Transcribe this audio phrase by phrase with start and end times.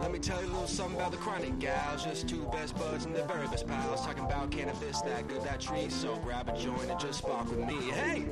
[0.00, 2.04] Let me tell you a little something about the chronic gals.
[2.04, 4.04] Just two best buds and their very best pals.
[4.06, 5.88] Talking about cannabis, that good, that tree.
[5.90, 7.90] So grab a joint and just spark with me.
[7.90, 8.26] Hey!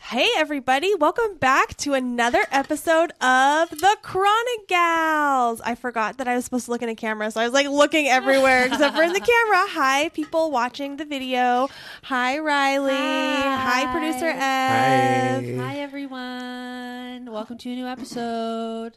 [0.00, 5.60] Hey, everybody, welcome back to another episode of The Chronic Gals.
[5.60, 7.66] I forgot that I was supposed to look in a camera, so I was like
[7.68, 9.66] looking everywhere except for in the camera.
[9.70, 11.68] Hi, people watching the video.
[12.04, 12.92] Hi, Riley.
[12.94, 13.92] Hi, Hi.
[13.92, 14.38] producer Ev.
[14.38, 15.56] Hi.
[15.74, 17.30] Hi everyone.
[17.30, 18.96] Welcome to a new episode.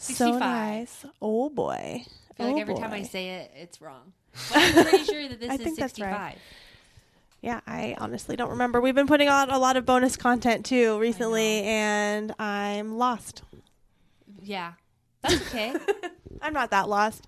[0.00, 1.04] So nice.
[1.20, 2.04] Oh, boy.
[2.04, 4.12] I feel like Oh, every time I say it, it's wrong.
[4.48, 6.12] But I'm pretty sure that this I is think that's 65.
[6.12, 6.38] right.
[7.42, 8.80] Yeah, I honestly don't remember.
[8.80, 13.42] We've been putting out a lot of bonus content too recently, and I'm lost.
[14.42, 14.72] Yeah.
[15.22, 15.74] That's okay.
[16.42, 17.26] I'm not that lost.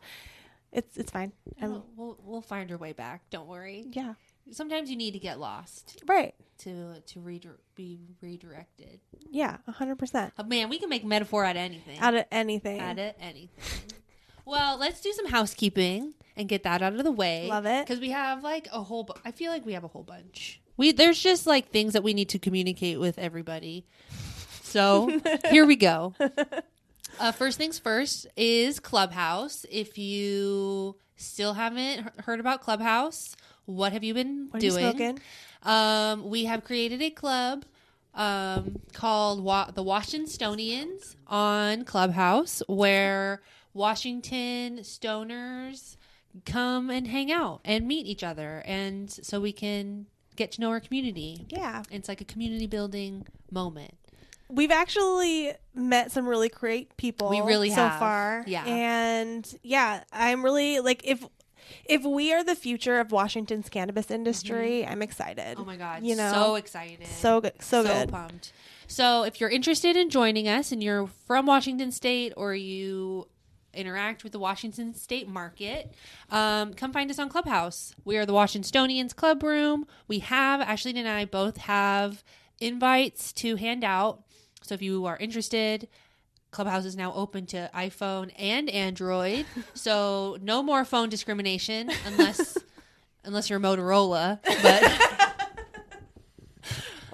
[0.73, 1.33] It's it's fine.
[1.61, 3.23] We'll, we'll find our way back.
[3.31, 3.85] Don't worry.
[3.93, 4.15] yeah,
[4.51, 6.35] Sometimes you need to get lost right.
[6.65, 9.01] To to redir- be redirected.
[9.31, 10.33] Yeah, hundred percent.
[10.39, 11.99] Oh, man, we can make metaphor out of anything.
[11.99, 12.81] Out of anything.
[12.81, 13.49] Out of anything.
[14.45, 17.49] well, let's do some housekeeping and get that out of the way.
[17.49, 17.87] Love it.
[17.87, 19.05] because we have like a whole.
[19.05, 20.61] Bu- I feel like we have a whole bunch.
[20.77, 23.87] We there's just like things that we need to communicate with everybody.
[24.63, 26.15] So here we go.
[27.21, 29.67] Uh, first things first is Clubhouse.
[29.71, 35.21] If you still haven't heard about Clubhouse, what have you been What doing?
[35.63, 37.65] Um, we have created a club
[38.15, 43.41] um, called Wa- the Washingtonians on Clubhouse, where
[43.75, 45.97] Washington stoners
[46.47, 50.71] come and hang out and meet each other, and so we can get to know
[50.71, 51.47] our community.
[51.49, 53.95] Yeah, It's like a community building moment.
[54.49, 57.31] we've actually met some really great people.
[57.31, 57.99] We really so have.
[57.99, 58.45] far.
[58.47, 58.65] Yeah.
[58.67, 61.25] and yeah, I'm really like if
[61.85, 65.57] if we are the future of Washington's cannabis industry, I'm excited.
[65.57, 65.63] Mm-hmm.
[65.63, 66.05] Oh my god!
[66.05, 68.09] You know, so excited, so good, so, good.
[68.11, 68.53] pumped.
[68.87, 73.29] So if you're interested in joining us and you're from Washington State or you
[73.75, 75.93] interact with the Washington State market,
[76.31, 77.95] um, come find us on Clubhouse.
[78.05, 79.87] We are the Washingtonians Club Room.
[80.09, 82.23] We have Ashley and I both have
[82.61, 84.23] invites to hand out.
[84.63, 85.89] So if you are interested,
[86.53, 89.45] Clubhouse is now open to iPhone and Android.
[89.75, 92.57] so no more phone discrimination unless
[93.25, 94.39] unless you're Motorola.
[94.63, 95.19] But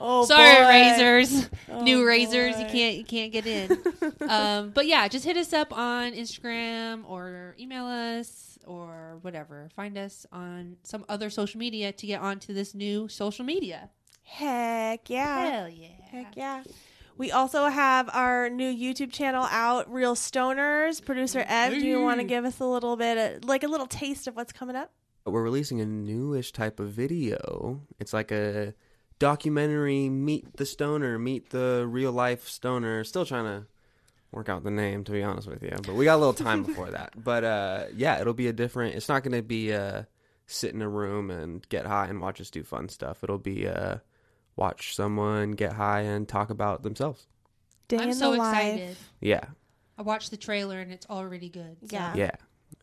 [0.00, 0.68] Oh, Sorry, boy.
[0.68, 1.50] razors.
[1.68, 3.76] Oh, New razors, you can't you can't get in.
[4.28, 9.68] um, but yeah, just hit us up on Instagram or email us or whatever.
[9.74, 13.90] Find us on some other social media to get onto this new social media.
[14.22, 15.50] Heck yeah.
[15.50, 15.88] Hell yeah!
[16.12, 16.62] Heck yeah.
[17.18, 21.04] We also have our new YouTube channel out, Real Stoners.
[21.04, 23.88] Producer Ev, do you want to give us a little bit, of, like a little
[23.88, 24.92] taste of what's coming up?
[25.24, 27.80] We're releasing a newish type of video.
[27.98, 28.72] It's like a
[29.18, 33.02] documentary meet the stoner, meet the real life stoner.
[33.02, 33.66] Still trying to
[34.30, 36.62] work out the name to be honest with you, but we got a little time
[36.66, 37.12] before that.
[37.22, 40.04] But uh yeah, it'll be a different it's not going to be uh
[40.46, 43.24] sit in a room and get high and watch us do fun stuff.
[43.24, 43.96] It'll be uh
[44.58, 47.26] watch someone get high and talk about themselves.
[47.86, 48.56] Day I'm in so the life.
[48.56, 48.96] excited.
[49.20, 49.44] Yeah.
[49.96, 51.78] I watched the trailer and it's already good.
[51.80, 52.14] so- Yeah.
[52.14, 52.32] Yeah.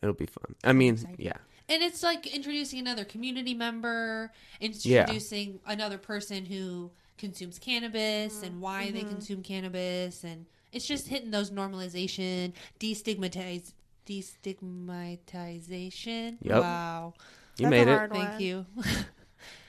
[0.02, 0.56] It'll be fun.
[0.64, 1.20] I mean, excited.
[1.20, 1.36] yeah.
[1.68, 5.02] And it's like introducing another community member, Yeah.
[5.02, 8.60] introducing another person who consumes cannabis and mm-hmm.
[8.60, 9.10] why they mm-hmm.
[9.10, 10.24] consume cannabis.
[10.24, 13.74] And it's just hitting those normalization, destigmatize,
[14.06, 16.38] destigmatization.
[16.40, 16.62] Yep.
[16.62, 17.12] Wow.
[17.58, 18.10] You That's made it.
[18.10, 18.40] Thank one.
[18.40, 18.66] you.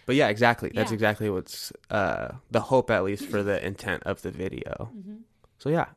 [0.07, 0.71] But yeah, exactly.
[0.73, 0.95] That's Yeah.
[0.95, 4.89] exactly what's uh, the hope, at least for the intent of the video.
[4.97, 5.19] Mhm.
[5.59, 5.89] So yeah,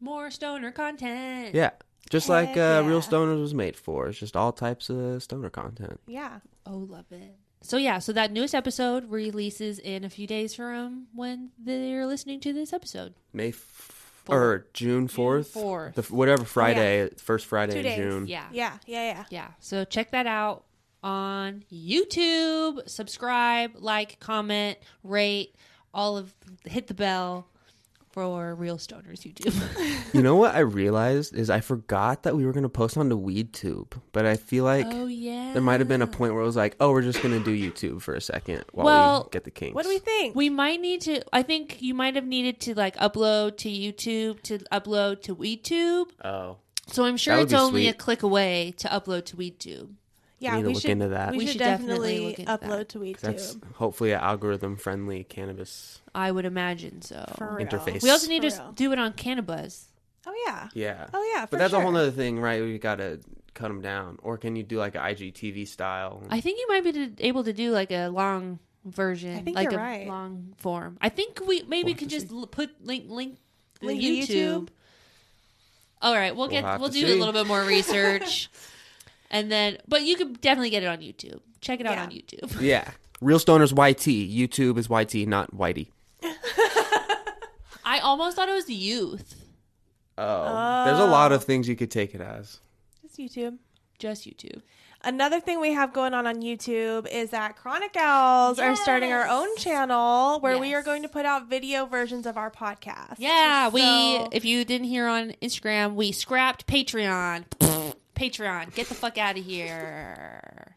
[0.00, 1.54] More stoner content.
[1.54, 1.70] yeah,
[2.08, 2.86] just Heck like uh, yeah.
[2.88, 4.08] Real Stoners was made for.
[4.08, 6.00] It's just all types of stoner content.
[6.08, 6.40] Yeah.
[6.66, 7.36] Oh, love it.
[7.62, 12.40] So yeah, so that newest episode releases in a few days from when they're listening
[12.40, 13.12] to this episode.
[13.34, 15.94] May f- or June fourth, fourth.
[15.96, 17.96] the f- whatever Friday, first Friday Two in days.
[17.98, 18.26] June.
[18.26, 18.46] Yeah.
[18.52, 18.78] Yeah.
[18.86, 19.04] Yeah.
[19.12, 19.24] Yeah.
[19.30, 19.48] Yeah.
[19.60, 20.64] So check that out
[21.02, 22.88] on YouTube.
[22.88, 25.54] Subscribe, like, comment, rate,
[25.92, 26.34] all of
[26.64, 27.46] hit the bell
[28.12, 29.54] for Real Stoners YouTube.
[30.12, 33.16] You know what I realized is I forgot that we were gonna post on the
[33.16, 35.52] WeedTube, but I feel like oh yeah.
[35.52, 37.56] there might have been a point where it was like, oh, we're just gonna do
[37.56, 39.76] YouTube for a second while Well, we get the kinks.
[39.76, 40.34] What do we think?
[40.34, 44.42] We might need to I think you might have needed to like upload to YouTube
[44.42, 46.06] to upload to WeedTube.
[46.24, 46.56] Oh,
[46.88, 49.90] So I'm sure it's be only a click away to upload to WeedTube.
[50.40, 51.30] Yeah, need to we look should into that.
[51.32, 53.20] We, We should, should definitely, definitely upload to WeedTube.
[53.20, 57.24] that's hopefully an algorithm-friendly cannabis I would imagine so.
[57.36, 57.66] For real.
[57.66, 58.02] interface.
[58.02, 58.72] We also need For to real.
[58.72, 59.84] do it on Cannabuzz.
[60.26, 60.68] Oh yeah.
[60.74, 61.06] Yeah.
[61.14, 61.46] Oh yeah.
[61.46, 61.80] For But that's sure.
[61.80, 62.60] a whole other thing, right?
[62.62, 63.20] We got to
[63.54, 64.18] cut them down.
[64.22, 66.22] Or can you do like an IGTV style?
[66.30, 69.56] I think you might be to, able to do like a long version, I think
[69.56, 70.06] like you're a right.
[70.08, 70.96] long form.
[71.00, 73.36] I think we maybe We'll could just l- put link link
[73.82, 74.68] Link YouTube, YouTube?
[76.02, 77.12] All right, we'll get we'll do see.
[77.12, 78.50] a little bit more research,
[79.30, 81.40] and then but you could definitely get it on YouTube.
[81.60, 82.02] Check it out Yeah.
[82.04, 82.60] on YouTube.
[82.60, 82.90] Yeah.
[83.20, 84.06] Real Stoners YT.
[84.06, 85.88] YouTube is YT, not Whitey.
[87.84, 89.44] I almost thought it was youth,
[90.16, 90.84] Oh.
[90.84, 91.06] There's a oh.
[91.06, 92.60] lot of things you could take it as.
[93.04, 93.58] It's YouTube.
[93.98, 94.60] just YouTube.
[95.02, 99.26] Another thing we have going on on YouTube is that Chronic Gals are starting our
[99.26, 100.80] own channel where we Yes.
[100.80, 103.14] are going to put out video versions of our podcast.
[103.18, 103.80] Yeah, we.
[103.80, 107.44] So- If you didn't hear on Instagram, we scrapped Patreon.
[108.20, 110.74] Patreon, get the fuck out of here.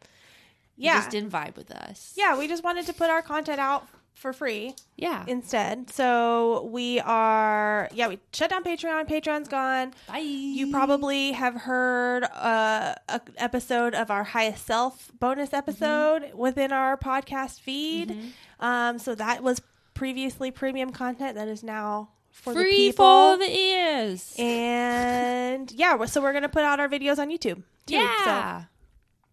[0.76, 2.12] You yeah, just didn't vibe with us.
[2.16, 2.36] yeah.
[2.38, 5.24] We just wanted to put our content out for free Yeah.
[5.28, 5.90] instead.
[5.90, 9.06] So we are, yeah, we shut down Patreon.
[9.08, 9.92] Patreon's gone.
[10.08, 10.18] Bye.
[10.18, 16.96] You probably have heard uh, a episode of our highest self bonus episode within our
[16.96, 18.16] podcast feed.
[18.60, 19.60] Um, so that was
[19.94, 23.32] previously premium content that is now for the free people.
[23.34, 24.34] for the ears.
[24.38, 27.62] and yeah, so we're gonna put out our videos on YouTube.
[27.86, 27.94] too.
[27.96, 28.64] yeah.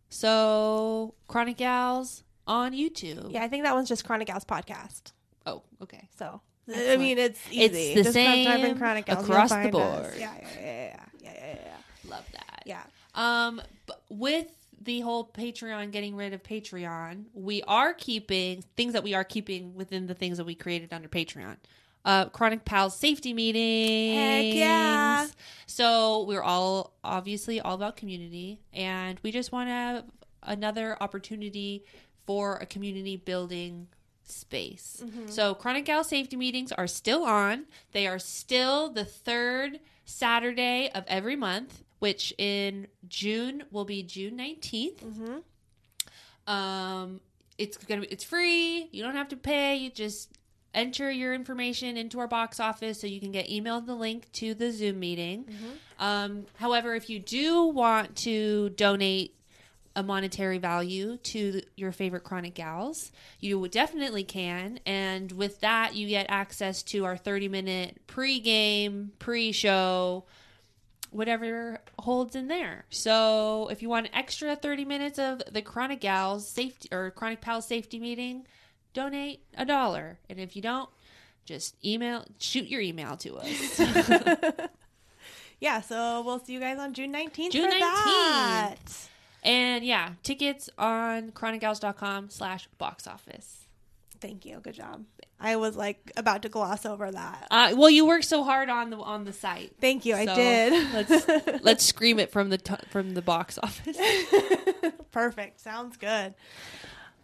[0.09, 3.31] So, Chronic Gals on YouTube.
[3.31, 5.13] Yeah, I think that one's just Chronic Gals podcast.
[5.45, 6.09] Oh, okay.
[6.17, 6.41] So
[6.73, 7.63] I mean, it's easy.
[7.63, 10.13] It's the Just type in same Chronic Gals, across the board.
[10.17, 12.11] Yeah, yeah, yeah, yeah, yeah, yeah, yeah.
[12.11, 12.63] Love that.
[12.65, 12.83] yeah.
[13.15, 14.47] Um, but with
[14.81, 19.75] the whole Patreon getting rid of Patreon, we are keeping things that we are keeping
[19.75, 21.57] within the things that we created under Patreon.
[22.03, 24.17] Uh, Chronic Pals safety meetings.
[24.17, 25.27] Heck yeah.
[25.67, 30.03] So we're all obviously all about community, and we just want to have
[30.43, 31.85] another opportunity
[32.25, 33.87] for a community building
[34.23, 35.03] space.
[35.27, 37.65] So Chronic Gal safety meetings are still on.
[37.91, 44.37] They are still the third Saturday of every month, which in June will be June
[44.37, 45.03] 19th.
[46.47, 47.21] Um,
[47.57, 48.89] it's gonna be it's free.
[48.91, 49.75] You don't have to pay.
[49.77, 50.31] You just
[50.73, 54.53] enter your information into our box office so you can get emailed the link to
[54.53, 55.45] the Zoom meeting.
[55.99, 59.35] Um, however, if you do want to donate
[59.95, 64.79] a monetary value to your favorite chronic gals, you definitely can.
[64.85, 70.23] And with that, you get access to our 30 minute pre-game, pre-show,
[71.09, 72.85] whatever holds in there.
[72.89, 77.41] So if you want an extra 30 minutes of the Chronic Gals safety or Chronic
[77.41, 78.47] Pals safety meeting,
[78.93, 80.19] donate a dollar.
[80.29, 80.89] And if you don't,
[81.45, 83.79] just email, shoot your email to us.
[85.61, 88.75] Yeah, so we'll see you guys on June 19th June for that.
[89.43, 93.67] and yeah, tickets on chronicgals.com slash box office.
[94.19, 94.59] Thank you.
[94.59, 95.05] Good job.
[95.39, 97.47] I was like about to gloss over that.
[97.51, 99.73] Uh, well, you worked so hard on the on the site.
[99.79, 100.15] Thank you.
[100.15, 100.93] I did.
[100.93, 103.97] Let's let's scream it from the t- from the box office.
[105.11, 105.59] Perfect.
[105.59, 106.33] Sounds good.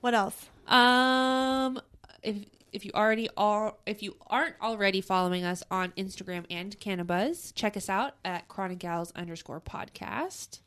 [0.02, 0.46] What else?
[0.68, 1.80] Um,
[2.24, 2.36] if
[2.74, 7.78] if you already are, if you aren't already following us on Instagram and Cannabuzz, check
[7.78, 10.60] us out at Chronic Gals underscore podcast.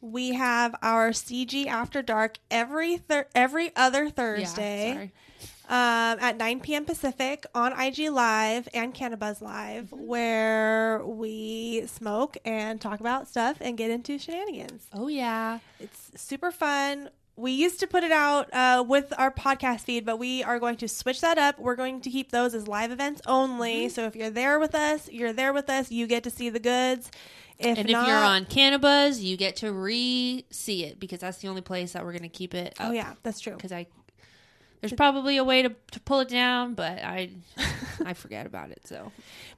[0.00, 5.12] We have our CG After Dark every thir- every other Thursday Yeah, sorry.
[5.68, 6.84] um, at 9 p.m.
[6.84, 10.06] Pacific on IG Live and Cannabuzz Live, Mm-hmm.
[10.06, 14.88] where we smoke and talk about stuff and get into shenanigans.
[14.92, 17.08] Oh yeah, It's super fun.
[17.36, 20.76] We used to put it out uh, with our podcast feed, but we are going
[20.76, 21.58] to switch that up.
[21.58, 23.86] We're going to keep those as live events only.
[23.86, 23.88] Mm-hmm.
[23.88, 25.90] So if you're there with us, you're there with us.
[25.90, 27.10] You get to see the goods.
[27.58, 31.48] If and not, if you're on Cannabuzz, you get to re-see it because that's the
[31.48, 32.74] only place that we're gonna keep it.
[32.80, 33.54] oh yeah, that's true.
[33.54, 33.86] because I
[34.82, 37.30] there's probably a way to, to pull it down, but I
[38.04, 38.86] I forget about it.
[38.86, 39.10] So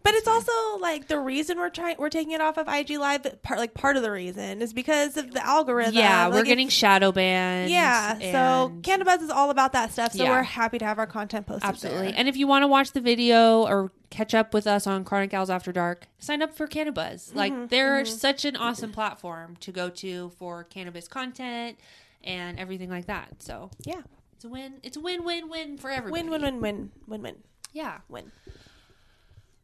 [0.02, 3.42] But it's also like the reason we're trying we're taking it off of IG Live.
[3.42, 5.94] Part like part of the reason is because of the algorithm.
[5.94, 7.70] yeah, we're getting shadow banned.
[7.70, 10.12] Yeah, so Cannabuzz is all about that stuff.
[10.12, 10.30] So Yeah.
[10.30, 11.68] we're happy to have our content posted.
[11.68, 12.08] Absolutely.
[12.08, 12.14] there.
[12.18, 15.30] And if you want to watch the video or catch up with us on Chronic
[15.30, 17.28] Gals After Dark, sign up for Cannabuzz.
[17.30, 21.78] Mm-hmm, Like they're such an awesome platform to go to for cannabis content
[22.22, 23.42] and everything like that.
[23.42, 24.02] So yeah,
[24.44, 24.74] it's a win.
[24.82, 26.22] It's a win win win for everybody.
[26.28, 27.36] win, win, win, win, win, win,
[27.72, 28.00] Yeah.
[28.10, 28.30] win.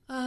[0.09, 0.19] Um,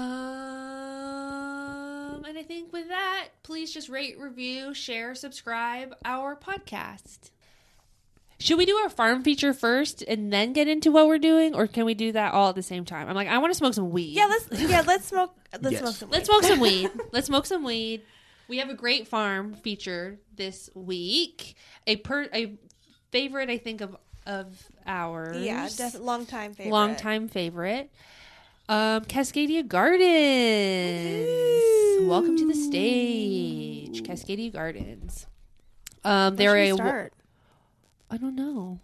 [2.25, 7.31] and I think with that, please just rate, review, share, subscribe our podcast.
[8.39, 11.65] Should we do our farm feature first and then get into what we're doing, or
[11.65, 13.07] can we do that all at the same time?
[13.10, 14.13] I'm like, I want to smoke some weed.
[14.13, 15.81] Yeah, let's yeah let's smoke let's Yes.
[15.81, 16.10] smoke some.
[16.12, 16.33] Let's weed.
[16.36, 16.91] smoke some weed.
[17.12, 18.01] Let's smoke some weed.
[18.50, 21.55] We have a great farm feature this week.
[21.88, 22.57] A per a
[23.12, 25.37] favorite, I think of of ours.
[25.37, 26.71] Yeah, def- long time favorite.
[26.71, 27.91] long time favorite.
[28.69, 30.07] Um, Cascadia Gardens.
[32.07, 35.27] Welcome to the stage, Cascadia Gardens.
[36.03, 37.13] Um, they're a start?
[38.09, 38.79] I don't know.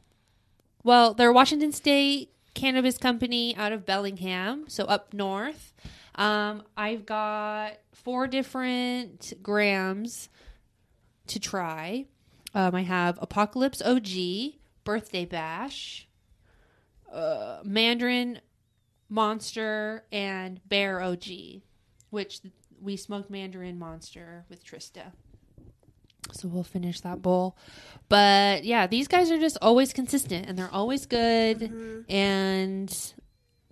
[0.84, 5.74] Well, they're Washington State cannabis company out of Bellingham, so up north.
[6.16, 10.30] Um, I've got four different grams
[11.28, 12.06] to try.
[12.54, 14.56] Um, I have Apocalypse OG,
[14.90, 16.08] Birthday Bash,
[17.14, 18.40] uh, Mandarin
[19.08, 21.62] Monster, and Bear OG,
[22.10, 22.40] which
[22.82, 25.12] we smoked Mandarin Monster with Trista.
[26.32, 27.56] So we'll finish that bowl.
[28.08, 31.72] But yeah, these guys are just always consistent and they're always good.
[32.10, 33.14] And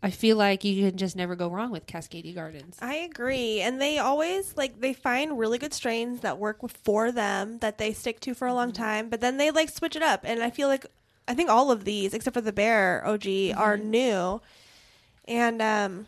[0.03, 2.77] I feel like you can just never go wrong with Cascadia Gardens.
[2.79, 3.61] I agree.
[3.61, 7.93] And they always like they find really good strains that work for them that they
[7.93, 10.21] stick to for a long time, but then they like switch it up.
[10.23, 10.85] And I feel like
[11.27, 14.41] I think all of these except for the Bear OG are new.
[15.27, 16.07] And um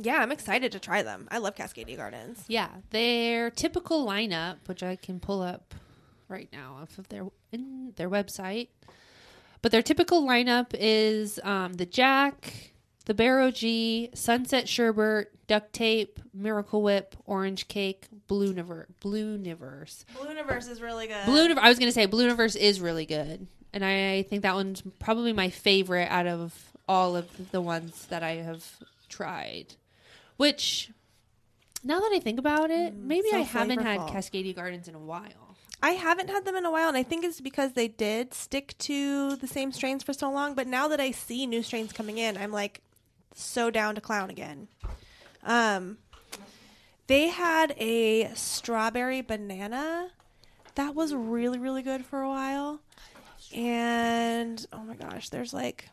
[0.00, 1.26] yeah, I'm excited to try them.
[1.30, 2.44] I love Cascadia Gardens.
[2.46, 5.74] Yeah, their typical lineup, which I can pull up
[6.28, 8.68] right now off of their in their website.
[9.60, 12.72] But their typical lineup is um, the Jack,
[13.06, 20.04] the Bear OG, Sunset Sherbert, Duct Tape, Miracle Whip, Orange Cake, Blue Niver- Blue Nivers.
[20.16, 21.24] Blue Universe is really good.
[21.26, 23.48] Blue Niver- I was going to say Blue Universe is really good.
[23.72, 28.22] And I think that one's probably my favorite out of all of the ones that
[28.22, 28.64] I have
[29.08, 29.74] tried.
[30.36, 30.90] Which,
[31.84, 34.00] now that I think about it, maybe so I haven't had.
[34.00, 35.56] Cascadia Gardens in a while.
[35.82, 38.76] I haven't had them in a while, and I think it's because they did stick
[38.78, 40.54] to the same strains for so long.
[40.54, 42.82] But now that I see new strains coming in, I'm like
[43.34, 44.68] so down to clown again.
[45.44, 45.98] Um,
[47.06, 50.10] they had a strawberry banana
[50.74, 52.80] that was really really good for a while,
[53.54, 55.88] and oh my gosh, there's like.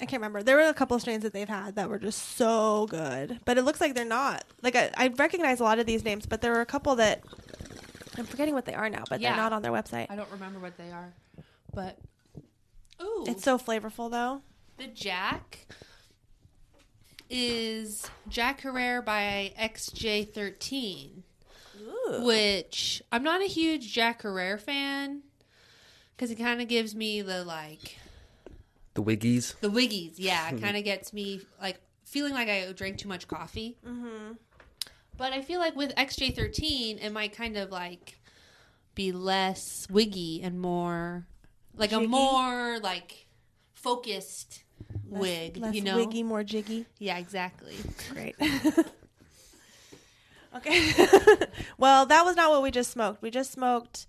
[0.00, 0.42] I can't remember.
[0.42, 3.56] There were a couple of strains that they've had that were just so good, but
[3.56, 4.42] it looks like they're not.
[4.60, 7.22] Like I, I recognize a lot of these names, but there were a couple that
[8.18, 9.30] I'm forgetting what they are now, but Yeah.
[9.30, 10.06] they're not on their website.
[10.10, 11.12] I don't remember what they are.
[11.72, 11.98] But,
[13.00, 13.24] ooh.
[13.28, 14.42] It's so flavorful though.
[14.76, 15.66] The Jack
[17.30, 21.22] is Jack Herer by XJ13,
[22.24, 25.22] which I'm not a huge Jack Herer fan
[26.16, 27.96] because it kind of gives me the like
[28.94, 29.58] The Wiggies.
[29.60, 30.14] the wiggies.
[30.16, 33.76] Yeah, it kind of gets me like feeling like I drank too much coffee.
[33.86, 34.32] Mm-hmm.
[35.16, 38.18] But I feel like with XJ13, it might kind of like
[38.94, 41.26] be less wiggy and more
[41.76, 43.26] like a more like
[43.72, 44.64] focused
[45.06, 45.56] wig.
[45.56, 45.96] Less you know?
[45.96, 46.86] wiggy, more jiggy.
[46.98, 47.76] Yeah, exactly.
[48.12, 48.36] Great.
[50.56, 50.92] okay.
[51.78, 53.22] well, that was not what we just smoked.
[53.22, 54.06] We just smoked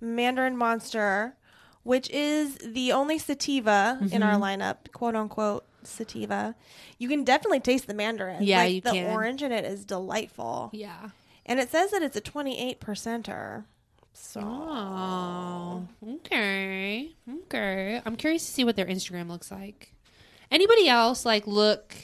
[0.00, 1.36] Mandarin Monster,
[1.82, 4.62] which is the only sativa in our mm-hmm.
[4.62, 6.54] lineup, quote unquote sativa.
[6.98, 8.42] You can definitely taste the mandarin.
[8.42, 9.12] Yeah, like, you the can.
[9.12, 10.70] orange in it is delightful.
[10.72, 11.10] Yeah.
[11.44, 13.64] And it says that it's a 28 percenter.
[14.12, 17.12] So Oh, okay.
[17.44, 18.00] Okay.
[18.04, 19.92] I'm curious to see what their Instagram looks like.
[20.50, 21.94] Anybody else like look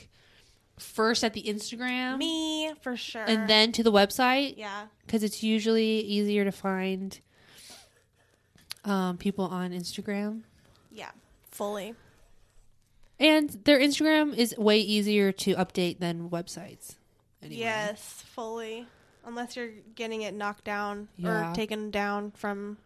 [0.79, 3.25] first at the Instagram me for sure.
[3.27, 4.55] and then to the website?
[4.57, 4.87] yeah.
[5.05, 7.21] because it's usually easier to find
[8.89, 10.43] um, people on Instagram.
[10.91, 11.11] Yeah.
[11.51, 11.95] Fully.
[13.21, 16.97] And their Instagram is way easier to update than websites.
[17.43, 17.61] Anyway.
[17.61, 18.87] Yes, fully.
[19.25, 21.51] Unless you're getting it knocked down Yeah.
[21.51, 22.79] or taken down from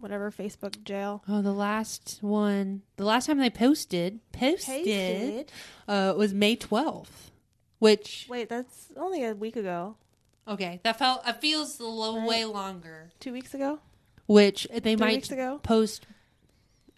[0.00, 1.22] whatever Facebook jail.
[1.28, 5.52] Oh, the last one, the last time they posted, posted, Pasted.
[5.86, 7.30] uh, was May 12th,
[7.78, 9.96] which, Wait, that's only a week ago.
[10.48, 12.28] okay, that felt, it feels a little Right.
[12.28, 13.78] way longer, Two weeks ago?
[14.26, 16.06] Which they Three might post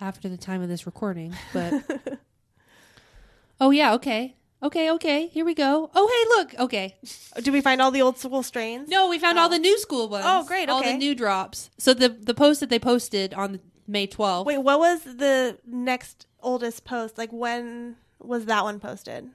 [0.00, 1.73] after the time of this recording, but,
[3.61, 4.37] oh yeah, okay.
[4.62, 5.90] Okay, okay, here we go.
[5.95, 6.28] Oh, hey,
[6.59, 6.61] look.
[6.66, 6.97] Okay.
[7.42, 8.88] Did we find all the old school strains?
[8.88, 10.25] No, we found all the new school ones.
[10.26, 11.71] Oh, great, All the new drops.
[11.78, 14.47] So the the post that they posted on May 12th.
[14.47, 17.18] Wait, what was the next oldest post?
[17.18, 19.28] Like when was that one posted?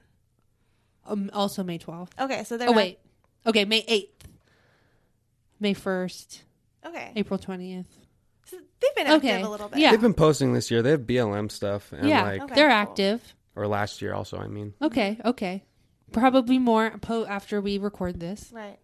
[1.06, 2.10] Um, also May 12th.
[2.20, 2.98] Okay, so they're Oh, not- wait.
[3.46, 4.26] Okay, May 8th.
[5.60, 6.40] May 1st.
[6.86, 7.12] Okay.
[7.16, 7.86] April 20th.
[8.46, 9.42] So they've been active Okay.
[9.42, 9.78] a little bit.
[9.78, 9.90] Yeah.
[9.92, 10.82] They've been posting this year.
[10.82, 12.76] They have BLM stuff and yeah, like Okay, they're cool.
[12.76, 13.34] active.
[13.54, 14.74] or last year also, I mean.
[14.82, 15.64] Okay, okay.
[16.10, 18.50] Probably more po- after we record this.
[18.52, 18.78] Right.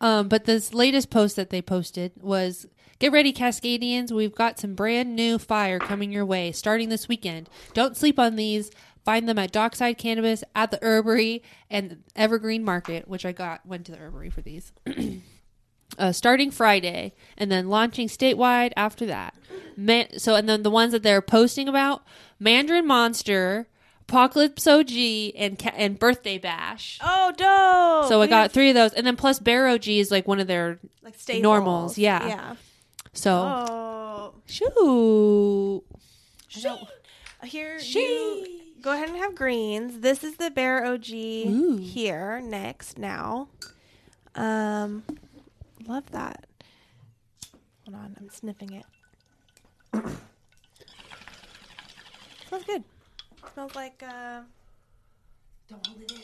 [0.00, 2.66] Um, but this latest post that they posted was
[2.98, 4.12] Get ready, Cascadians.
[4.12, 7.48] We've got some brand new fire coming your way starting this weekend.
[7.74, 8.70] Don't sleep on these.
[9.04, 13.86] Find them at Dockside Cannabis, at the Herbery, and Evergreen Market, which I got, went
[13.86, 14.72] to the Herbery for these.
[15.98, 19.34] uh, starting Friday, and then launching statewide after that.
[19.76, 22.02] Man- so, and then the ones that they're posting about
[22.38, 23.68] Mandarin Monster,
[24.02, 24.90] Apocalypse OG,
[25.36, 26.98] and, ca- and Birthday Bash.
[27.02, 28.08] Oh, dope.
[28.08, 30.46] So I got three of those, and then plus Bear OG is like one of
[30.46, 31.42] their like staples.
[31.42, 32.26] normals, yeah.
[32.26, 32.54] Yeah.
[33.14, 33.32] so
[33.68, 34.34] Oh.
[34.46, 35.82] shoot.
[36.48, 36.68] She.
[37.44, 38.00] Here She.
[38.00, 38.46] you
[38.82, 40.00] go ahead and have greens.
[40.00, 41.76] This is the Bear OG Ooh.
[41.78, 43.48] here next now.
[44.34, 45.02] Um,
[45.88, 46.46] love that.
[47.84, 48.86] Hold on, I'm sniffing it.
[52.48, 52.84] smells good.
[53.52, 54.02] Smells like.
[54.06, 54.40] Uh...
[55.68, 56.18] Don't hold it in.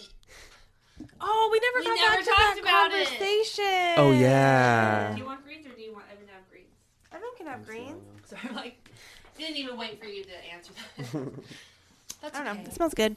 [1.20, 3.06] Oh, we never We got never back to talked that about it.
[3.08, 3.94] conversation.
[3.96, 5.12] Oh yeah.
[5.12, 6.66] Do you want greens or do you want Evan to have greens?
[7.12, 8.02] Everyone can have greens.
[8.26, 8.90] So I'm like,
[9.38, 11.06] didn't even wait for you to answer that.
[12.20, 12.62] That's I don't okay.
[12.62, 12.68] know.
[12.68, 13.16] It smells good.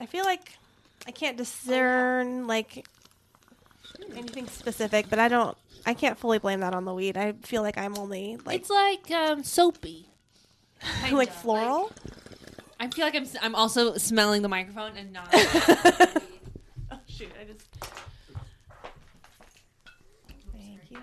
[0.00, 0.58] I feel like
[1.06, 2.86] I can't discern like
[4.16, 5.56] anything specific, but I don't.
[5.86, 7.16] I can't fully blame that on the weed.
[7.16, 10.08] I feel like I'm only like it's like um, soapy.
[11.02, 11.90] Kinda, like floral.
[12.78, 13.22] I feel like I'm.
[13.22, 15.28] s- I'm also smelling the microphone and not.
[15.34, 17.30] oh shoot!
[17.40, 17.66] I just.
[20.52, 20.98] Thank you.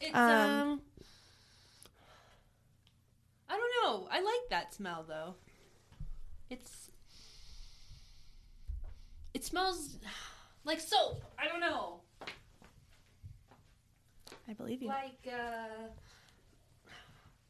[0.00, 0.80] It's Um, um,
[3.48, 4.08] I don't know.
[4.10, 5.34] I like that smell though.
[6.50, 6.90] It's
[9.34, 9.96] it smells
[10.64, 11.22] like soap.
[11.38, 12.00] I don't know.
[14.48, 14.88] I believe you.
[14.88, 15.88] Like uh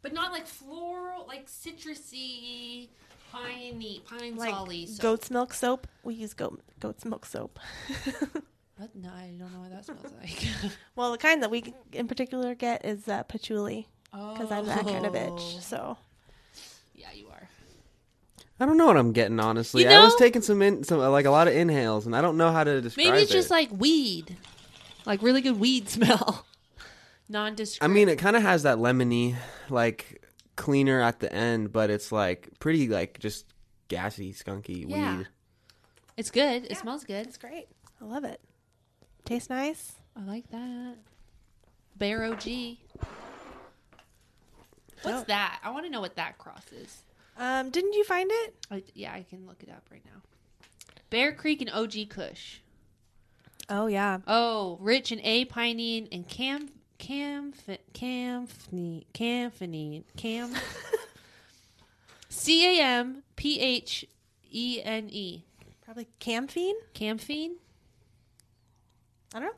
[0.03, 2.89] but not like floral, like citrusy,
[3.31, 5.01] piney, pine like solly soap.
[5.01, 5.87] goat's milk soap.
[6.03, 7.59] We use goat goat's milk soap.
[8.79, 8.97] What?
[8.97, 10.45] No, I don't know what that smells like.
[10.97, 15.07] well, the kind that we in particular get is uh, patchouli because I'm that kind
[15.07, 15.19] of Oh.
[15.19, 15.61] bitch.
[15.61, 15.99] So
[16.95, 17.32] Yeah, you are.
[18.63, 19.83] I don't know what I'm getting honestly.
[19.83, 22.37] You I was taking some in some like a lot of inhales, and I don't
[22.37, 23.11] know how to describe it.
[23.11, 23.35] Maybe it's it.
[23.35, 24.37] just like weed,
[25.05, 26.47] like really good weed smell.
[27.29, 27.83] Nondescript.
[27.83, 29.35] I mean, it kind of has that lemony,
[29.69, 30.23] like
[30.55, 33.47] cleaner at the end, but it's like pretty like just
[33.89, 35.19] gassy, skunky Yeah.
[35.19, 35.29] weed.
[36.17, 36.67] it's good.
[36.71, 37.27] It smells good.
[37.27, 37.67] it's great.
[38.01, 38.41] I love it.
[39.25, 39.93] Tastes nice.
[40.17, 40.97] I like that.
[41.97, 42.77] Bear OG.
[45.03, 45.27] What's Dope.
[45.29, 45.61] that?
[45.65, 47.03] I want to know what that cross is.
[47.37, 48.55] Um, didn't you find it?
[48.71, 50.21] I, yeah, I can look it up right now.
[51.11, 52.61] Bear Creek and OG Kush.
[53.69, 54.19] Oh yeah.
[54.27, 56.69] Oh, rich in A pinene and cam
[56.99, 57.53] cam
[57.95, 60.53] camphene camphene cam
[62.29, 64.05] C A M P H
[64.51, 65.45] E N E
[65.85, 66.75] Probably camphene.
[66.95, 67.55] camphene.
[69.35, 69.53] I don't know.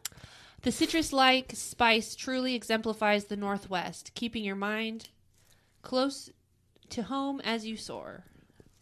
[0.63, 5.09] The citrus like spice truly exemplifies the Northwest, keeping your mind
[5.83, 6.31] close
[6.91, 8.25] to home as you soar.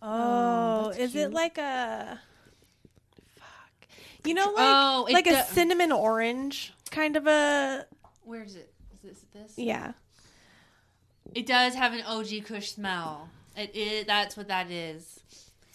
[0.01, 1.25] Oh, that's is cute.
[1.25, 2.21] it like a
[3.37, 3.89] fuck?
[4.25, 7.87] You know, like Oh, like a do- cinnamon orange kind of a
[8.25, 8.73] Where is it?
[8.95, 9.53] Is this this?
[9.59, 9.93] yeah.
[11.35, 13.29] It does have an OG Kush smell.
[13.57, 14.07] It is.
[14.07, 15.21] That's what that is.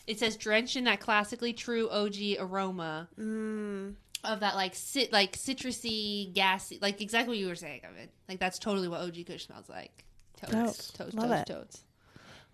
[0.06, 3.96] It says drenched in that classically true OG aroma Mm.
[4.24, 8.12] of that like cit like citrusy, gassy, like exactly what you were saying of it.
[8.30, 10.04] Like that's totally what OG Kush smells like.
[10.40, 11.84] Totes, totes, Love totes, totes.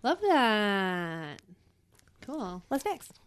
[0.04, 1.40] Love that.
[2.20, 2.62] Cool.
[2.68, 3.18] What's next?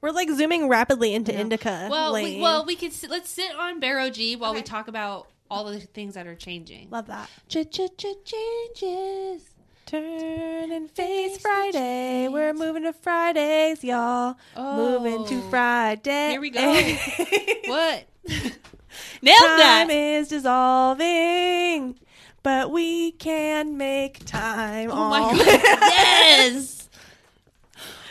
[0.00, 1.88] We're like zooming rapidly into indica.
[1.90, 2.40] Well, we, lane.
[2.40, 4.66] well, we could sit, let's sit on Bear G while we Okay.
[4.66, 6.88] talk about all the things that are changing.
[6.90, 7.28] love that.
[7.48, 7.80] Ch ch
[8.24, 9.42] changes.
[9.86, 12.28] Turn and face Friday.
[12.28, 14.36] We're moving to Fridays, y'all.
[14.56, 15.50] Moving to Oh.
[15.50, 16.30] Friday.
[16.30, 16.60] Here we go.
[17.66, 18.04] What?
[19.22, 19.90] Nailed time that.
[19.90, 21.98] is dissolving,
[22.44, 24.90] but we can make time.
[24.92, 25.46] Oh my all- god.
[25.48, 26.88] yes.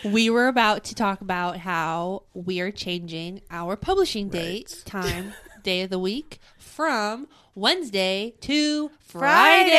[0.04, 5.84] We were about to talk about how we are changing our publishing date, time, day
[5.84, 9.70] of the week from Wednesday to Friday.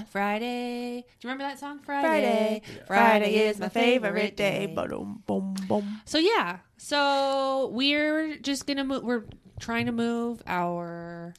[0.00, 0.04] Friday.
[0.10, 0.94] Friday.
[1.02, 1.80] Do you remember that song?
[1.80, 2.62] Friday.
[2.86, 4.66] Friday is my favorite day.
[4.66, 6.00] Boom, boom, boom.
[6.06, 6.58] So yeah.
[6.78, 9.02] So we're just gonna move.
[9.02, 9.24] We're
[9.58, 11.34] trying to move our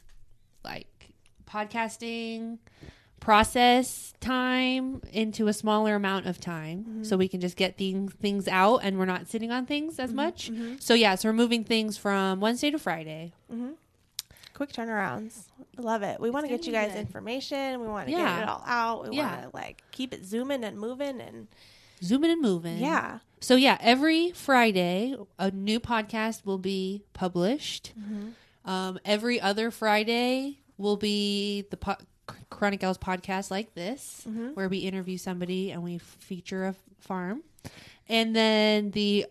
[0.63, 0.96] like
[1.47, 2.59] podcasting
[3.19, 7.03] process time into a smaller amount of time mm-hmm.
[7.03, 10.09] so we can just get things things out and we're not sitting on things as
[10.09, 10.17] mm-hmm.
[10.17, 10.75] much mm-hmm.
[10.79, 13.33] so yeah so we're moving things from wednesday to friday
[14.57, 15.43] Quick turnarounds.
[15.77, 16.19] Love it.
[16.19, 17.79] We want to get you guys information.
[17.79, 18.39] We want to Yeah.
[18.39, 19.07] get it all out.
[19.07, 19.29] We Yeah.
[19.29, 21.47] want to like keep it zooming and moving and
[22.03, 23.19] zooming and moving yeah.
[23.39, 27.93] So yeah, every Friday a new podcast will be published.
[28.65, 31.97] Um, every other Friday will be the po-
[32.49, 34.49] Chronic Gals podcast like this, mm-hmm.
[34.49, 37.43] where we interview somebody and we feature a farm.
[38.09, 39.25] And then the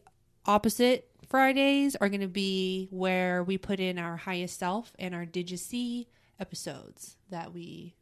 [0.47, 5.27] opposite Fridays are going to be where we put in our highest self and our
[5.27, 6.07] Digic
[6.39, 7.95] episodes that we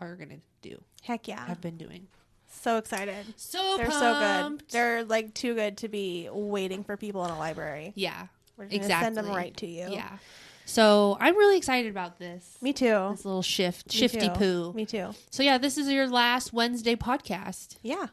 [0.00, 1.44] are going to do, Heck yeah.
[1.46, 2.08] I've been doing.
[2.48, 3.26] So excited.
[3.36, 4.62] So They're so good.
[4.70, 7.92] They're like too good to be waiting for people in a library.
[7.94, 8.26] yeah.
[8.56, 9.06] We're gonna Exactly.
[9.06, 9.88] send them right to you.
[9.90, 10.18] Yeah.
[10.64, 12.56] So I'm really excited about this.
[12.60, 13.08] Me too.
[13.12, 14.34] This little shift, Me shifty too.
[14.34, 14.72] poo.
[14.74, 15.10] Me too.
[15.30, 17.76] So yeah, this is your last Wednesday podcast.
[17.82, 18.06] Yeah.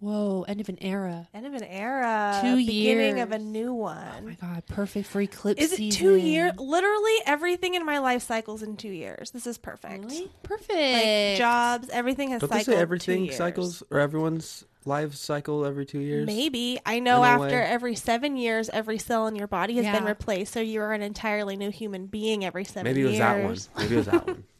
[0.00, 1.28] Whoa, end of an era.
[1.32, 2.38] End of an era.
[2.42, 3.42] Two beginning of a years.
[3.46, 4.26] new Oh one.
[4.26, 5.98] my god, perfect for eclipse is it season.
[5.98, 6.52] two years?
[6.58, 9.30] Literally everything in my life cycles in two years.
[9.30, 10.04] This is perfect.
[10.04, 10.30] Really?
[10.68, 15.98] Like jobs, everything has Don't they say everything cycles or everyone's life cycle every two
[16.00, 16.26] years?
[16.26, 17.54] Maybe I know after way.
[17.64, 21.02] every seven years, every cell in your body has been replaced, so you are an
[21.02, 23.20] entirely new human being every seven Maybe it was years.
[23.20, 23.82] that one.
[23.84, 24.44] Maybe it was that one.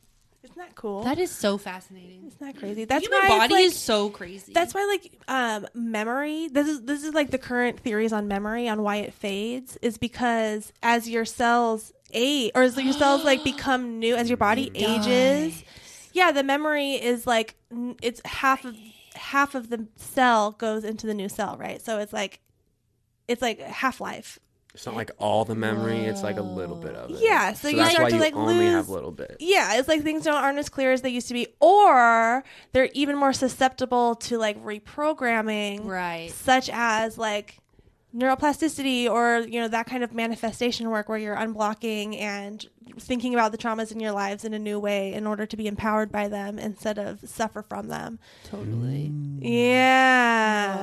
[0.45, 1.03] Isn't that cool?
[1.05, 2.27] That is so fascinating.
[2.27, 2.85] Isn't that crazy?
[2.85, 4.53] That's Human why body like- is so crazy.
[4.53, 6.49] That's why, like, um, memory.
[6.49, 9.97] This is this is like the current theories on memory on why it fades is
[9.97, 14.71] because as your cells age or as your cells like become new as your body
[14.75, 15.65] ages,
[16.13, 17.57] yeah, the memory is like
[18.03, 18.77] it's half of
[19.15, 21.81] half of the cell goes into the new cell, right?
[21.83, 22.41] So it's like
[23.29, 24.39] it's like half life.
[24.75, 26.01] It's not like all the memory.
[26.01, 27.19] It's like a little bit of it.
[27.21, 29.37] Yeah, so you that's start why to, you like, only have lose- a little bit.
[29.39, 32.91] Yeah, it's like things don't aren't as clear as they used to be, or they're
[32.93, 36.33] even more susceptible to like reprogramming, right.
[36.33, 37.59] such as like
[38.15, 42.67] neuroplasticity or you know that kind of manifestation work where you're unblocking and
[42.99, 45.67] thinking about the traumas in your lives in a new way in order to be
[45.67, 48.21] empowered by them instead of suffer from them.
[48.45, 49.11] Totally.
[49.41, 50.81] Yeah.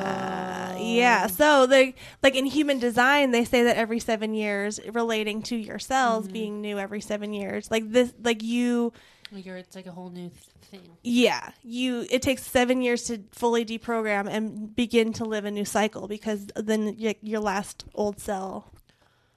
[0.78, 1.28] Yeah.
[1.28, 5.80] So like like in human design they say that every 7 years relating to your
[5.80, 6.34] cells mm-hmm.
[6.34, 7.72] being new every 7 years.
[7.72, 8.92] Like this like you
[9.32, 10.30] Like you're, it's like a whole new
[10.64, 10.82] thing.
[11.04, 15.64] yeah, you it takes 7 years to fully deprogram and begin to live a new
[15.66, 18.72] cycle because then y- your last old cell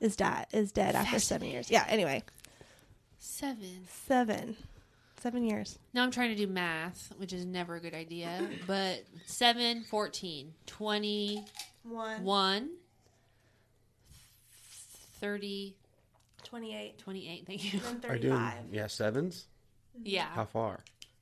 [0.01, 1.71] is dead is dead after 7 years.
[1.71, 2.23] Yeah, anyway.
[3.19, 3.87] Seven.
[4.07, 4.57] 7
[5.21, 5.79] 7 years.
[5.95, 8.47] Now I'm trying to do math, which is never a good idea.
[8.67, 12.71] But 7, 14, 21, 1
[15.21, 15.77] 30,
[16.43, 17.47] 28 28.
[17.47, 17.81] Thank you.
[17.89, 18.55] and Are you doing 35.
[18.73, 19.47] yeah sevens?
[20.03, 20.27] Yeah.
[20.35, 20.81] How far?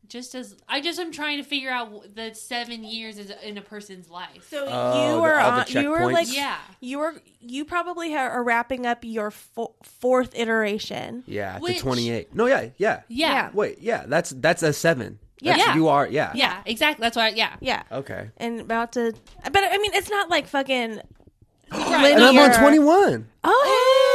[0.09, 3.63] Just as I just am trying to figure out the seven years is in a
[3.63, 4.47] person's life.
[4.51, 5.83] So Oh, you the- were all the on.
[5.85, 6.13] You were checkpoints?
[6.13, 6.59] like yeah.
[6.81, 7.15] you were.
[7.41, 11.25] You probably ha- are wrapping up your fo- fourth iteration.
[11.27, 12.35] Yeah, Which- to twenty eight.
[12.35, 13.33] No, yeah, yeah, Yeah.
[13.33, 13.51] Yeah.
[13.55, 15.19] Wait, yeah, that's that's a seven.
[15.41, 15.53] Yeah.
[15.53, 15.75] That's- Yeah.
[15.77, 16.07] you are.
[16.07, 16.33] Yeah.
[16.35, 17.03] Yeah, exactly.
[17.03, 17.29] That's why.
[17.29, 17.57] Yeah.
[17.61, 18.29] Yeah, Okay.
[18.37, 19.15] and about to.
[19.51, 21.01] But I mean, it's not like fucking.
[21.71, 22.53] And I'm on linear.
[22.59, 23.29] twenty one.
[23.45, 24.12] Oh, hey!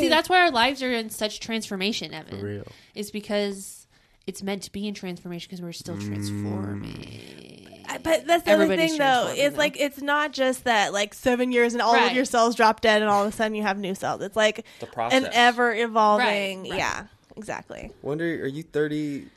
[0.00, 2.38] See, that's why our lives are in such transformation, Evan.
[2.40, 2.66] For real.
[2.94, 3.86] Is because
[4.26, 7.68] it's meant to be in transformation because we're still transforming.
[7.88, 9.04] I- But that's the other Everybody's thing, though.
[9.04, 9.58] transforming, It's though.
[9.62, 13.00] like it's not just that, like seven years and all of your cells drop dead,
[13.02, 14.22] and all of a sudden you have new cells.
[14.22, 15.24] It's like The process.
[15.24, 16.62] an ever evolving.
[16.62, 16.78] Right, right.
[16.78, 17.06] Yeah,
[17.36, 17.92] exactly.
[18.02, 19.28] Wonder, are you thirty?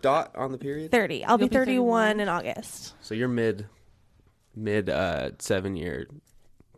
[0.00, 0.92] Dot on the period.
[0.92, 1.24] Thirty.
[1.24, 2.20] I'll be You'll be thirty-one 31.
[2.20, 2.94] in August.
[3.00, 3.66] So you're mid,
[4.54, 6.06] mid uh seven year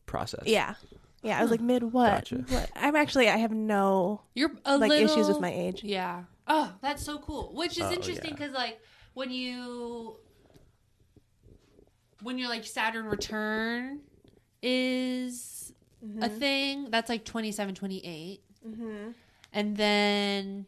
[0.07, 0.45] process.
[0.47, 0.75] Yeah,
[1.23, 1.39] yeah.
[1.39, 2.11] I was like mid what?
[2.31, 2.37] Gotcha.
[2.49, 2.71] What?
[2.77, 3.29] I'm actually.
[3.29, 5.83] I have no You're a like little, issues with my age.
[5.85, 6.25] Yeah.
[6.47, 7.53] Oh, that's so cool.
[7.55, 8.37] Which is Oh, interesting yeah.
[8.37, 8.81] because, like,
[9.15, 10.17] when you
[12.23, 14.01] when you're like Saturn return
[14.63, 15.73] is
[16.21, 18.43] a thing that's like 27, 28.
[18.67, 19.11] Mm-hmm.
[19.55, 20.67] and then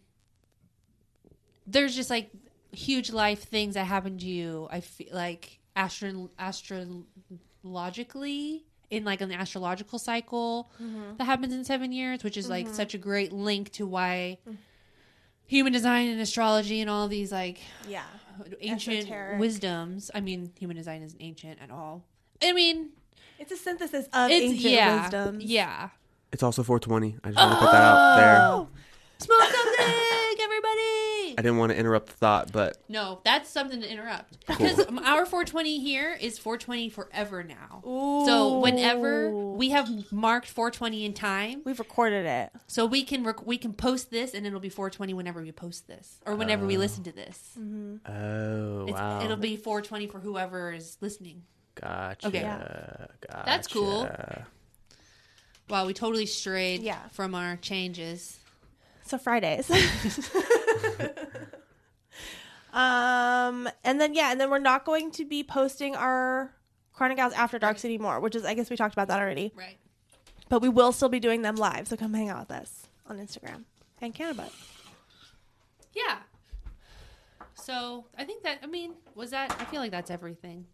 [1.67, 2.31] there's just like
[2.73, 4.67] huge life things that happen to you.
[4.71, 11.17] I feel like astro astrologically in like an astrological cycle mm-hmm.
[11.17, 12.75] that happens in seven years, which is like mm-hmm.
[12.75, 14.37] such a great link to why
[15.47, 18.05] human design and astrology and all these like Yeah.
[18.61, 19.41] ancient Esoteric.
[19.41, 20.11] wisdoms.
[20.15, 22.05] I mean, human design isn't ancient at all.
[22.43, 22.91] I mean,
[23.39, 25.45] It's a synthesis of it's ancient yeah, wisdoms.
[25.45, 25.89] yeah.
[26.31, 27.17] It's also 420.
[27.25, 28.39] I just want to put that out there.
[28.43, 28.69] Oh,
[29.19, 31.02] Smoke something, everybody.
[31.39, 35.27] I didn't want to interrupt the thought, but No, that's something to interrupt because our
[35.27, 37.83] 420 here is 420 forever now.
[38.27, 42.51] So whenever we have marked 420 in time, we've recorded it.
[42.67, 45.87] so we can rec- we can post this and it'll be 420 whenever we post
[45.87, 46.81] this or whenever we oh.
[46.81, 47.51] listen to this.
[47.59, 48.13] Mm-hmm.
[48.13, 51.43] oh It's, wow, It'll be 420 for whoever is listening.
[51.75, 52.29] gotcha.
[52.29, 52.41] Okay.
[52.43, 53.09] gotcha.
[53.47, 54.09] That's cool.
[55.69, 56.99] Wow, we totally strayed Yeah.
[57.13, 58.39] from our changes.
[59.05, 59.71] So Fridays.
[62.73, 66.55] um, and then yeah, and then we're not going to be posting our
[66.93, 69.53] Chronic Gals After Darks anymore, which is I guess we talked about that already.
[69.55, 69.77] Right.
[70.49, 73.19] But we will still be doing them live, so come hang out with us on
[73.19, 73.65] Instagram
[74.01, 74.53] and Cannabuzz.
[75.95, 76.19] Yeah.
[77.55, 80.67] So I think that I mean was that I feel like that's everything.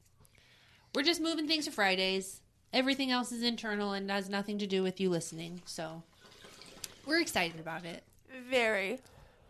[0.95, 2.41] We're just moving things to Fridays.
[2.73, 5.63] Everything else is internal and has nothing to do with you listening.
[5.65, 6.03] So
[7.07, 8.03] we're excited about it.
[8.51, 9.01] Very.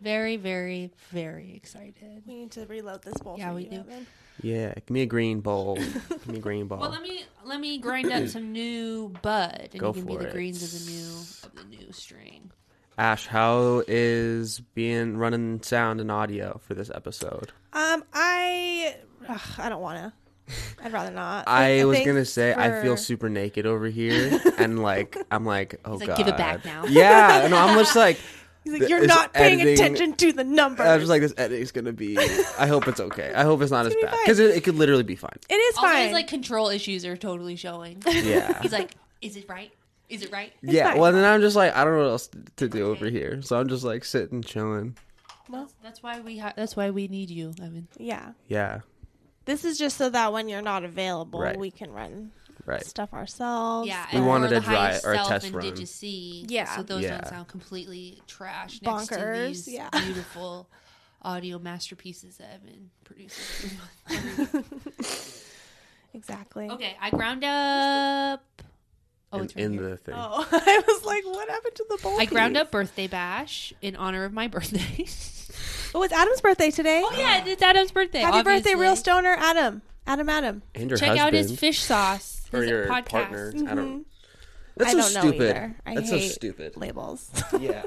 [0.01, 2.23] Very, very, very excited.
[2.25, 3.35] We need to reload this bowl.
[3.37, 3.75] Yeah, for we you, do.
[3.77, 4.07] Evan.
[4.41, 5.75] Yeah, give me a green bowl.
[5.75, 6.79] give me a green bowl.
[6.79, 10.15] Well, let me let me grind up some new bud, and Go you can be
[10.15, 10.31] the it.
[10.31, 11.09] greens of the new
[11.43, 12.51] of the new strain.
[12.97, 17.51] Ash, how is being running sound and audio for this episode?
[17.73, 18.95] Um, I,
[19.27, 20.13] ugh, I don't want to.
[20.83, 21.43] I'd rather not.
[21.47, 25.97] I was gonna say I feel super naked over here, and like I'm like, oh
[25.97, 28.17] He's god, like, "Give it back now." Yeah, no, I'm just like,
[28.71, 30.85] He's like, you're is not paying editing- attention to the numbers.
[30.87, 32.17] I was just like, this editing's gonna be.
[32.17, 33.33] I hope it's okay.
[33.35, 34.19] I hope it's not as bad fine.
[34.23, 35.37] because it, it could literally be fine.
[35.49, 36.03] it is Also, fine.
[36.05, 38.01] his like control issues are totally showing.
[38.07, 39.71] Yeah, He's like, "Is it right?
[40.09, 40.91] Is it right?" yeah.
[40.91, 40.99] fine.
[40.99, 43.59] Well, then I'm just like, I don't know what else to do over here, so
[43.59, 44.95] I'm just like sitting, chilling.
[45.49, 46.37] well, That's why we.
[46.37, 47.87] Ha- that's why we need you, Evan.
[47.97, 48.31] yeah.
[48.47, 48.79] Yeah,
[49.45, 51.57] This is just so that when you're not available, Right.
[51.57, 52.31] we can run
[52.69, 52.85] right.
[52.85, 53.87] stuff ourselves.
[53.87, 55.65] Yeah, We wanted or a the dry- highest or a test and run.
[55.65, 56.75] Digi-C, Yeah.
[56.75, 57.15] So those Yeah.
[57.21, 59.89] don't sound completely trash next to Bonkers, these yeah.
[59.91, 60.69] beautiful
[61.21, 63.73] audio masterpieces that Evan produces.
[66.13, 66.67] Exactly.
[66.71, 68.43] okay, I ground up.
[69.31, 69.89] Oh, in, it's right in here.
[69.91, 70.15] the thing.
[70.17, 72.19] Oh, I was like, what happened to the bowl?
[72.19, 75.05] I ground up birthday bash in honor of my birthday.
[75.95, 77.01] Oh, it's Adam's birthday today.
[77.03, 78.19] oh yeah, it's Adam's birthday.
[78.19, 79.81] Happy birthday, real stoner Adam.
[80.05, 80.61] Adam, Adam.
[80.75, 82.38] And your Check husband out his fish sauce.
[82.53, 83.05] Or your podcast.
[83.09, 83.53] partner.
[83.67, 84.05] I don't.
[84.77, 84.99] That's Mm-hmm.
[84.99, 85.49] I so don't stupid.
[85.49, 85.75] either.
[85.85, 86.77] I That's so stupid.
[86.77, 87.29] Labels.
[87.59, 87.83] Yeah.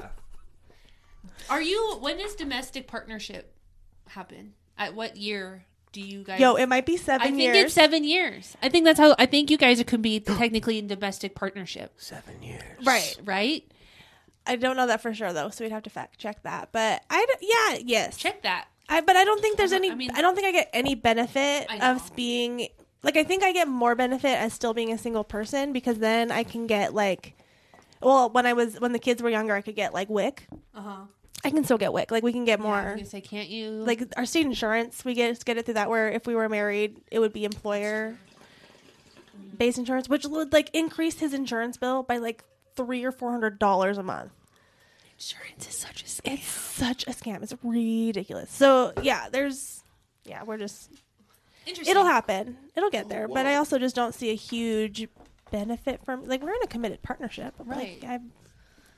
[1.49, 1.97] Are you?
[1.99, 3.53] When does domestic partnership
[4.09, 4.53] happen?
[4.77, 6.39] At what year do you guys?
[6.39, 7.57] Yo, it might be seven I think years.
[7.65, 8.55] it's seven years.
[8.61, 9.15] I think that's how.
[9.19, 12.63] I think you guys could be technically in domestic partnership, Seven years.
[12.85, 13.15] right.
[13.23, 13.63] right?
[14.45, 16.69] I don't know that for sure though, so we'd have to fact check that.
[16.71, 18.17] But I, d- yeah, yes.
[18.17, 18.67] Check that.
[18.89, 19.93] I, but I don't think there's I any.
[19.95, 22.67] mean- I don't think I get any benefit of being
[23.03, 23.15] like.
[23.17, 26.43] I think I get more benefit as still being a single person because then I
[26.43, 27.35] can get like.
[28.01, 30.47] Well, when I was when the kids were younger, I could get like WIC.
[30.75, 30.95] Uh huh.
[31.45, 32.11] I can still get WIC.
[32.11, 32.95] Like we can get Yeah, I was more.
[32.95, 33.69] gonna say, can't you?
[33.71, 35.89] like our state insurance, we get get it through that.
[35.89, 38.17] Where if we were married, it would be employer
[39.57, 42.43] based insurance, which would like increase his insurance bill by like
[42.75, 44.31] three or four hundred dollars a month.
[45.17, 46.33] insurance is such a scam.
[46.33, 47.41] It's such a scam.
[47.43, 48.51] It's ridiculous.
[48.51, 49.83] So yeah, there's
[50.25, 50.89] yeah, we're just.
[51.65, 52.57] It'll happen.
[52.75, 53.27] It'll get there.
[53.27, 55.07] But I also just don't see a huge
[55.51, 57.53] benefit from like we're in a committed partnership.
[57.59, 58.01] I'm Right.
[58.01, 58.31] Like, I'm,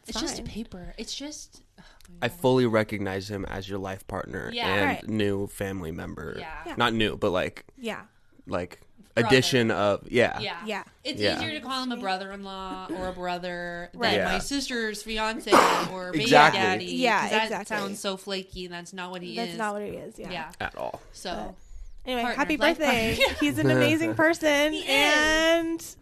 [0.08, 0.45] It's just fine.
[0.47, 0.93] paper.
[0.97, 1.62] It's just.
[1.80, 1.84] Oh,
[2.21, 4.67] I fully recognize him as your life partner Yeah.
[4.67, 5.08] and Right.
[5.10, 6.36] new family member.
[6.39, 6.54] Yeah.
[6.65, 6.75] Yeah.
[6.78, 8.04] Not new, but like yeah,
[8.47, 8.80] like
[9.15, 9.28] Brother.
[9.28, 10.39] addition of yeah.
[10.39, 10.58] Yeah.
[10.65, 10.84] yeah.
[11.04, 11.38] It's Yeah.
[11.38, 14.12] easier to call him a brother-in-law or a brother Right.
[14.12, 14.34] than Yeah.
[14.34, 15.51] my sister's fiance
[15.91, 16.60] or baby Exactly.
[16.62, 16.86] daddy.
[16.86, 17.75] Yeah, 'cause that exactly.
[17.78, 19.58] sounds so flaky, and that's not what he That's is.
[19.58, 20.19] not what it is.
[20.19, 20.32] Yeah.
[20.32, 20.51] yeah.
[20.62, 21.01] At all.
[21.12, 21.56] So
[22.05, 23.17] Anyway, Partner, happy birthday.
[23.39, 24.85] He's an amazing person He is.
[24.89, 25.95] and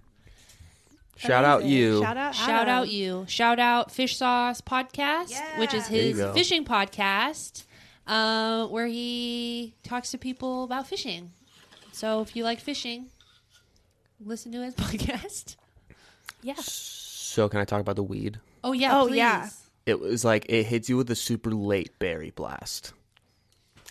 [1.15, 2.01] Shout out you.
[2.01, 3.25] Shout out shout out you.
[3.29, 5.97] Shout out Fish Sauce Podcast, which is Yeah.
[5.97, 7.63] There you his fishing podcast,
[8.07, 11.31] uh, where he talks to people about fishing.
[11.93, 13.05] So if you like fishing,
[14.19, 15.55] listen to his podcast.
[16.41, 16.55] Yeah.
[16.59, 18.39] So can I talk about the weed?
[18.61, 18.99] Oh yeah.
[18.99, 19.15] Oh, please.
[19.17, 19.49] yeah.
[19.85, 22.91] It was like it hits you with a super late berry blast.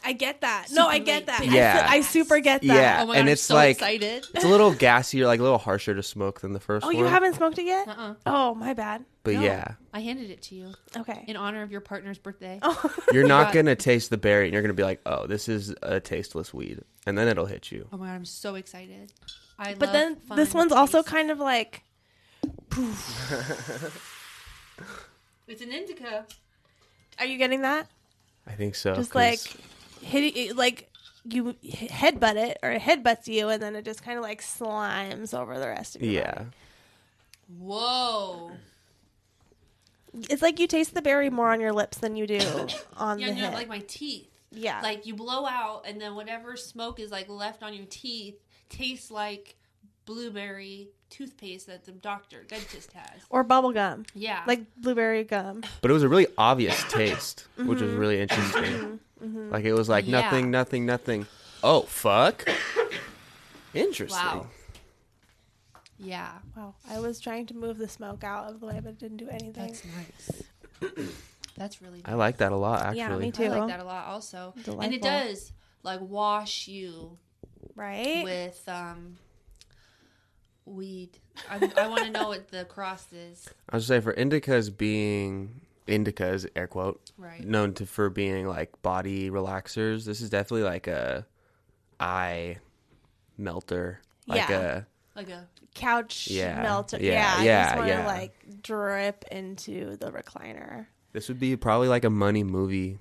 [0.04, 0.66] I get that.
[0.72, 1.46] no, I get that.
[1.46, 1.86] Yeah.
[1.88, 2.66] I, I super get that.
[2.66, 3.00] Yeah.
[3.02, 4.26] Oh my And it's I'm so like- excited.
[4.34, 6.96] It's a little gassier, like a little harsher to smoke than the first Oh, one.
[6.96, 7.86] you haven't smoked it yet?
[7.88, 8.14] Uh-uh.
[8.26, 9.04] Oh, my bad.
[9.24, 9.42] But No.
[9.42, 11.24] yeah, I handed it to you Okay.
[11.28, 12.58] in honor of your partner's birthday.
[12.62, 12.94] Oh.
[13.12, 16.00] you're not gonna taste the berry, and you're gonna be like, "Oh, this is a
[16.00, 17.86] tasteless weed," and then it'll hit you.
[17.92, 19.12] Oh my god, I'm so excited.
[19.60, 21.84] I But love then fun this one's also kind of like
[25.46, 26.26] It's an indica.
[27.18, 27.86] Are you getting that?
[28.46, 28.94] I think so.
[28.94, 29.40] Just 'cause- like
[30.02, 30.88] hit it, like
[31.24, 35.32] you headbutt it or it headbutts you and then it just kind of like slimes
[35.38, 36.46] over the rest of your yeah, body.
[37.58, 38.50] Whoa.
[40.28, 42.38] It's like you taste the berry more on your lips than you do
[42.96, 43.54] on Yeah, the no, head.
[43.54, 44.28] like my teeth.
[44.50, 44.80] yeah.
[44.82, 48.34] Like you blow out, and then whatever smoke is like left on your teeth
[48.68, 49.56] tastes like
[50.04, 53.20] blueberry toothpaste that the doctor dentist has.
[53.30, 54.04] or bubble gum.
[54.14, 54.42] Yeah.
[54.46, 55.62] Like blueberry gum.
[55.80, 57.84] but it was a really obvious taste, which Mm-hmm.
[57.86, 59.00] was really interesting.
[59.22, 60.20] Like it was like Yeah.
[60.22, 61.26] nothing, nothing, nothing.
[61.62, 62.48] Oh fuck!
[63.74, 64.18] Interesting.
[64.18, 64.46] wow.
[65.98, 66.32] Yeah.
[66.56, 66.74] Wow.
[66.90, 69.28] I was trying to move the smoke out of the way, but it didn't do
[69.28, 69.52] anything.
[69.52, 70.92] That's nice.
[71.56, 71.98] That's really.
[71.98, 72.12] Nice.
[72.12, 72.98] I like that a lot, actually.
[72.98, 73.44] Yeah, me too.
[73.44, 74.54] I like that a lot also.
[74.80, 77.18] And it does like wash you
[77.76, 78.24] right?
[78.24, 79.16] with um
[80.64, 81.10] weed.
[81.50, 83.48] I, I want to know what the cross is.
[83.68, 87.44] I was say for indicas being indicas air quote Right.
[87.44, 90.04] known to for being like body relaxers.
[90.04, 91.26] This is definitely like a
[92.00, 92.58] eye
[93.36, 94.82] melter, like Yeah.
[95.14, 96.98] Like a Couch Yeah, melter.
[97.00, 97.34] yeah, Yeah.
[97.38, 98.06] I yeah, just want to yeah.
[98.06, 100.86] like drip into the recliner.
[101.12, 102.98] This would be probably like a money movie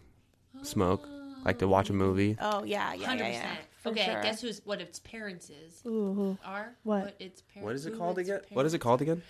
[0.63, 1.07] smoke,
[1.45, 2.37] like to watch a movie.
[2.41, 3.55] Oh yeah, yeah, hundred yeah, yeah.
[3.81, 4.21] For Okay, sure.
[4.21, 6.37] guess who's what its parents is Ooh.
[6.45, 7.15] are What?
[7.19, 7.65] its parents.
[7.65, 8.41] What is it called again?
[8.51, 9.21] What is it called again?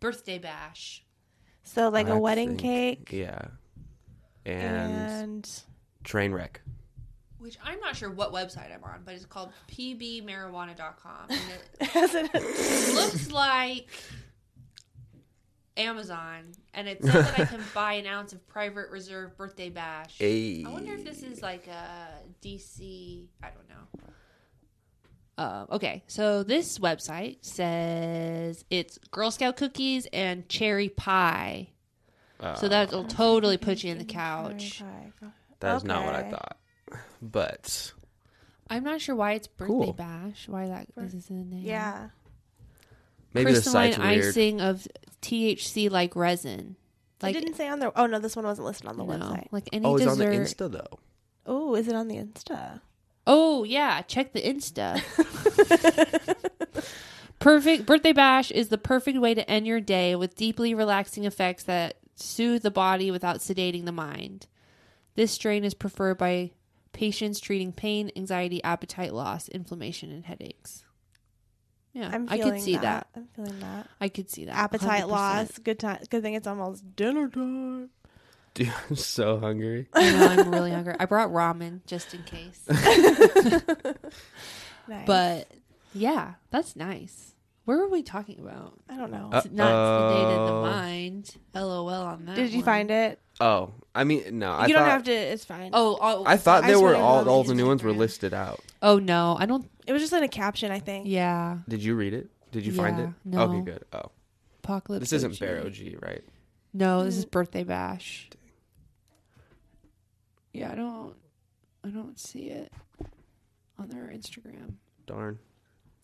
[0.00, 1.02] Birthday bash.
[1.66, 3.42] So like a wedding think- cake Yeah.
[4.44, 4.92] And,
[5.42, 5.50] and
[6.04, 6.60] train wreck.
[7.38, 11.26] Which I'm not sure what website I'm on, but it's called pbmarijuana.com.
[11.30, 11.40] And
[11.80, 13.88] it it- looks like
[15.76, 16.52] Amazon.
[16.74, 20.16] And it says that I can buy an ounce of private reserve birthday bash.
[20.20, 22.08] I wonder if this is like a
[22.42, 23.26] DC.
[23.42, 24.12] I don't know.
[25.38, 31.68] Uh, okay, so this website says it's Girl Scout cookies and cherry pie.
[32.56, 34.82] So that'll totally put you in the couch.
[35.60, 36.56] That's not what I thought.
[37.22, 37.92] But
[38.68, 39.92] I'm not sure why it's birthday Cool.
[39.94, 40.48] bash.
[40.48, 41.64] Why that is in the name?
[41.64, 42.08] Yeah.
[43.32, 44.24] maybe the crystalline weird.
[44.26, 44.86] icing of
[45.22, 46.76] THC like resin.
[47.22, 47.90] Like, Like it didn't say on the.
[47.98, 49.46] Oh no, this one wasn't listed on the no, website.
[49.50, 50.56] like any Oh, it's on the dessert.
[50.58, 50.98] Insta though.
[51.46, 52.80] Oh, is it on the Insta?
[53.26, 55.02] Oh yeah, check the Insta.
[57.38, 61.64] perfect birthday bash is the perfect way to end your day with deeply relaxing effects
[61.64, 64.46] that soothe the body without sedating the mind.
[65.14, 66.52] This strain is preferred by
[66.92, 70.84] patients treating pain, anxiety, appetite loss, inflammation, and headaches.
[71.92, 73.06] Yeah, I'm I could see that.
[73.16, 73.88] I'm feeling that.
[74.00, 74.54] I could see that.
[74.54, 75.08] Appetite 100%.
[75.08, 75.58] loss.
[75.58, 75.98] Good time.
[76.10, 77.88] Good thing it's almost dinner time.
[78.64, 79.86] Dude, I'm so hungry.
[79.92, 80.94] I know, I'm really hungry.
[80.98, 82.66] I brought ramen just in case.
[84.88, 85.06] Nice.
[85.06, 85.50] But
[85.94, 87.34] yeah, that's nice.
[87.64, 88.78] Where were we talking about?
[88.88, 89.30] I don't know.
[89.32, 90.62] Uh, It's not sedated the Uh-oh.
[90.62, 91.34] mind.
[91.54, 92.36] LOL on that.
[92.36, 92.64] Did you one.
[92.64, 93.20] find it?
[93.40, 94.52] Oh, I mean, no.
[94.52, 95.12] I you don't thought, have to.
[95.12, 95.70] It's fine.
[95.72, 97.54] Oh, oh I thought I they just were wanted to all know all the the
[97.56, 97.96] new ones were Instagram.
[97.98, 98.60] listed out.
[98.82, 99.68] oh no, I don't.
[99.88, 101.08] It was just in a caption, I think.
[101.08, 102.28] Yeah, Did you read it?
[102.52, 103.10] Did you find Yeah, it?
[103.24, 103.40] no.
[103.42, 103.84] Okay, good.
[103.92, 104.12] Oh,
[104.62, 105.00] apocalypse.
[105.10, 105.38] this isn't OG.
[105.40, 106.22] Bear OG, right?
[106.72, 108.28] No, this is birthday bash.
[110.56, 111.14] Yeah, I don't.
[111.84, 112.72] I don't see it
[113.78, 114.74] on their Instagram.
[115.06, 115.38] Darn.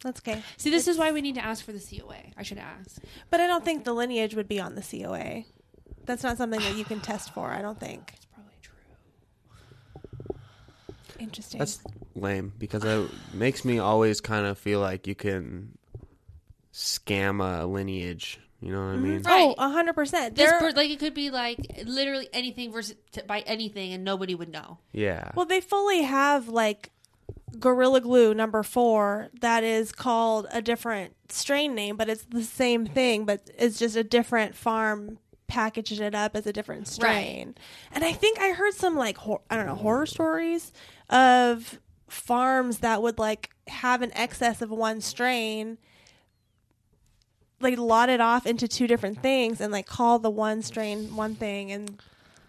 [0.05, 0.43] That's okay.
[0.57, 2.17] See, this is why we need to ask for the COA.
[2.37, 3.01] I should ask.
[3.31, 5.45] But I don't think the lineage would be on the COA.
[6.05, 7.51] That's not something that you can test for.
[7.51, 8.13] I don't think.
[8.15, 10.37] It's probably true.
[11.19, 11.59] Interesting.
[11.59, 11.81] That's
[12.15, 15.79] lame because it makes me always kind of feel like you can
[16.73, 18.39] scam a lineage.
[18.63, 19.03] You know what I mm-hmm.
[19.03, 19.23] mean?
[19.23, 19.55] Right.
[19.59, 20.37] Oh, hundred percent.
[20.37, 20.73] This There.
[20.73, 24.79] like it could be like literally anything versus to buy anything and nobody would know.
[24.93, 25.33] Yeah.
[25.35, 26.91] Well, they fully have like
[27.59, 32.87] Gorilla Glue number four that is called a different strain name, but it's the same
[32.87, 37.55] thing, but it's just a different farm packaged it up as a different strain.
[37.91, 40.73] And I think I heard some like hor- I don't know horror stories
[41.11, 45.79] of farms that would like have an excess of one strain
[47.63, 51.35] like lot it off into two different things and like call the one strain one
[51.35, 52.01] thing and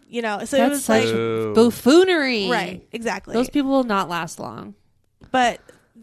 [0.09, 1.53] you know so it was such like Boo.
[1.53, 2.49] buffoonery.
[2.49, 4.75] right exactly Those people will not last long.
[5.31, 5.59] but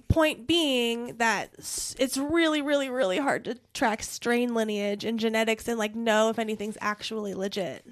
[0.08, 5.78] point being that it's really, really, really hard to track strain lineage and genetics and
[5.78, 7.86] like know if anything's actually legit,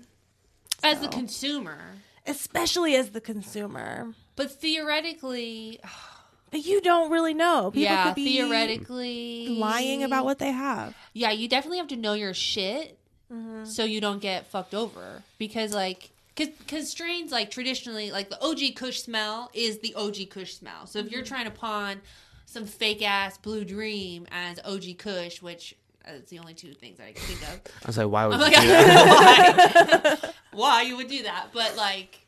[0.82, 1.78] As the consumer.
[2.26, 4.14] especially as the consumer.
[4.34, 6.17] But theoretically, oh,
[6.50, 7.70] But you don't really know.
[7.70, 10.94] People yeah, could be theoretically lying about what they have.
[11.12, 12.94] Yeah, you definitely have to know your shit
[13.30, 13.64] Mm-hmm.
[13.66, 18.74] so you don't get fucked over because like because strains like traditionally like the OG
[18.76, 20.86] Kush smell is the OG Kush smell.
[20.86, 21.28] So if you're Mm-hmm.
[21.28, 22.00] trying to pawn
[22.46, 25.74] some fake ass Blue Dream as OG Kush, which
[26.06, 27.60] it's the only two things that I can think of.
[27.84, 30.18] I was like, why would I'm you like, do that?
[30.52, 30.58] why.
[30.58, 32.20] why you would do that, but like.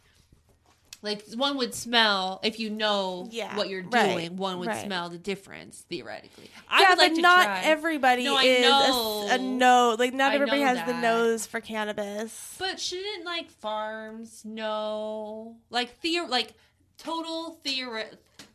[1.02, 4.36] Like one would smell if you know Yeah, what you're right, doing.
[4.36, 4.84] One would right.
[4.84, 6.50] smell the difference theoretically.
[6.68, 7.60] I yeah, like but not try.
[7.62, 9.96] everybody No, is a, a no.
[9.98, 12.54] Like not I everybody has the nose for cannabis.
[12.58, 16.52] But shouldn't like farms know like theor like
[16.98, 18.04] total theore-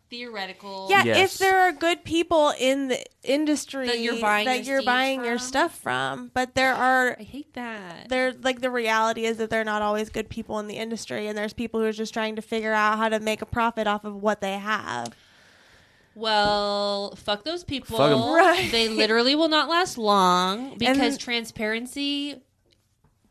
[0.09, 0.87] theoretical?
[0.89, 1.33] Yeah, Yes.
[1.33, 4.85] if there are good people in the industry That you're buying that your you're seeds
[4.85, 5.47] buying your from?
[5.47, 8.07] stuff from, but there are I hate that.
[8.09, 11.37] they're like the reality is that they're not always good people in the industry and
[11.37, 14.03] there's people who are just trying to figure out how to make a profit off
[14.05, 15.15] of what they have
[16.13, 17.97] Well, fuck those people.
[17.97, 18.21] Fuck 'em.
[18.33, 18.71] Right.
[18.71, 22.41] They literally will not last long because then- transparency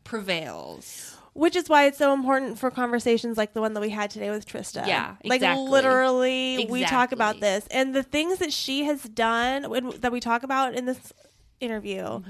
[0.03, 1.14] prevails.
[1.35, 4.29] Which is why it's so important for conversations like the one that we had today
[4.31, 4.87] with Trista.
[4.87, 5.67] Yeah, like exactly.
[5.67, 10.21] literally, we talk about this and the things that she has done when, that we
[10.21, 11.13] talk about in this
[11.59, 12.21] interview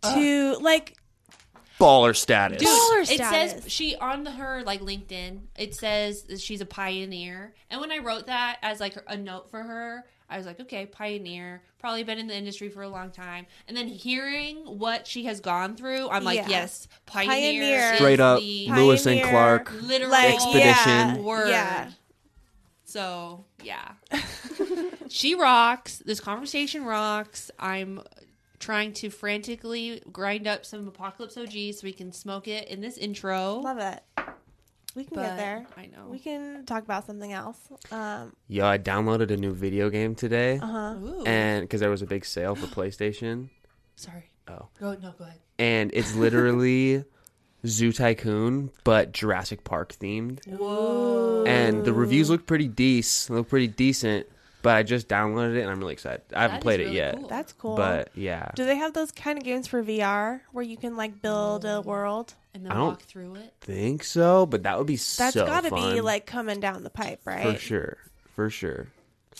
[0.00, 0.14] Mm-hmm.
[0.14, 0.96] to like
[1.80, 2.58] Baller status.
[2.58, 2.68] Dude.
[2.68, 5.40] Baller it says she on her like LinkedIn.
[5.56, 9.50] It says that she's a pioneer, and when I wrote that as like a note
[9.50, 13.10] for her, I was like, okay, pioneer, probably been in the industry for a long
[13.10, 13.46] time.
[13.66, 16.48] And then hearing what she has gone through, I'm like, Yeah.
[16.48, 17.90] yes, pioneer, Pioneer.
[17.92, 19.30] is Straight up, the Lewis and Pioneer.
[19.32, 19.72] Clark.
[19.82, 20.62] literal like Expedition.
[20.66, 21.48] yeah, word.
[21.48, 21.90] yeah.
[22.84, 23.92] So yeah,
[25.08, 25.98] she rocks.
[26.04, 27.50] This conversation rocks.
[27.58, 28.00] I'm
[28.58, 32.96] trying to frantically grind up some Apocalypse OG so we can smoke it in this
[32.96, 33.56] intro.
[33.60, 34.00] Love it.
[34.98, 35.64] We can get there.
[35.76, 36.08] I know.
[36.08, 37.56] We can talk about something else.
[37.92, 40.94] Um, Yo, I downloaded a new video game today, uh huh.
[41.00, 41.22] Ooh.
[41.24, 43.48] and because there was a big sale for PlayStation,
[43.94, 44.24] Sorry.
[44.48, 44.66] Oh.
[44.80, 45.38] Go no, go ahead.
[45.60, 47.04] and it's literally
[47.66, 51.44] Zoo Tycoon but Jurassic Park themed, Whoa.
[51.46, 53.36] and the reviews look pretty decent.
[53.38, 54.26] Look pretty decent,
[54.62, 56.22] but I just downloaded it and I'm really excited.
[56.34, 57.28] I haven't That is played it really yet, cool.
[57.28, 57.76] That's cool.
[57.76, 61.22] but yeah, do they have those kind of games for VR where you can like
[61.22, 62.34] build a world?
[62.58, 63.54] And then I don't- walk through it.
[63.60, 64.44] think so.
[64.46, 65.94] But that would be That's so got to fun.
[65.94, 67.54] be like coming down the pipe, right?
[67.54, 67.96] For sure.
[68.34, 68.88] For sure.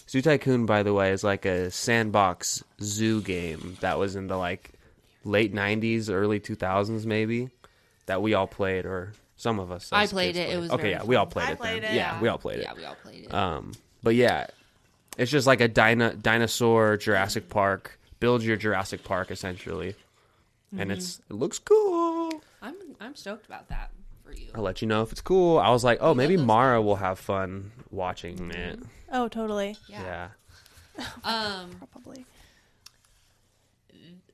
[0.08, 4.36] Zoo Tycoon, by the way, is like a sandbox zoo game that was in the
[4.36, 4.70] like
[5.24, 7.50] late '90s, early 2000s, maybe
[8.06, 9.90] that we all played, or some of us.
[9.92, 10.54] I as played kids it.
[10.56, 10.82] It was okay.
[10.82, 11.58] very Yeah, we all played I it.
[11.58, 11.92] played then.
[11.92, 11.96] it.
[11.96, 12.62] Yeah, we all played it.
[12.62, 12.76] Yeah, it.
[12.78, 13.34] we all played it.
[13.34, 14.46] Um, but yeah,
[15.18, 17.98] it's just like a dino- dinosaur Jurassic Park.
[18.20, 19.94] Build your Jurassic Park essentially,
[20.72, 20.80] Mm-hmm.
[20.82, 22.17] and it's it looks cool.
[22.68, 23.90] I'm I'm stoked about that
[24.24, 24.48] for you.
[24.54, 25.58] I'll let you know if it's cool.
[25.58, 28.78] I was like, oh, love maybe those Mara will have fun watching it.
[29.10, 29.76] Oh, totally.
[29.88, 30.02] Yeah.
[30.02, 31.04] yeah.
[31.24, 32.26] Um, Probably.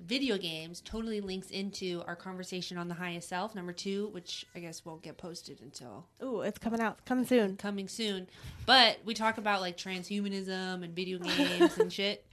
[0.00, 4.60] video games totally links into our conversation on the highest self number two, which I
[4.60, 7.04] guess won't get posted until Ooh, it's coming out.
[7.04, 7.56] Coming soon.
[7.56, 8.28] coming soon.
[8.66, 12.24] But we talk about like transhumanism and video games and shit.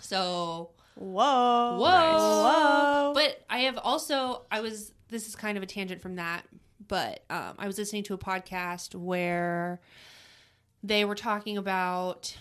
[0.00, 1.76] So Whoa.
[1.78, 3.12] whoa, Whoa.
[3.14, 6.44] But I have also I was this is kind of a tangent from that,
[6.88, 9.80] but um, I was listening to a podcast where
[10.82, 12.36] they were talking about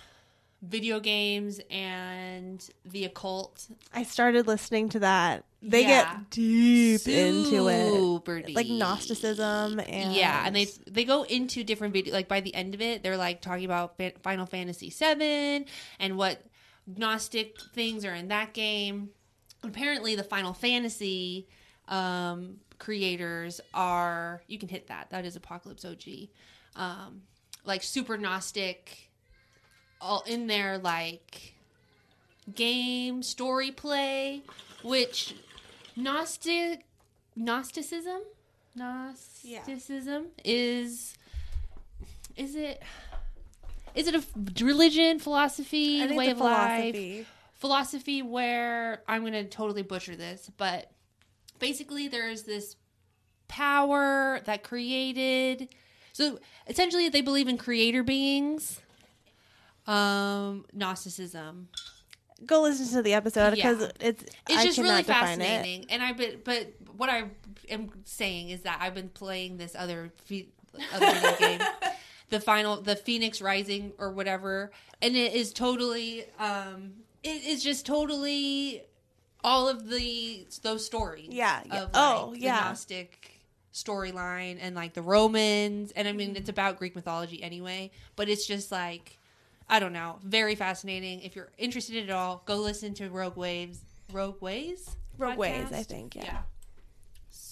[0.61, 3.67] video games and the occult.
[3.93, 5.43] I started listening to that.
[5.61, 6.15] They Yeah.
[6.15, 7.93] get deep into it.
[7.93, 8.67] Super Like.
[8.67, 12.13] Gnosticism and Yeah, and they they go into different video.
[12.13, 15.65] Like by the end of it, they're like talking about Final Fantasy VII
[15.99, 16.41] and what
[16.87, 19.09] Gnostic things are in that game.
[19.63, 21.47] Apparently, the Final Fantasy
[21.87, 24.41] um, creators are.
[24.47, 25.09] You can hit that.
[25.09, 26.29] That is Apocalypse OG.
[26.75, 27.21] Um,
[27.65, 29.09] like super Gnostic,
[29.99, 31.55] all in there like
[32.53, 34.43] game story play,
[34.83, 35.35] which
[35.95, 36.85] Gnostic
[37.35, 38.21] Gnosticism
[38.75, 41.17] Gnosticism is
[42.35, 42.83] is it
[43.95, 44.23] is it a
[44.63, 47.25] religion, philosophy, I way of life, philosophy.
[47.53, 50.91] philosophy where I'm going to totally butcher this, but
[51.59, 52.75] basically there's this
[53.47, 55.69] power that created
[56.13, 58.81] so essentially they believe in creator beings.
[59.87, 61.69] Um Gnosticism.
[62.45, 63.87] Go listen to the episode because Yeah.
[63.99, 65.45] it's It's I just really define it.
[65.45, 65.85] fascinating.
[65.89, 67.25] And I've been but what I
[67.69, 70.11] am saying is that I've been playing this other
[70.93, 71.59] other video game
[72.29, 74.71] the final the Fenyx Rising or whatever
[75.01, 78.83] and it is totally um it is just totally
[79.43, 81.27] all of the those stories.
[81.29, 81.83] Yeah, yeah.
[81.83, 82.57] Of, Oh, like, yeah.
[82.61, 83.31] The Gnostic
[83.73, 88.45] storyline and like the Romans and I mean it's about Greek mythology anyway, but it's
[88.47, 89.17] just like
[89.69, 91.21] I don't know, very fascinating.
[91.21, 93.79] If you're interested in it all, go listen to Rogue Waves.
[94.13, 94.95] Rogue Ways?
[95.17, 95.85] Rogue Ways, I podcast?
[95.87, 96.39] think, yeah.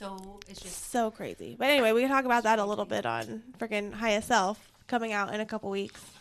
[0.04, 1.56] So it's just So crazy.
[1.58, 5.14] But anyway, we can talk about that a little bit on freaking Highest Self coming
[5.14, 6.01] out in a couple weeks.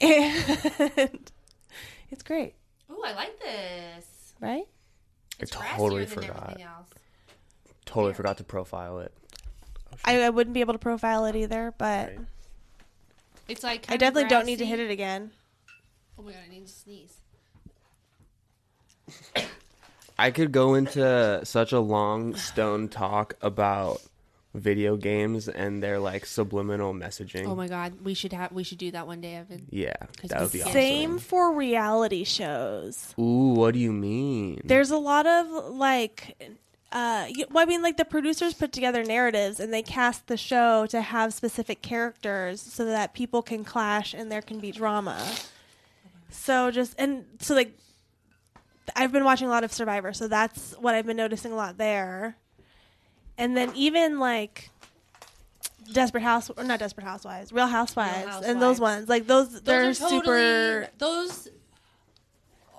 [0.00, 1.30] And
[2.10, 2.54] it's great,
[2.90, 4.32] Oh, I like this.
[4.40, 4.64] right?
[5.38, 6.58] It's I totally forgot.
[6.60, 6.88] else.
[7.84, 8.16] Totally Yeah.
[8.16, 9.12] forgot to profile it.
[10.04, 12.18] I, I wouldn't be able to profile it either, but Right.
[13.48, 15.30] It's like I definitely don't need to hit it again.
[16.18, 17.18] Oh my god, I need to sneeze.
[20.18, 24.00] I could go into such a long stone talk about
[24.54, 27.46] video games and their like subliminal messaging.
[27.46, 29.66] Oh my god, we should have we should do that one day, Evan.
[29.70, 29.94] Yeah,
[30.24, 30.72] that would be we- awesome.
[30.72, 33.14] Same for reality shows.
[33.18, 34.60] Ooh, what do you mean?
[34.64, 36.36] There's a lot of like
[36.92, 40.86] uh well, I mean like the producers put together narratives and they cast the show
[40.86, 45.20] to have specific characters so that people can clash and there can be drama.
[46.30, 47.76] So just and so like
[48.96, 51.78] I've been watching a lot of Survivor, so that's what I've been noticing a lot
[51.78, 52.36] there.
[53.38, 54.70] And then even like
[55.92, 60.20] Desperate House or not Desperate Housewives, Real Housewives, and those ones like those, they're totally-
[60.20, 61.48] super Those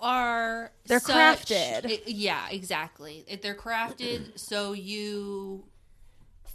[0.01, 1.91] are They're such- crafted.
[1.91, 3.24] i- yeah, exactly.
[3.28, 5.66] If They're crafted so you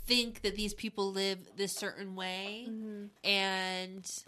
[0.07, 3.07] think that these people live this certain way, Mm-hmm.
[3.29, 4.23] and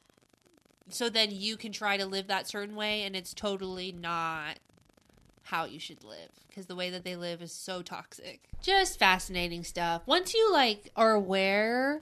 [0.89, 4.59] so then you can try to live that certain way, and it's totally not
[5.53, 8.41] how you should live because the way that they live is so toxic.
[8.63, 10.01] Just fascinating stuff.
[10.07, 12.01] Once you like are aware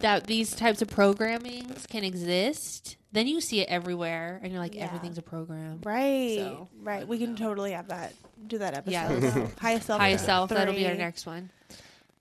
[0.00, 4.74] that these types of programmings can exist, then you see it everywhere, and you're like,
[4.74, 4.84] Yeah.
[4.84, 5.80] everything's a program.
[5.84, 6.36] Right.
[6.36, 7.08] So, right.
[7.08, 8.12] We can totally have that.
[8.46, 8.92] Do that episode.
[8.92, 9.10] Yeah.
[9.36, 10.00] about Highest self.
[10.00, 10.50] High self.
[10.50, 11.48] That'll be our next one.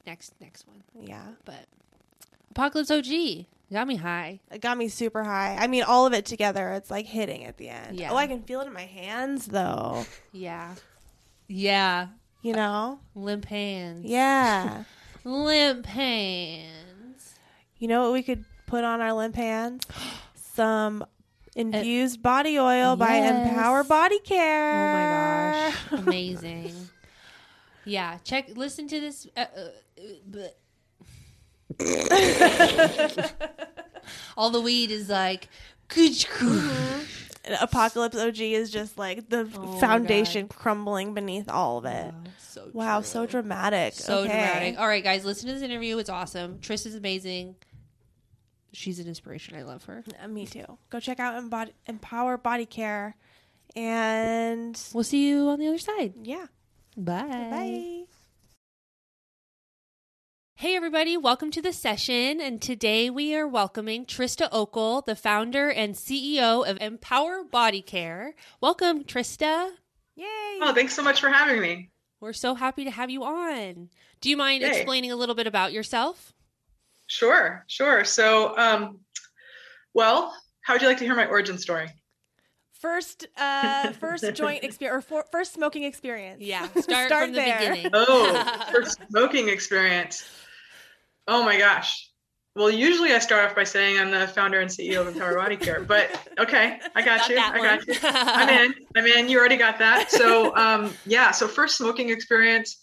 [0.07, 0.81] Next, next one.
[1.05, 1.25] Yeah.
[1.43, 1.65] But
[2.51, 4.39] Apocalypse OG got me high.
[4.51, 5.55] It got me super high.
[5.59, 7.99] I mean, all of it together, it's like hitting at the end.
[7.99, 8.11] Yeah.
[8.11, 10.05] Oh, I can feel it in my hands, though.
[10.31, 10.75] Yeah,
[11.47, 12.07] yeah.
[12.41, 12.99] You know?
[13.15, 14.05] Limp hands.
[14.05, 14.83] Yeah.
[15.23, 17.35] Limp hands.
[17.79, 19.83] you know what we could put on our limp hands?
[20.35, 21.05] Some
[21.55, 24.71] infused body oil by Empower Body Care.
[24.71, 26.73] Oh my gosh, amazing.
[27.85, 28.49] yeah, check.
[28.55, 29.25] Listen to this.
[29.35, 29.61] Uh, uh,
[30.37, 30.47] uh.
[34.37, 35.47] All the weed is like.
[37.47, 42.11] And Apocalypse OG is just like the Oh foundation crumbling beneath all of it.
[42.39, 43.93] So Wow, so dramatic.
[43.93, 44.29] So Okay.
[44.29, 44.79] dramatic.
[44.79, 45.97] All right, guys, listen to this interview.
[45.99, 46.57] It's awesome.
[46.57, 47.55] Trish is amazing.
[48.73, 49.55] She's an inspiration.
[49.55, 50.03] I love her.
[50.21, 50.65] Uh, me too.
[50.89, 53.15] Go check out Embod- Empower Body Care.
[53.75, 56.13] And We'll see you on the other side.
[56.23, 56.47] yeah,
[56.97, 57.21] Bye.
[57.27, 58.03] bye.
[60.57, 62.39] Hey, everybody, welcome to the session.
[62.39, 68.35] And today we are welcoming Trista Okel, the founder and CEO of Empower Body Care.
[68.61, 69.71] Welcome, Trista.
[70.15, 70.25] Yay.
[70.61, 71.89] Oh, thanks so much for having me.
[72.21, 73.89] We're so happy to have you on.
[74.21, 74.69] Do you mind Yay.
[74.69, 76.33] explaining a little bit about yourself?
[77.07, 78.05] Sure, sure.
[78.05, 78.99] So, um,
[79.93, 81.89] well, how would you like to hear my origin story?
[82.79, 86.41] First, uh, first joint experience or for, first smoking experience.
[86.41, 87.59] Yeah, start, Start from the there.
[87.71, 87.91] beginning.
[87.93, 90.25] Oh, first smoking experience.
[91.27, 92.09] Oh my gosh.
[92.55, 95.57] Well, usually I start off by saying I'm the founder and CEO of Empower Body
[95.57, 96.09] Care, but
[96.39, 97.37] okay, I got, Got you.
[97.37, 97.95] I got you.
[98.01, 98.73] I'm in.
[98.95, 99.27] I'm in.
[99.27, 100.09] You already got that.
[100.09, 101.31] So, um, yeah.
[101.31, 102.81] So first smoking experience.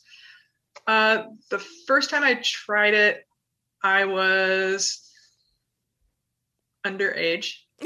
[0.87, 3.27] Uh, the first time I tried it,
[3.83, 5.11] I was
[6.85, 7.55] underage.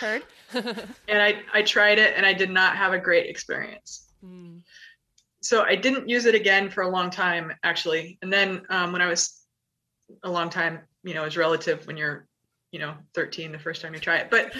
[0.00, 0.22] Heard.
[0.54, 4.08] and I, I tried it and I did not have a great experience.
[4.24, 4.62] Mm.
[5.48, 8.18] So I didn't use it again for a long time, actually.
[8.22, 9.42] And then um, when I was
[10.22, 12.26] a long time, you know, is relative when you're,
[12.72, 14.30] you know, 13 the first time you try it.
[14.30, 14.52] But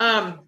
[0.00, 0.40] um,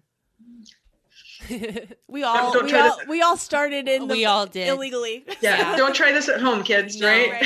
[2.07, 4.67] We all don't we try all, we all started in the We all did.
[4.67, 5.25] illegally.
[5.41, 5.75] yeah, Yeah.
[5.75, 6.99] don't try this at home, kids.
[6.99, 7.43] No, right?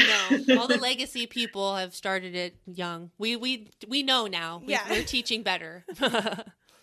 [0.48, 0.56] no.
[0.62, 3.12] All the legacy people have started it young.
[3.18, 4.62] We we we know now.
[4.66, 4.82] We, Yeah.
[4.90, 5.86] We're teaching better.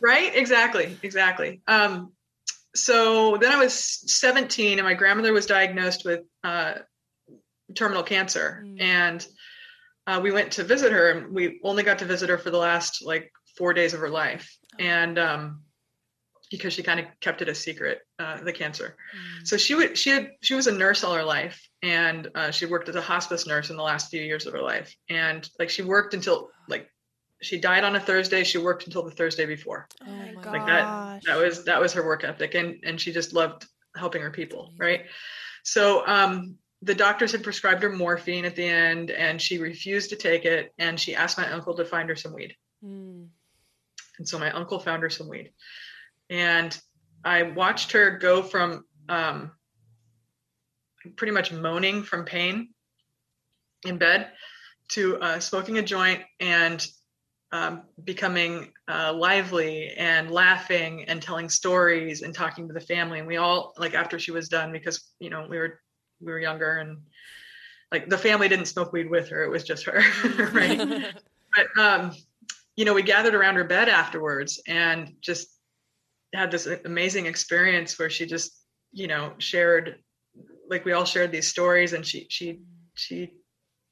[0.01, 2.13] right exactly exactly um
[2.75, 3.75] so then i was
[4.19, 6.75] 17 and my grandmother was diagnosed with uh
[7.75, 8.63] terminal cancer.
[8.67, 8.81] Mm.
[8.81, 9.27] and
[10.07, 12.59] uh, we went to visit her and we only got to visit her for the
[12.59, 14.57] last like four days of her life.
[14.79, 15.63] And um
[16.51, 18.95] because she kind of kept it a secret uh, the cancer.
[19.43, 22.67] So she would she had she was a nurse all her life and uh, she
[22.67, 24.95] worked as a hospice nurse in the last few years of her life.
[25.09, 26.89] And like she worked until like
[27.43, 28.45] she died on a thursday.
[28.45, 29.89] She worked until the thursday before.
[30.01, 30.53] Oh my my gosh.
[30.53, 33.67] like that that was that was her work ethic and and she just loved
[33.97, 35.03] helping her people right?
[35.65, 40.17] So um the doctors had prescribed her morphine at the end and she refused to
[40.17, 42.57] take it and she asked my uncle to find her some weed.
[42.85, 43.29] Mm.
[44.19, 45.53] and so my uncle found her some weed.
[46.31, 46.77] And
[47.25, 49.53] i watched her go from um
[51.17, 52.69] pretty much moaning from pain
[53.85, 54.31] in bed
[54.89, 56.87] to uh, smoking a joint and
[57.53, 63.19] um, becoming uh, lively and laughing and telling stories and talking to the family.
[63.19, 65.81] And we all like after she was done because you know we were
[66.21, 66.99] we were younger and
[67.93, 70.03] like the family didn't smoke weed with her; it was just her,
[70.53, 71.13] right?
[71.55, 72.13] But um,
[72.77, 75.59] you know, we gathered around her bed afterwards and just
[76.35, 79.97] had this amazing experience where she just you know shared
[80.69, 82.61] like we all shared these stories and she she
[82.95, 83.31] she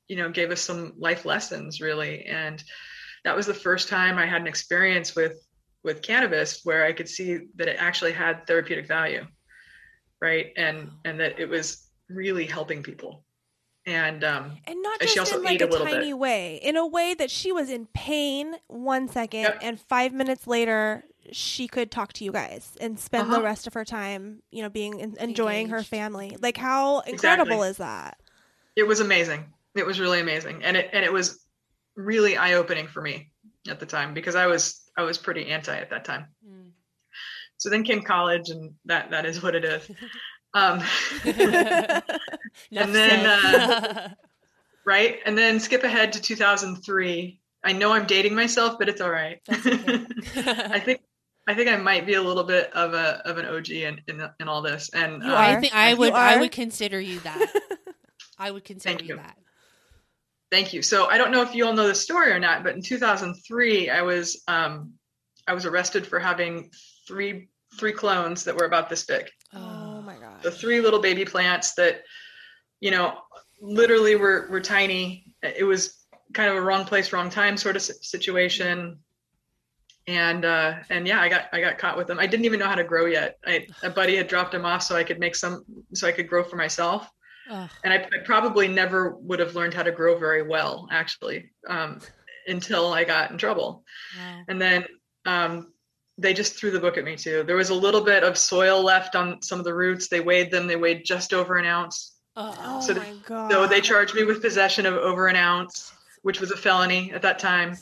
[0.08, 2.62] you know gave us some life lessons really and
[3.25, 5.35] that was the first time i had an experience with
[5.85, 9.25] with cannabis where i could see that it actually had therapeutic value
[10.21, 13.25] right and and that it was really helping people
[13.87, 16.18] and um And not And she just also in like a, a tiny bit.
[16.18, 19.59] way, in a way that she was in pain one second, Yep.
[19.62, 23.43] and five minutes later she could talk to you guys and spend the Uh-huh.
[23.45, 26.37] rest of her time, you know, being en- enjoying her family.
[26.41, 27.68] Like how incredible Exactly.
[27.71, 28.21] is that?
[28.77, 29.45] it was amazing
[29.75, 31.45] it was really amazing and it and it was
[32.05, 33.30] really eye-opening for me
[33.68, 36.70] at the time because i was i was pretty anti at that time Mm.
[37.59, 39.90] so then came college and that that is what it is
[40.55, 40.82] um
[42.70, 43.24] Enough then,
[43.82, 44.16] said.
[44.86, 49.11] right and then skip ahead to 2003 i know i'm dating myself but it's all
[49.11, 50.05] right okay.
[50.76, 51.01] i think
[51.46, 54.28] i think i might be a little bit of a of an og in in,
[54.40, 55.57] in all this and You uh, are.
[55.57, 57.53] I think I would I would consider you that.
[58.38, 59.22] I would consider Thank you you.
[59.22, 59.36] that.
[60.51, 60.82] Thank you.
[60.82, 63.88] So I don't know if you all know the story or not, but in 2003,
[63.88, 64.92] I was um,
[65.46, 66.70] I was arrested for having
[67.07, 67.48] three
[67.78, 69.26] three clones that were about this big.
[69.55, 70.42] Oh my god.
[70.42, 72.03] The three little baby plants that,
[72.80, 73.18] you know,
[73.61, 75.34] literally were were tiny.
[75.42, 78.98] It was kind of a wrong place, wrong time sort of situation.
[80.09, 82.18] And uh, and yeah, I got I got caught with them.
[82.18, 83.38] I didn't even know how to grow yet.
[83.46, 86.28] I, a buddy had dropped them off so I could make some so I could
[86.28, 87.09] grow for myself
[87.51, 87.68] Ugh.
[87.84, 92.01] and I, I probably never would have learned how to grow very well actually um,
[92.46, 93.84] until I got in trouble.
[94.16, 94.42] Wow.
[94.48, 94.84] And then
[95.26, 95.72] um,
[96.16, 97.42] they just threw the book at me too.
[97.46, 100.09] There was a little bit of soil left on some of the roots.
[100.09, 100.66] They weighed them.
[100.66, 102.16] They weighed just over an ounce.
[102.36, 103.51] Oh So the- my god.
[103.51, 105.92] So they charged me with possession of over an ounce,
[106.22, 107.76] which was a felony at that time.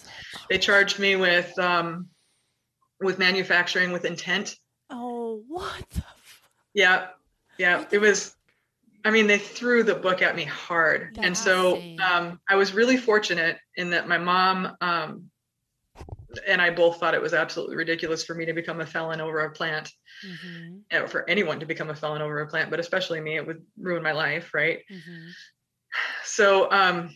[0.49, 2.09] They charged me with um,
[3.01, 4.57] with manufacturing with intent.
[4.91, 6.43] Oh what the f-
[6.75, 7.09] Yeah,
[7.59, 7.85] yeah.
[7.93, 8.35] It was.
[9.05, 12.97] I mean, they threw the book at me hard, and so um, I was really
[12.97, 15.31] fortunate in that my mom um,
[16.47, 19.41] and I both thought it was absolutely ridiculous for me to become a felon over
[19.41, 19.91] a plant,
[20.25, 20.83] Mhm.
[20.93, 23.65] uh, for anyone to become a felon over a plant, but especially me, it would
[23.79, 24.81] ruin my life, right?
[24.91, 25.31] Mhm.
[26.25, 27.11] So um,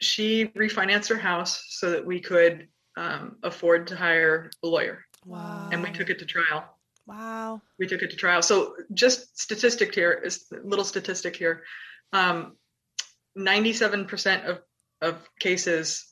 [0.00, 5.68] she refinanced her house so that we could um, afford to hire a lawyer, Wow.
[5.72, 6.73] and we took it to trial.
[7.06, 7.60] Wow.
[7.78, 8.42] we took it to trial.
[8.42, 11.62] So just statistic here is little statistic here.
[12.12, 12.56] Um,
[13.36, 14.60] 97% of,
[15.02, 16.06] of cases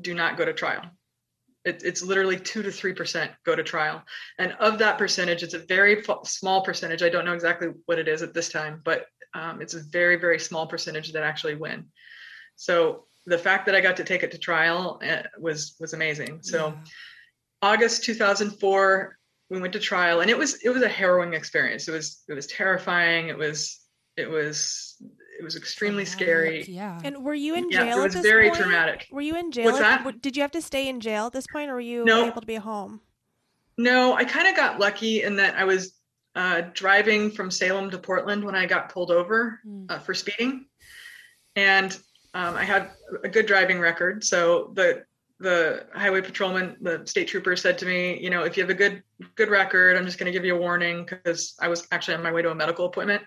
[0.00, 0.82] do not go to trial.
[1.64, 4.02] It, it's literally two to 3% go to trial.
[4.38, 7.02] And of that percentage, it's a very f- small percentage.
[7.02, 10.16] I don't know exactly what it is at this time, but um, it's a very,
[10.16, 11.86] very small percentage that actually win.
[12.56, 16.40] So the fact that I got to take it to trial uh, was, was amazing.
[16.42, 16.74] So Yeah.
[17.62, 19.18] August 2004,
[19.50, 21.88] we went to trial, and it was it was a harrowing experience.
[21.88, 23.28] It was it was terrifying.
[23.28, 23.80] It was
[24.16, 24.96] it was
[25.38, 26.64] it was extremely scary.
[26.68, 27.00] Yeah.
[27.04, 28.60] And were you in jail Yeah, jail it was at this very point?
[28.62, 29.06] traumatic.
[29.10, 29.64] Were you in jail?
[29.66, 30.22] What's at- that?
[30.22, 32.26] Did you have to stay in jail at this point, or were you No.
[32.26, 33.00] able to be home?
[33.76, 35.94] No, I kind of got lucky in that I was
[36.36, 39.90] uh, driving from Salem to Portland when I got pulled over Mm.
[39.90, 40.66] uh, for speeding,
[41.56, 41.92] and
[42.34, 42.90] um, I had
[43.22, 44.24] a good driving record.
[44.24, 45.04] So the
[45.40, 48.74] the highway patrolman, the state trooper, said to me, you know, if you have a
[48.74, 49.02] good
[49.34, 52.22] good record, I'm just going to give you a warning because I was actually on
[52.22, 53.22] my way to a medical appointment.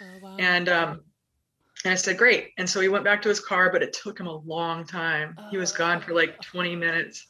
[0.00, 0.36] Oh, wow.
[0.38, 1.00] And um,
[1.84, 2.50] and I said, great.
[2.58, 5.36] And so he went back to his car, but it took him a long time.
[5.50, 7.26] He was gone for like 20 minutes.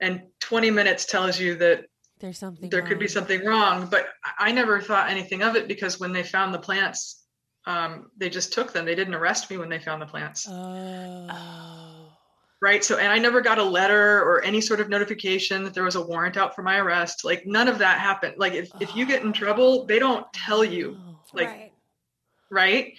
[0.00, 1.86] And 20 minutes tells you that
[2.20, 2.68] There's something.
[2.68, 3.88] there could be something wrong.
[3.90, 4.08] But
[4.38, 7.24] I never thought anything of it because when they found the plants,
[7.66, 8.84] um, they just took them.
[8.84, 10.46] They didn't arrest me when they found the plants.
[10.48, 12.12] Oh.
[12.60, 12.82] Right.
[12.82, 15.94] So, and I never got a letter or any sort of notification that there was
[15.94, 17.24] a warrant out for my arrest.
[17.24, 18.34] Like none of that happened.
[18.36, 20.98] Like if, if you get in trouble, they don't tell you.
[20.98, 21.20] Oh.
[21.32, 21.72] Like, right.
[22.50, 22.92] right.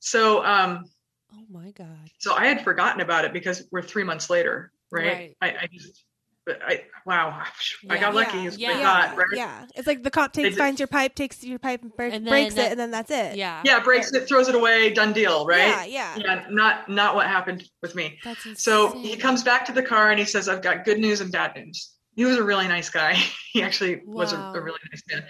[0.00, 0.84] So, um,
[1.32, 2.10] Oh my god.
[2.18, 5.06] so I had forgotten about it because we're three months later, right?
[5.06, 5.36] Right.
[5.42, 6.15] I, I just, but
[6.48, 7.42] I, wow,
[7.90, 8.00] I Yeah.
[8.00, 8.38] got lucky.
[8.38, 9.26] Yeah, yeah, got, right?
[9.34, 12.12] Yeah, it's like the cop takes did- finds your pipe, takes your pipe, and break,
[12.14, 13.36] And breaks then- it, and then that's it.
[13.36, 13.62] Yeah.
[13.64, 15.58] Yeah, breaks it, throws it away, done deal, right?
[15.58, 16.16] Yeah, yeah.
[16.16, 18.18] Yeah, not not what happened with me.
[18.22, 18.62] That's.
[18.62, 21.32] So he comes back to the car and he says, "I've got good news and
[21.32, 23.14] bad news." He was a really nice guy.
[23.52, 25.24] he actually was a, a really nice man.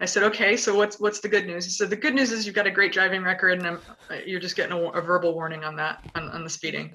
[0.00, 2.46] I said, "Okay, so what's what's the good news?" He said, "The good news is
[2.46, 3.80] you've got a great driving record, and I'm,
[4.10, 6.94] uh, you're just getting a, a verbal warning on that on, on the speeding.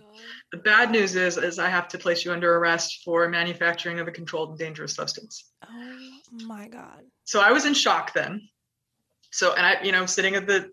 [0.51, 4.07] The bad news is is I have to place you under arrest for manufacturing of
[4.07, 7.03] a controlled and dangerous substance." Oh my god.
[7.23, 8.41] So I was in shock then.
[9.31, 10.71] So and I, you know, sitting at the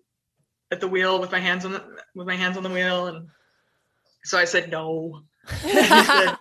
[0.72, 1.84] at the wheel with my hands on the
[2.16, 3.28] with my hands on the wheel, and
[4.24, 5.22] so I said no.
[5.62, 6.38] And he said,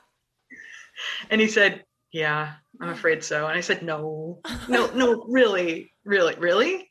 [1.30, 6.36] and he said, "Yeah, I'm afraid so." And I said, "No, no, no, really, really,
[6.36, 6.90] really."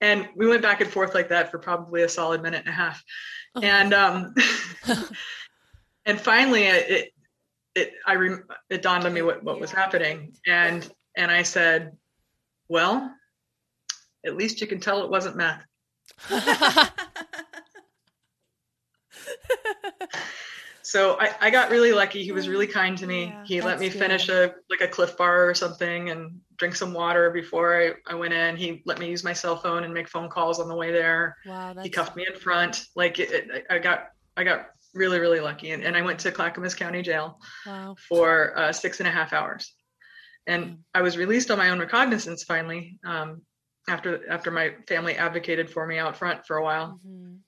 [0.00, 2.72] And we went back and forth like that for probably a solid minute and a
[2.72, 3.02] half,
[3.62, 4.34] and um,
[6.06, 7.12] and finally it
[7.74, 11.96] it, I rem- it dawned on me what what was happening, and and I said,
[12.68, 13.14] "Well,
[14.24, 15.64] at least you can tell it wasn't meth."
[20.92, 22.22] So I, I got really lucky.
[22.22, 23.24] He was really kind to me.
[23.24, 23.98] Yeah, he let me good.
[23.98, 28.14] finish a like a Clif Bar or something and drink some water before I, I
[28.14, 28.58] went in.
[28.58, 31.38] He let me use my cell phone and make phone calls on the way there.
[31.46, 31.74] wow.
[31.82, 32.84] He cuffed me in front.
[32.94, 36.30] Like it, it, I got I got really really lucky and, and I went to
[36.30, 37.96] Clackamas County Jail wow.
[38.06, 39.74] for uh, six and a half hours,
[40.46, 43.40] and I was released on my own recognizance finally um,
[43.88, 47.00] after after my family advocated for me out front for a while.
[47.02, 47.38] Mhm.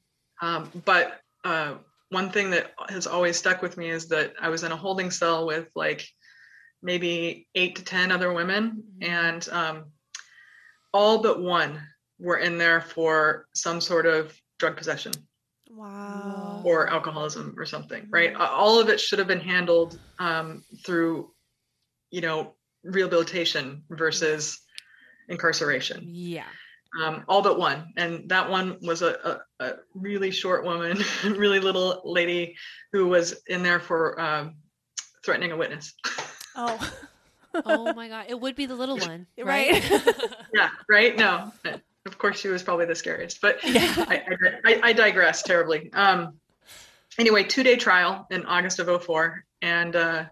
[0.40, 1.74] Um, but uh,
[2.15, 5.11] one thing that has always stuck with me is that I was in a holding
[5.11, 6.07] cell with like
[6.83, 9.09] maybe eight to 10 other women, Mhm.
[9.09, 9.93] and um,
[10.93, 11.81] all but one
[12.19, 15.12] were in there for some sort of drug possession.
[15.71, 16.62] Wow.
[16.65, 18.33] or alcoholism or something, right?
[18.37, 21.35] All of it should have been handled um, through,
[22.11, 22.55] you know,
[22.85, 24.61] rehabilitation versus
[25.29, 26.05] incarceration.
[26.07, 26.47] Yeah.
[27.03, 31.59] Um, all but one, and that one was a, a, a really short woman, really
[31.61, 32.57] little lady
[32.92, 34.57] who was in there for um,
[35.24, 35.95] threatening a witness.
[36.57, 36.92] Oh.
[37.64, 39.88] Oh my god, it would be the little one, Right.
[39.88, 40.14] right?
[40.55, 41.16] yeah, right.
[41.16, 41.53] No,
[42.05, 44.24] of course she was probably the scariest, but I,
[44.64, 45.88] I, I digress terribly.
[45.92, 46.40] Um,
[47.16, 49.45] anyway, two day trial in August of 04.
[49.62, 50.24] And uh,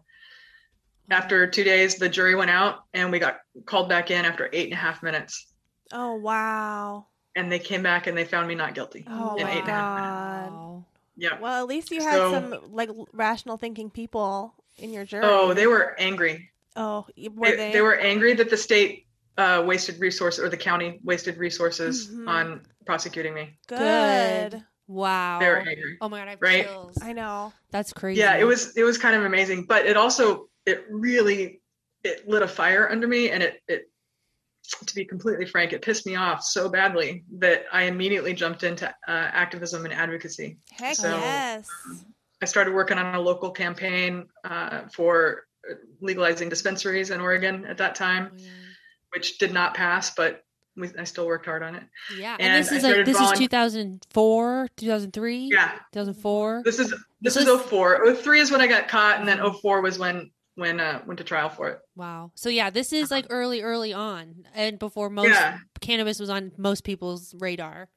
[1.10, 4.64] after two days, the jury went out and we got called back in after eight
[4.64, 5.46] and a half minutes.
[5.92, 7.06] Oh wow.
[7.36, 9.04] And they came back and they found me not guilty.
[9.08, 10.52] Oh in my eight and a half god.
[10.52, 10.84] Wow.
[11.16, 11.38] Yeah.
[11.40, 15.24] Well, at least you had So- some like rational thinking people in your jury.
[15.26, 16.50] Oh, they were angry.
[16.74, 17.72] Oh, were They, they?
[17.72, 19.06] they were angry that the state
[19.38, 22.28] uh, wasted resources or the county wasted resources Mhm.
[22.28, 23.56] on prosecuting me.
[23.66, 24.62] good.
[24.88, 25.38] Wow.
[25.38, 25.96] They were angry.
[26.02, 26.64] Oh my god, I have Right?
[26.66, 26.98] chills.
[27.00, 27.52] I know.
[27.70, 28.20] That's crazy.
[28.20, 31.60] yeah it was it was kind of amazing but it also it really
[32.04, 33.90] it lit a fire under me and it it
[34.86, 38.88] to be completely frank it pissed me off so badly that i immediately jumped into
[38.88, 41.68] uh, activism and advocacy Heck So- yes.
[42.40, 45.44] i started working on a local campaign uh, for
[46.00, 48.48] legalizing dispensaries in oregon at that time Oh, yeah.
[49.12, 50.44] which did not pass but
[50.76, 51.82] we, i still worked hard on it
[52.16, 56.62] Yeah, and, And this is like this volun- is 2004, 2003, yeah 2004.
[56.64, 59.38] this is this, This is is- 04 03 is when i got caught and then
[59.60, 62.30] 04 was when when uh went to trial for it Wow.
[62.34, 66.52] So yeah, this is like early, early on, and before most yeah cannabis was on
[66.56, 67.88] most people's radar.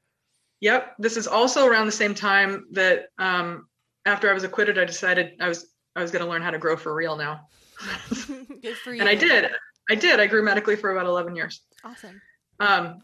[0.62, 0.95] Yep.
[0.99, 3.68] This is also around the same time that um,
[4.06, 6.58] after I was acquitted, I decided I was I was going to learn how to
[6.58, 7.41] grow for real now,
[8.62, 8.99] Good for you.
[9.01, 9.51] and I did.
[9.89, 10.20] I did.
[10.20, 11.62] I grew medically for about eleven years.
[11.84, 12.22] awesome.
[12.60, 12.99] Um,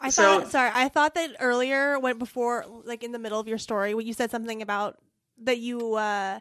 [0.00, 0.50] I So- thought.
[0.50, 4.06] Sorry, I thought that earlier, went before, like in the middle of your story, when
[4.06, 4.96] you said something about
[5.44, 6.40] that you uh,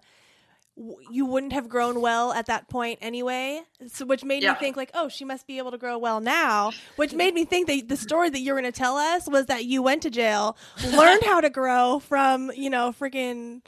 [1.12, 3.62] you wouldn't have grown well at that point anyway.
[3.88, 4.54] So, which made Yeah.
[4.54, 6.72] me think like, oh, she must be able to grow well now.
[6.96, 9.48] Which made me think that the story that you were going to tell us was
[9.48, 10.58] that you went to jail,
[10.94, 13.62] learned how to grow from you know freaking.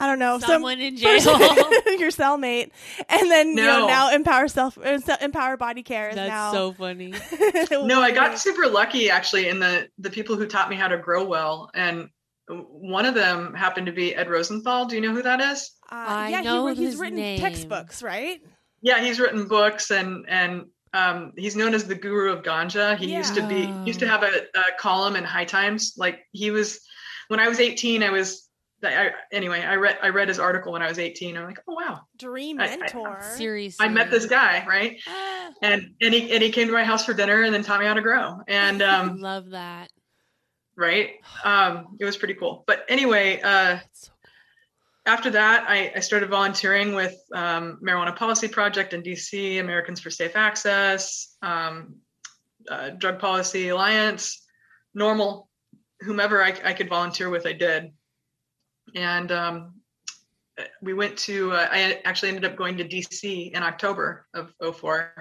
[0.00, 1.18] I don't know Someone in jail.
[1.18, 1.40] person-
[1.98, 2.70] your cellmate,
[3.08, 6.52] and then you know now empower self, uh, empower body care is That's now.
[6.52, 7.12] so funny.
[7.72, 10.98] no, I got super lucky actually in the the people who taught me how to
[10.98, 12.10] grow well, and
[12.48, 14.86] one of them happened to be Ed Rosenthal.
[14.86, 15.70] Do you know who that is?
[15.90, 17.40] Uh, I yeah, know he, he's his written name.
[17.40, 18.40] textbooks, right?
[18.80, 22.96] Yeah, he's written books and and um, he's known as the guru of ganja.
[22.96, 25.94] He used to be used to have a, a column in High Times.
[25.96, 26.80] Like he was
[27.28, 28.48] when I was 18, I was
[28.82, 29.60] I, anyway.
[29.62, 31.36] I read I read his article when I was 18.
[31.36, 33.20] I'm like, oh wow, Dream I- I- mentor.
[33.36, 33.84] Seriously.
[33.84, 34.98] I met this guy, right?
[35.08, 37.80] Ah, And and he and he came to my house for dinner and then taught
[37.80, 38.38] me how to grow.
[38.46, 39.90] And um, Love that.
[40.78, 42.62] Right, um, it was pretty cool.
[42.68, 43.78] But anyway, uh,
[45.06, 50.10] after that, I, I started volunteering with um, Marijuana Policy Project in DC, Americans for
[50.10, 51.96] Safe Access, um,
[52.70, 54.46] uh, Drug Policy Alliance,
[54.96, 55.48] NORML,
[56.02, 57.92] whomever I, I could volunteer with, I did.
[58.94, 59.74] And um,
[60.80, 65.12] we went to, uh, I actually ended up going to DC in October of 04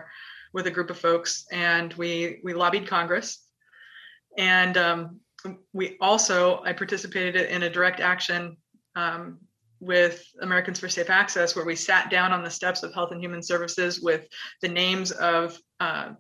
[0.54, 3.44] with a group of folks, and we, we lobbied Congress.
[4.38, 5.20] And um,
[5.74, 8.58] we also, I participated in a direct action
[8.96, 9.40] um,
[9.80, 13.22] with Americans for Safe Access, where we sat down on the steps of Health and
[13.22, 14.28] Human Services with
[14.62, 16.14] the names of uh,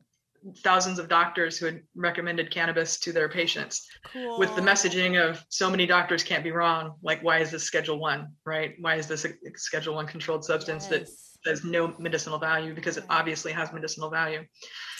[0.64, 4.40] thousands of doctors who had recommended cannabis to their patients, cool.
[4.40, 6.94] with the messaging of so many doctors can't be wrong.
[7.02, 8.76] Like, why is this Schedule One, right?
[8.80, 11.08] Why is this a Schedule One controlled substance that
[11.46, 12.74] has no medicinal value?
[12.74, 14.46] Because it obviously has medicinal value.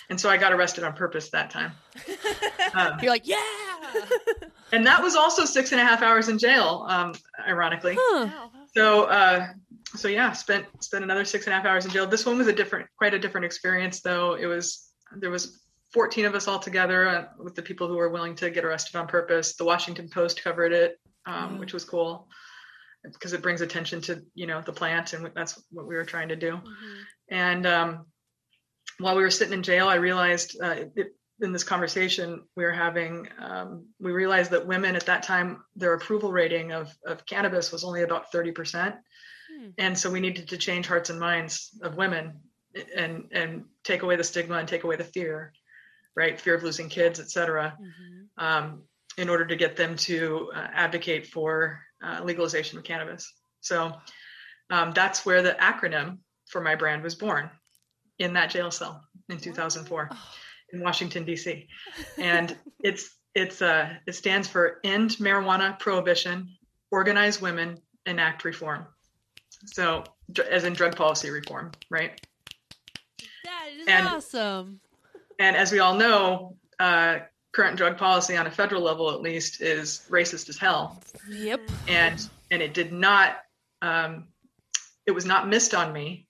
[0.10, 1.72] And so I got arrested on purpose that time.
[2.74, 3.38] Um, You're like, yeah.
[4.72, 7.14] and that was also six and a half hours in jail, um,
[7.48, 7.96] ironically.
[8.00, 8.50] Huh.
[8.76, 9.48] So, uh,
[9.96, 12.06] so yeah, spent spent another six and a half hours in jail.
[12.06, 14.36] This one was a different, quite a different experience, though.
[14.36, 15.64] It was there was
[15.94, 18.98] 14 of us all together uh, with the people who were willing to get arrested
[18.98, 19.56] on purpose.
[19.56, 21.60] The Washington Post covered it, um, Wow.
[21.60, 22.28] which was cool
[23.04, 26.30] because it brings attention to you know the plant, and that's what we were trying
[26.30, 26.54] to do.
[26.58, 27.04] Mhm.
[27.30, 28.06] And um,
[29.00, 32.72] while we were sitting in jail, I realized uh, it, in this conversation we were
[32.72, 37.72] having, um, we realized that women at that time, their approval rating of, of cannabis
[37.72, 38.98] was only about 30%.
[39.52, 39.70] Hmm.
[39.78, 42.40] And so we needed to change hearts and minds of women
[42.96, 45.54] and, and take away the stigma and take away the fear,
[46.16, 46.40] right?
[46.40, 48.44] Fear of losing kids, et cetera, Mhm.
[48.44, 48.84] um,
[49.18, 53.34] in order to get them to uh, advocate for uh, legalization of cannabis.
[53.62, 53.92] So
[54.70, 57.50] um, that's where the acronym for my brand was born
[58.20, 60.10] in that jail cell in 2004
[60.74, 61.68] in Washington D.C.
[62.18, 66.50] And it's it's uh it stands for End Marijuana Prohibition
[66.92, 68.86] organize women, enact reform.
[69.66, 70.04] So,
[70.50, 72.20] as in drug policy reform, right?
[73.44, 74.80] That is And- awesome.
[75.40, 77.20] And as we all know, uh,
[77.54, 81.02] current drug policy on a federal level, at least, is racist as hell.
[81.30, 81.62] Yep.
[81.88, 83.38] and and it did not
[83.82, 84.28] um,
[85.06, 86.28] it was not missed on me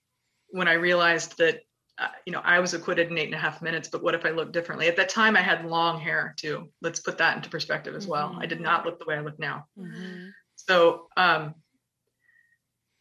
[0.50, 1.60] when i realized that
[2.00, 4.24] uh, you know i was acquitted in eight and a half minutes but what if
[4.24, 7.48] i looked differently at that time i had long hair too let's put that into
[7.50, 10.32] perspective as well i did not look the way i look now Mhm.
[10.56, 11.54] so um,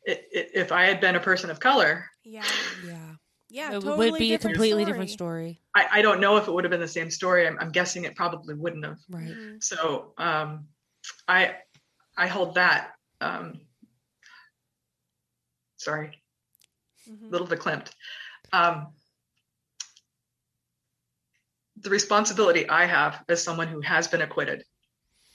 [0.08, 2.43] i i if i had been a person of color Yeah.
[2.82, 3.16] Yeah.
[3.50, 3.70] Yeah.
[3.70, 4.86] it totally would be a completely story.
[4.86, 5.62] different story.
[5.76, 8.04] I, I don't know if it would have been the same story i'm, I'm guessing
[8.06, 9.36] it probably wouldn't have Right.
[9.38, 9.64] Mhm.
[9.64, 10.68] so um,
[11.28, 11.56] i
[12.18, 13.62] i hold that um,
[15.78, 16.22] sorry
[17.10, 17.32] Mhm.
[17.32, 17.91] little verklempt.
[18.54, 18.88] Um,
[21.80, 24.64] the responsibility I have as someone who has been acquitted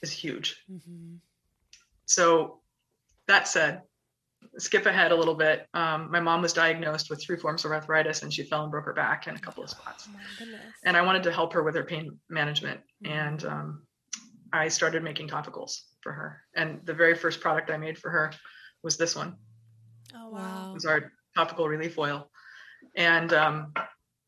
[0.01, 0.61] is huge.
[0.67, 1.15] hmm
[2.05, 2.59] So,
[3.27, 3.81] that said,
[4.57, 5.67] skip ahead a little bit.
[5.73, 8.85] Um, my mom was diagnosed with three forms of arthritis and she fell and broke
[8.85, 10.09] her back in a couple of spots.
[10.41, 10.45] Oh.
[10.85, 12.81] And I wanted to help her with her pain management.
[13.05, 13.83] And um,
[14.51, 16.41] I started making topicals for her.
[16.55, 18.31] And the very first product I made for her
[18.83, 19.37] was this one.
[20.13, 20.39] oh wow.
[20.39, 20.73] Wow.
[20.73, 22.29] was our topical relief oil.
[22.95, 23.73] And um,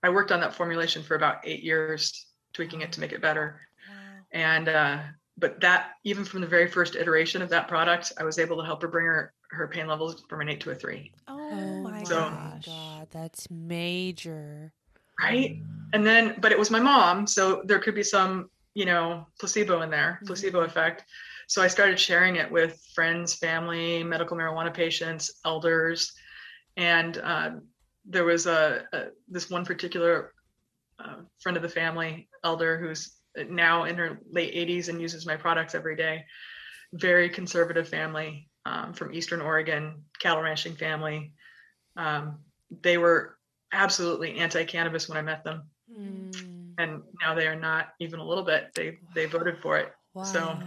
[0.03, 3.59] I worked on that formulation for about eight years, tweaking it to make it better.
[3.89, 3.95] Wow.
[4.31, 4.99] And uh,
[5.37, 8.63] but that even from the very first iteration of that product, I was able to
[8.63, 11.11] help her bring her her pain levels from an eight to a three.
[11.27, 12.65] Oh, Oh my my So- gosh.
[12.65, 14.73] god, that's major.
[15.21, 15.61] Right.
[15.93, 19.81] And then, but it was my mom, so there could be some, you know, placebo
[19.81, 21.05] in there, placebo effect.
[21.47, 26.11] So I started sharing it with friends, family, medical marijuana patients, elders,
[26.75, 27.51] and uh,
[28.07, 30.31] there was a, a this one particular
[30.99, 33.15] uh, friend of the family, elder, who's
[33.49, 36.23] now in her late 80s and uses my products every day.
[36.93, 41.33] Very conservative family um, from Eastern Oregon, cattle ranching family.
[41.97, 42.39] Um,
[42.81, 43.37] they were
[43.73, 46.73] absolutely anti-cannabis when I met them, Mm.
[46.79, 48.71] and now they are not even a little bit.
[48.73, 49.91] They they voted for it.
[50.13, 50.23] Wow.
[50.23, 50.59] So-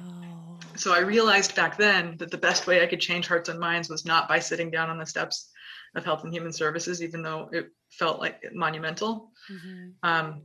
[0.77, 3.89] So I realized back then that the best way I could change hearts and minds
[3.89, 5.51] was not by sitting down on the steps
[5.95, 9.33] of Health and Human Services, even though it felt like monumental.
[9.51, 9.95] Mhm.
[10.03, 10.43] Um,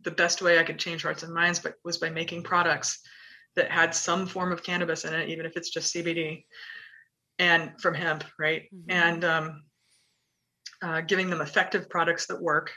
[0.00, 3.00] the best way I could change hearts and minds but was by making products
[3.56, 6.46] that had some form of cannabis in it, even if it's just CBD
[7.38, 8.68] and from hemp, right?
[8.72, 8.84] Mhm.
[8.88, 9.64] And um,
[10.82, 12.72] uh, giving them effective products that work,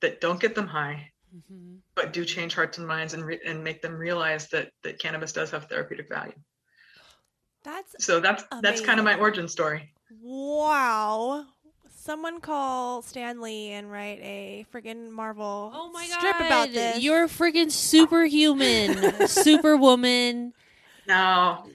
[0.00, 1.80] that don't get them high, Mhm.
[1.94, 5.32] but do change hearts and minds and, re- and make them realize that that cannabis
[5.32, 6.34] does have therapeutic value.
[7.64, 9.92] That's So that's that's kind of my origin story.
[10.22, 11.46] Wow.
[11.94, 16.46] Someone call Stan Lee and write a friggin' Marvel Oh my strip god.
[16.46, 17.02] about this.
[17.02, 20.52] You're a friggin' superhuman, superwoman.
[21.06, 21.66] Now,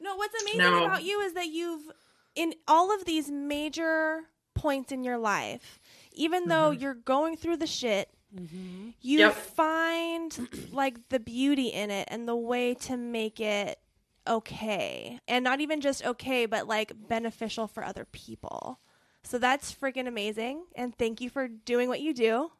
[0.00, 0.84] No, what's amazing No.
[0.86, 1.90] about you is that you've
[2.34, 4.20] in all of these major
[4.54, 5.78] points in your life,
[6.12, 6.80] even though Mm-hmm.
[6.80, 8.94] you're going through the shit, Mhm.
[9.00, 9.34] you Yep.
[9.34, 13.78] find like the beauty in it and the way to make it
[14.26, 15.18] okay.
[15.28, 18.80] And not even just okay, but like beneficial for other people.
[19.22, 20.64] So that's freaking amazing.
[20.76, 22.50] And thank you for doing what you do.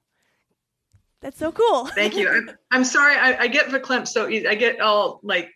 [1.21, 1.87] That's so cool.
[1.87, 2.29] thank you.
[2.31, 3.15] I'm, I'm sorry.
[3.17, 4.47] I, I get verklempt so easy.
[4.49, 5.51] I get all like,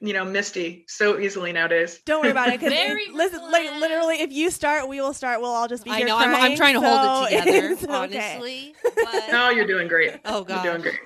[0.00, 2.00] you know, misty so easily nowadays.
[2.04, 2.60] Don't worry about it.
[2.60, 5.40] Because Very listen, like literally, if you start, we will start.
[5.40, 6.18] We'll all just be I here know.
[6.18, 7.92] I'm, I'm trying to hold it together, it's okay.
[7.92, 8.74] honestly.
[8.82, 10.20] But, No, you're doing great.
[10.26, 10.64] oh god.
[10.64, 11.00] You're doing great.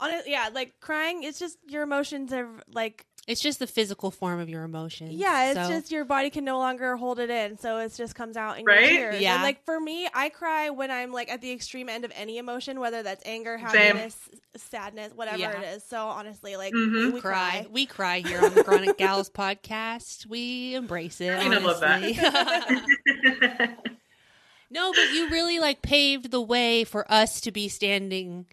[0.00, 1.22] Honest, yeah, like crying.
[1.22, 5.12] It's just your emotions are like It's just the physical form of your emotions.
[5.12, 5.50] yeah.
[5.50, 8.36] It's so- just your body can no longer hold it in, so it just comes
[8.38, 8.80] out in Right?
[8.90, 9.20] your tears.
[9.22, 9.34] Yeah.
[9.34, 12.38] And like for me, I cry when I'm like at the extreme end of any
[12.38, 13.96] emotion, whether that's anger, Same.
[13.96, 14.16] happiness,
[14.56, 15.60] sadness, whatever Yeah.
[15.60, 15.84] it is.
[15.84, 17.12] So honestly, like Mhm.
[17.12, 17.30] we cry.
[17.60, 17.66] cry.
[17.70, 20.24] We cry here on the Chronic Gals podcast.
[20.26, 21.30] We embrace it.
[21.30, 21.98] I love that.
[24.70, 28.46] no, but you really like paved the way for us to be standing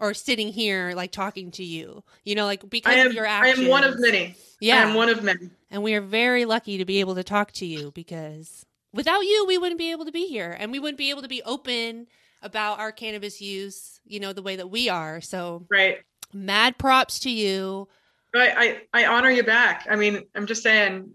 [0.00, 2.02] or sitting here like talking to you.
[2.24, 3.06] You know, like because am.
[3.08, 3.60] of your actions.
[3.60, 4.36] I am one of many.
[4.60, 4.78] Yeah.
[4.78, 5.50] I am one of many.
[5.70, 9.44] And we are very lucky to be able to talk to you because without you,
[9.46, 12.06] we wouldn't be able to be here and we wouldn't be able to be open
[12.42, 15.20] about our cannabis use, you know, the way that we are.
[15.20, 15.98] So, Right.
[16.32, 17.88] mad props to you.
[18.34, 19.86] I, I, I honor you back.
[19.88, 21.10] I mean, I'm just saying,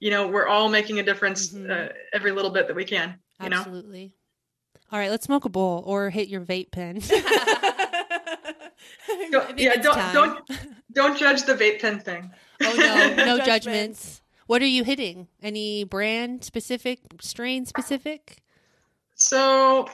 [0.00, 1.70] you know, we're all making a difference Mhm.
[1.70, 3.18] uh, every little bit that we can.
[3.42, 4.14] You know, Absolutely.
[4.90, 7.00] All right, let's smoke a bowl or hit your vape pen.
[9.30, 10.14] Don't- yeah, don't time.
[10.14, 10.50] don't
[10.92, 12.30] don't judge the vape pen thing.
[12.62, 13.46] oh no, no Judgments.
[13.46, 14.22] judgments.
[14.46, 15.28] What are you hitting?
[15.42, 18.38] Any brand specific, strain specific?
[19.14, 19.88] So,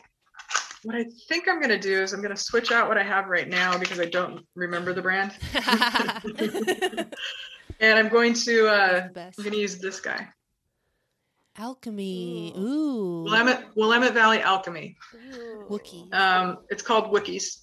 [0.83, 3.03] what I think I'm going to do is I'm going to switch out what I
[3.03, 5.33] have right now because I don't remember the brand.
[7.81, 10.29] And I'm going to uh, I'm going to use this guy,
[11.57, 12.55] Alchemy.
[12.57, 13.23] Ooh.
[13.25, 14.97] Willamette Willamette Valley Alchemy.
[15.69, 16.13] Wookie.
[16.15, 17.63] Um, it's called Wookies.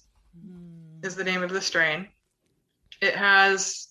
[1.02, 2.08] Is the name of the strain.
[3.00, 3.88] It has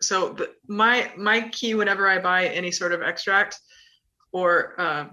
[0.00, 3.58] so the, my my key whenever I buy any sort of extract
[4.32, 5.06] or uh,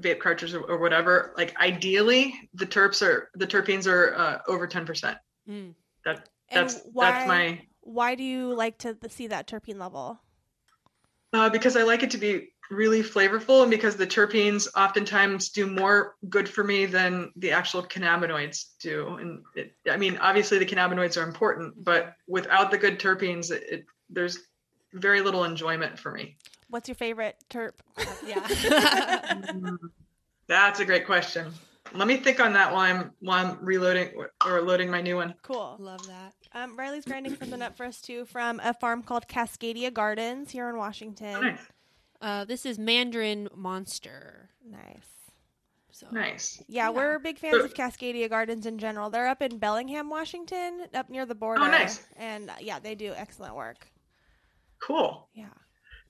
[0.00, 4.66] vape cartridges or, or whatever, like ideally the terps are the terpenes are uh, over
[4.66, 5.16] ten percent.
[5.48, 5.74] Mm.
[6.04, 10.20] That And that's why, that's my Why do you like to see that terpene level?
[11.32, 15.66] uh, because I like it to be really flavorful and because the terpenes oftentimes do
[15.66, 19.16] more good for me than the actual cannabinoids do.
[19.16, 23.62] And it, I mean, obviously the cannabinoids are important, but without the good terpenes, it,
[23.70, 24.38] it there's
[24.92, 26.36] very little enjoyment for me.
[26.70, 27.72] What's your favorite terp?
[28.26, 29.36] Yeah.
[30.46, 31.52] That's a great question.
[31.94, 35.16] Let me think on that while I'm while I'm reloading or- or loading my new
[35.16, 35.34] one.
[35.42, 35.76] Cool.
[35.78, 36.34] Love that.
[36.52, 40.68] Um, Riley's grinding something up for us too from a farm called Cascadia Gardens here
[40.68, 41.34] in Washington.
[41.36, 41.60] Oh, nice,
[42.20, 44.50] Uh, this is Mandarin Monster.
[44.64, 45.04] Nice.
[45.90, 46.62] So nice.
[46.68, 46.90] Yeah, Yeah.
[46.90, 49.10] we're big fans of Cascadia Gardens in general.
[49.10, 51.62] They're up in Bellingham, Washington, up near the border.
[51.62, 52.06] Oh, nice.
[52.16, 53.86] And uh, yeah, they do excellent work.
[54.80, 55.28] Cool.
[55.34, 55.46] Yeah.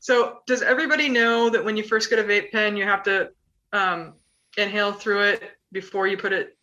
[0.01, 3.31] So, does everybody know that when you first get a vape pen, you have to
[3.73, 4.13] um,
[4.57, 5.43] inhale through it
[5.73, 6.57] before you put it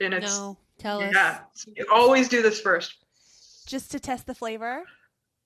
[0.00, 0.36] in its?
[0.38, 1.12] no, tell us.
[1.14, 1.38] Yeah.
[1.54, 2.96] So you always do this first
[3.66, 4.82] Just to test the flavor.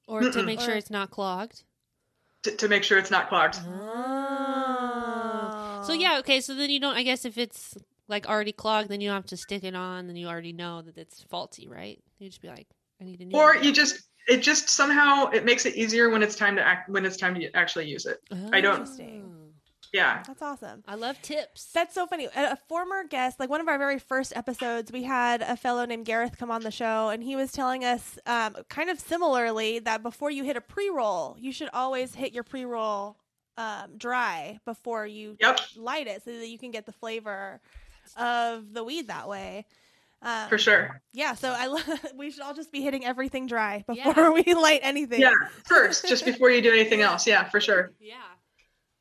[0.07, 0.45] Or to Mm-mm.
[0.45, 1.63] make sure Or- it's not clogged.
[2.45, 3.59] To, to make sure it's not clogged.
[3.67, 5.05] Oh.
[5.85, 6.41] So yeah, okay.
[6.41, 6.97] So then you don't.
[6.97, 7.77] I guess if it's
[8.09, 10.07] like already clogged, then you don't have to stick it on.
[10.07, 12.01] Then you already know that it's faulty, right?
[12.19, 12.69] You just be like,
[13.01, 13.37] I need a new.
[13.37, 13.65] Or one.
[13.65, 17.05] you just it just somehow it makes it easier when it's time to act when
[17.05, 18.21] it's time to actually use it.
[18.53, 18.89] I don't-.
[19.95, 20.23] Yeah.
[20.27, 20.83] That's awesome.
[20.89, 21.71] I love tips.
[21.73, 22.27] That's so funny.
[22.37, 25.85] A, a former guest, like one of our very first episodes, we had a fellow
[25.87, 29.79] named Gareth come on the show, and he was telling us, um, kind of similarly,
[29.79, 33.17] that before you hit a pre roll, you should always hit your pre roll
[33.57, 35.61] um, dry before you Yep.
[35.77, 37.61] light it, so that you can get the flavor
[38.17, 39.65] of the weed that way.
[40.23, 41.01] Um, For sure.
[41.13, 41.35] Yeah.
[41.35, 41.79] So I, lo-
[42.17, 44.31] we should all just be hitting everything dry before Yeah.
[44.47, 45.21] we light anything.
[45.21, 45.35] Yeah.
[45.67, 47.27] First, just before you do anything else.
[47.27, 47.93] Yeah, for sure.
[48.01, 48.15] yeah.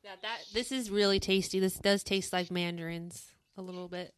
[0.04, 0.10] Yeah.
[0.22, 1.58] That this is really tasty.
[1.60, 3.26] This does taste like mandarins
[3.56, 4.12] a little bit.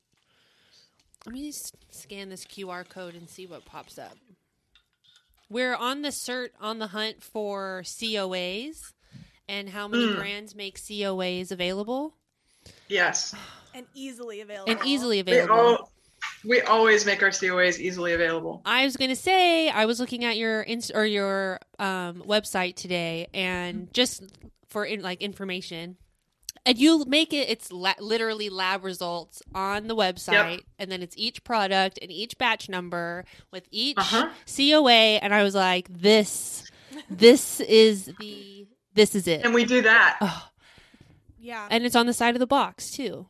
[1.24, 4.16] Let me just scan this QR code and see what pops up.
[5.48, 8.92] We're on the cert on the hunt for COAs
[9.48, 10.16] and how many Mm.
[10.16, 12.14] brands make COAs available
[12.88, 13.34] Yes.
[13.74, 14.72] And easily available.
[14.72, 15.54] and easily We available.
[15.54, 15.92] all
[16.44, 18.62] we always make our COAs easily available.
[18.64, 22.74] I was going to say I was looking at your inst- or your um, website
[22.76, 24.22] today, and just
[24.68, 25.96] for in, like information,
[26.64, 27.48] and you make it.
[27.48, 32.36] It's la- literally lab results on the website, and then it's each product and each
[32.38, 34.30] batch number with each Uh-huh.
[34.46, 35.18] COA.
[35.20, 36.64] And I was like, this,
[37.10, 39.44] this is the, this is it.
[39.44, 40.18] And we do that.
[40.20, 40.48] Oh,
[41.38, 41.68] Yeah.
[41.70, 43.26] and it's on the side of the box too.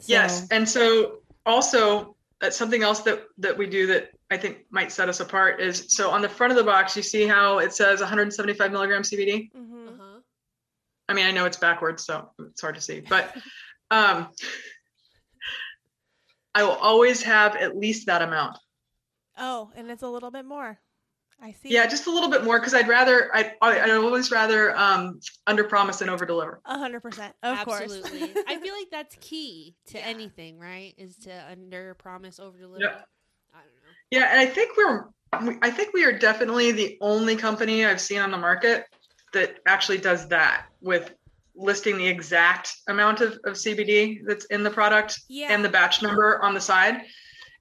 [0.00, 0.46] So- Yes.
[0.50, 5.08] And so also that's something else that that we do that I think might set
[5.08, 8.00] us apart is so on the front of the box you see how it says
[8.00, 9.50] 175 milligram CBD.
[9.52, 10.13] hmm Uh-huh.
[11.08, 13.34] I mean I know it's backwards so it's hard to see, but
[13.90, 14.28] um,
[16.54, 18.58] I will always have at least that amount.
[19.36, 20.78] Oh, and it's a little bit more.
[21.42, 21.70] I see.
[21.70, 25.64] Yeah, just a little bit more because I'd rather I I'd always rather um, under
[25.64, 26.60] promise than over deliver.
[26.64, 27.34] A hundred percent.
[27.42, 28.28] Of Absolutely.
[28.32, 28.44] course.
[28.48, 30.04] I feel like that's key to Yeah.
[30.06, 30.94] anything, right?
[30.96, 32.84] Is to under promise, over deliver.
[32.84, 32.92] Yep.
[33.52, 33.90] I don't know.
[34.10, 35.06] Yeah, and I think we're
[35.60, 38.84] I think we are definitely the only company I've seen on the market
[39.32, 41.14] that actually does that with
[41.56, 45.48] listing the exact amount of, of CBD that's in the product yeah.
[45.50, 47.02] and the batch number on the side.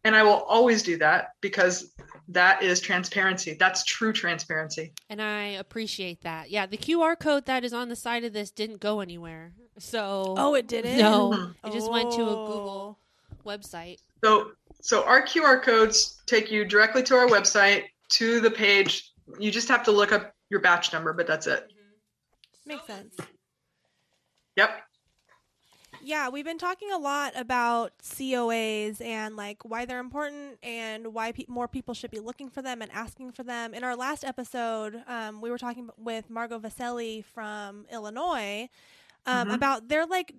[0.03, 1.93] And I will always do that because
[2.28, 3.55] that is transparency.
[3.57, 4.91] That's true transparency.
[5.09, 6.49] And I appreciate that.
[6.49, 9.53] Yeah, the QR code that is on the side of this didn't go anywhere.
[9.80, 10.97] So oh, it didn't.
[10.97, 11.55] no, Mhm.
[11.65, 12.47] it just went to a Oh.
[12.47, 12.99] Google
[13.45, 13.99] website.
[14.24, 14.51] So
[14.82, 19.13] so our QR codes take you directly to our website to the page.
[19.39, 21.71] You just have to look up your batch number, but that's it.
[22.66, 23.16] Makes sense.
[24.55, 24.70] Yep.
[26.01, 31.32] Yeah, we've been talking a lot about COAs and like why they're important and why
[31.32, 33.74] pe- more people should be looking for them and asking for them.
[33.74, 38.68] In our last episode, um, we were talking with Margot Vaselli from Illinois
[39.26, 39.53] um, Mhm.
[39.55, 40.34] about they're like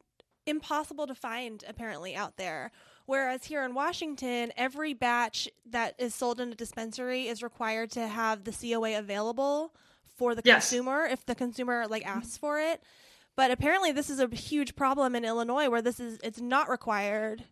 [0.46, 2.70] impossible to find apparently out there.
[3.06, 8.06] Whereas here in Washington, every batch that is sold in a dispensary is required to
[8.08, 9.74] have the COA available
[10.16, 10.68] for the Yes.
[10.68, 12.82] consumer if the consumer like asks for it.
[13.36, 17.44] But apparently this is a huge problem in Illinois where this is it's not required.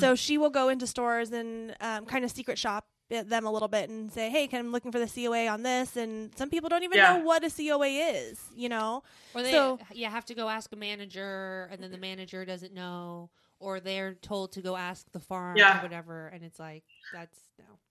[0.00, 3.68] So she will go into stores and um, kind of secret shop them a little
[3.68, 6.68] bit and say, "Hey, can I'm looking for the COA on this?" And some people
[6.68, 7.12] don't even Yeah.
[7.18, 8.40] know what a COA is.
[8.56, 11.98] You know, Or they So- yeah have to go ask a manager, and then the
[11.98, 13.30] manager doesn't know,
[13.60, 15.78] or they're told to go ask the farm Yeah.
[15.78, 16.82] or whatever, and it's like
[17.12, 17.81] that's no, I don't know.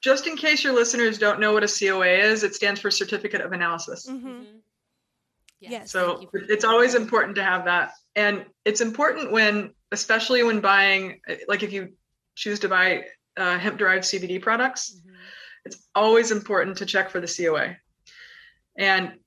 [0.00, 3.40] Just in case your listeners don't know what a COA is, it stands for Certificate
[3.40, 4.06] of Analysis.
[4.06, 4.46] hmm Mhm.
[5.60, 5.90] Yes.
[5.90, 7.92] So thank you for- it's always important to have that.
[8.14, 11.94] And it's important when, especially when buying, like if you
[12.36, 13.04] choose to buy
[13.36, 15.14] uh, hemp derived CBD products, Mhm.
[15.64, 17.76] it's always important to check for the COA.
[18.76, 19.18] And,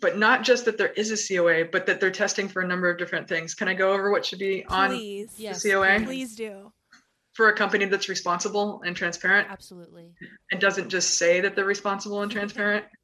[0.00, 2.88] but not just that there is a COA, but that they're testing for a number
[2.88, 3.54] of different things.
[3.54, 6.00] Can I go over what should be on please, Yes, COA?
[6.04, 6.72] please do.
[7.32, 9.48] For a company that's responsible and transparent?
[9.50, 10.12] Absolutely.
[10.50, 12.84] and doesn't just say that they're responsible and transparent.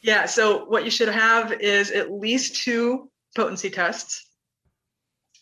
[0.00, 4.28] Yeah, so what you should have is at least two potency tests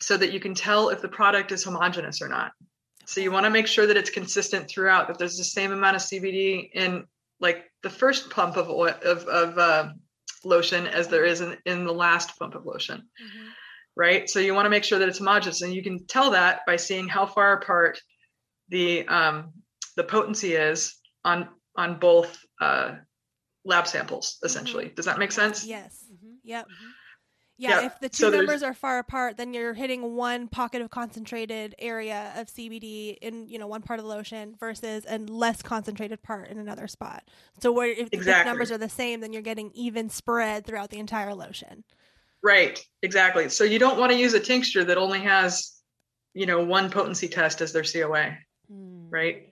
[0.01, 2.53] so that you can tell if the product is homogenous or not.
[3.05, 5.97] So you want to make sure that it's consistent throughout, that there's the same amount
[5.97, 7.05] of CBD in
[7.39, 9.89] like the first pump of oil, of, of uh,
[10.43, 13.49] lotion as there is in, in the last pump of lotion Mhm.
[13.97, 14.29] Right?
[14.29, 16.77] So you want to make sure that it's homogeneous, and you can tell that by
[16.77, 18.01] seeing how far apart
[18.69, 19.53] the um,
[19.97, 22.97] the potency is on on both uh,
[23.65, 24.39] lab samples.
[24.45, 25.67] Essentially, does that make sense?
[25.67, 26.05] Yes.
[26.13, 26.37] Mhm.
[26.45, 26.69] Yep.
[26.69, 26.93] Mhm.
[27.59, 30.83] Yeah, Yeah, if the two so numbers are far apart, then you're hitting one pocket
[30.83, 35.17] of concentrated area of CBD in you know one part of the lotion versus a
[35.19, 37.25] less concentrated part in another spot.
[37.63, 38.51] So where if the Exactly.
[38.51, 41.85] numbers are the same, then you're getting even spread throughout the entire lotion.
[42.47, 42.79] Right.
[43.03, 43.49] Exactly.
[43.49, 45.73] So you don't want to use a tincture that only has,
[46.33, 48.39] you know, one potency test as their COA,
[48.73, 49.07] Mm.
[49.11, 49.49] right?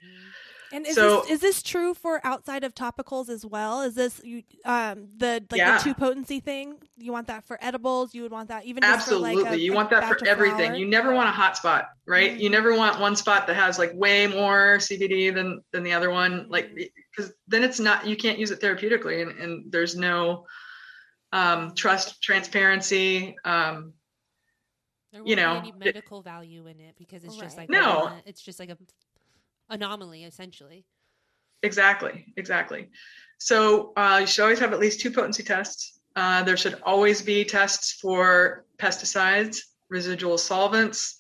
[0.73, 3.83] And is So- this is this true for outside of topicals as well?
[3.83, 5.79] Is this you um the like Yeah.
[5.79, 6.79] the two potency thing?
[6.97, 8.15] You want that for edibles?
[8.15, 9.37] You would want that even Absolutely.
[9.37, 10.71] for like a, you want that for everything.
[10.71, 10.77] flour?
[10.79, 12.33] You never want a hot spot, right?
[12.39, 12.53] You Mm.
[12.53, 16.47] never want one spot that has like way more CBD than than the other one,
[16.49, 20.45] like because then it's not you can't use it therapeutically, and, and there's no
[21.35, 23.37] um, trust, transparency.
[23.45, 23.93] Um,
[25.13, 28.07] There you know, be any it- medical value in it because it's just like No.
[28.07, 28.79] a- it's just like a
[29.69, 30.87] anomaly essentially.
[31.63, 32.91] exactly, exactly.
[33.39, 35.99] So uh, you should always have at least two potency tests.
[36.15, 39.59] Uh, there should always be tests for pesticides,
[39.89, 41.17] residual solvents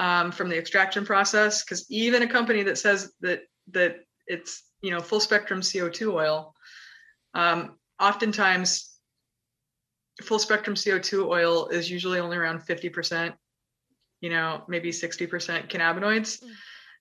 [0.00, 4.90] um, from the extraction process, because even a company that says that that it's you
[4.90, 6.54] know full spectrum CO2 oil,
[7.34, 8.95] um, oftentimes
[10.22, 13.34] full spectrum CO2 oil is usually only around 50%,
[14.20, 16.42] you know, maybe 60% cannabinoids.
[16.42, 16.50] Mm.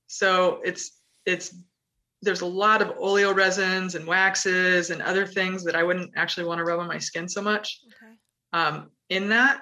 [0.07, 1.55] So it's it's
[2.21, 6.45] there's a lot of oleo resins and waxes and other things that I wouldn't actually
[6.45, 8.13] want to rub on my skin so much Okay.
[8.53, 9.61] um, in that.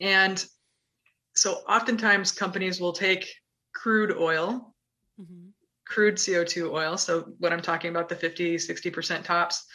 [0.00, 0.44] And
[1.34, 3.28] so oftentimes companies will take
[3.74, 4.74] crude oil,
[5.20, 5.52] Mhm.
[5.86, 6.98] crude CO2 oil.
[6.98, 9.66] So what I'm talking about, the 50, 60% tops,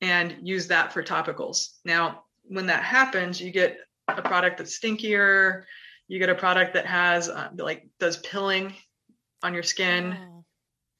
[0.00, 1.78] and use that for topicals.
[1.84, 3.78] Now, when that happens, you get
[4.08, 5.64] a product that's stinkier.
[6.08, 8.74] You get a product that has uh, like does pilling
[9.42, 10.44] on your skin Oh.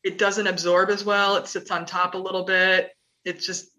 [0.02, 1.36] it doesn't absorb as well.
[1.36, 2.92] It sits on top a little bit.
[3.24, 3.70] It's just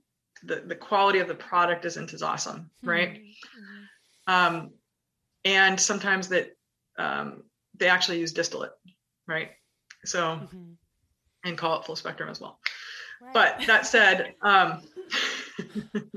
[0.44, 3.22] the, the quality of the product isn't as awesome, right?
[3.24, 3.88] Mhm.
[4.28, 4.74] Um,
[5.46, 6.52] and sometimes that
[6.98, 7.44] um,
[7.80, 8.72] they actually use distillate,
[9.28, 9.52] right?
[10.06, 10.22] So
[10.54, 10.76] Mhm.
[11.46, 12.60] and call it full spectrum as well.
[13.22, 13.34] Right.
[13.34, 14.82] But that said, um,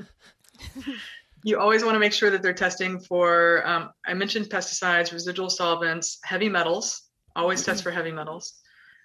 [1.45, 3.67] you always want to make sure that they're testing for.
[3.67, 7.03] Um, I mentioned pesticides, residual solvents, heavy metals.
[7.37, 8.61] Always test for heavy metals.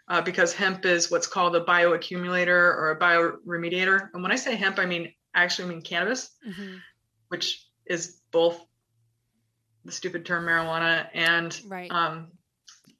[0.08, 4.10] Uh, because hemp is what's called a bioaccumulator or a bioremediator.
[4.14, 6.80] And when I say hemp, I mean I actually mean cannabis, Mhm.
[7.28, 8.60] which is both
[9.86, 11.92] the stupid term marijuana and Right.
[11.92, 12.32] um,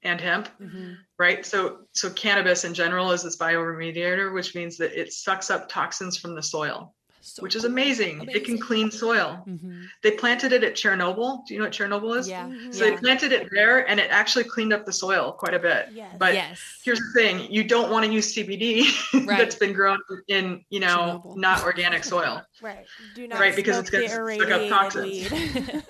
[0.02, 0.96] and hemp, Mhm.
[1.18, 1.44] right?
[1.44, 6.16] So so cannabis in general is this bioremediator, which means that it sucks up toxins
[6.18, 7.70] from the soil, So which is cool.
[7.72, 8.26] amazing.
[8.32, 9.44] It can clean soil.
[9.46, 9.84] Mhm.
[10.02, 11.44] They planted it at Chernobyl.
[11.46, 12.26] Do you know what Chernobyl is?
[12.28, 12.44] Yeah.
[12.46, 12.74] Mhm.
[12.74, 12.90] So yeah.
[12.92, 15.88] they planted it there, and it actually cleaned up the soil quite a bit.
[15.92, 16.16] Yes.
[16.18, 16.58] But yes.
[16.82, 18.84] here's the thing: you don't want to use CBD
[19.26, 19.36] Right.
[19.38, 19.98] that's been grown
[20.28, 21.36] in, you know, Chernobyl.
[21.36, 22.86] not organic soil, Right.
[23.14, 25.30] Do not Right, because it's gonna suck up irradiated toxins.
[25.30, 25.82] weed.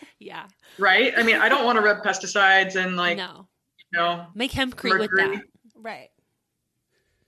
[0.18, 0.46] yeah.
[0.78, 1.12] right?
[1.16, 3.48] I mean, I don't want to rub pesticides and like, no.
[3.92, 5.42] You know, Make hempcrete with that.
[5.76, 6.08] right.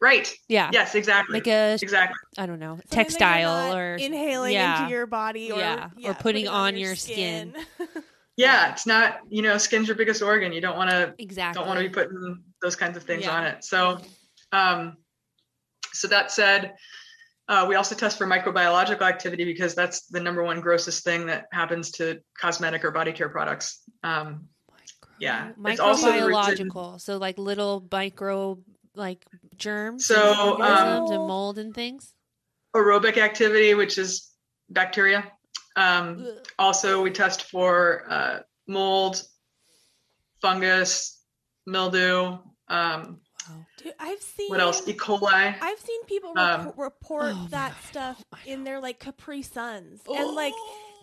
[0.01, 0.33] right?
[0.49, 0.71] Yeah.
[0.73, 1.33] Yes, exactly.
[1.35, 2.17] Make a exactly.
[2.39, 4.83] I don't know Something textile or inhaling yeah.
[4.83, 7.55] into your body or Yeah, or putting on your skin.
[8.37, 10.53] Yeah, it's not, you know, skin's your biggest organ.
[10.55, 11.61] You don't want to exactly.
[11.61, 13.37] don't want to be putting those kinds of things Yeah.
[13.37, 13.63] on it.
[13.63, 13.99] So,
[14.53, 14.97] um,
[15.93, 16.75] so that said,
[17.49, 21.45] uh, we also test for microbiological activity because that's the number one grossest thing that
[21.53, 23.83] happens to cosmetic or body care products.
[24.03, 24.49] Um,
[25.23, 27.01] Yeah, it's also microbiological.
[27.01, 28.59] So like little micro
[28.97, 29.25] like
[29.57, 32.13] germs, So, and um, and mold and things.
[32.75, 34.29] aerobic activity, which is
[34.69, 35.31] bacteria.
[35.77, 36.27] Um,
[36.59, 39.23] also, we test for uh, mold,
[40.41, 41.21] fungus,
[41.67, 42.39] mildew.
[42.69, 43.21] Um,
[43.51, 43.67] Wow.
[43.77, 44.87] Dude, I've seen what else?
[44.87, 44.93] E.
[44.93, 45.55] coli.
[45.61, 49.43] I've seen people Um, report, report Oh that stuff oh my in their like Capri
[49.43, 50.15] Suns Oh.
[50.15, 50.55] and like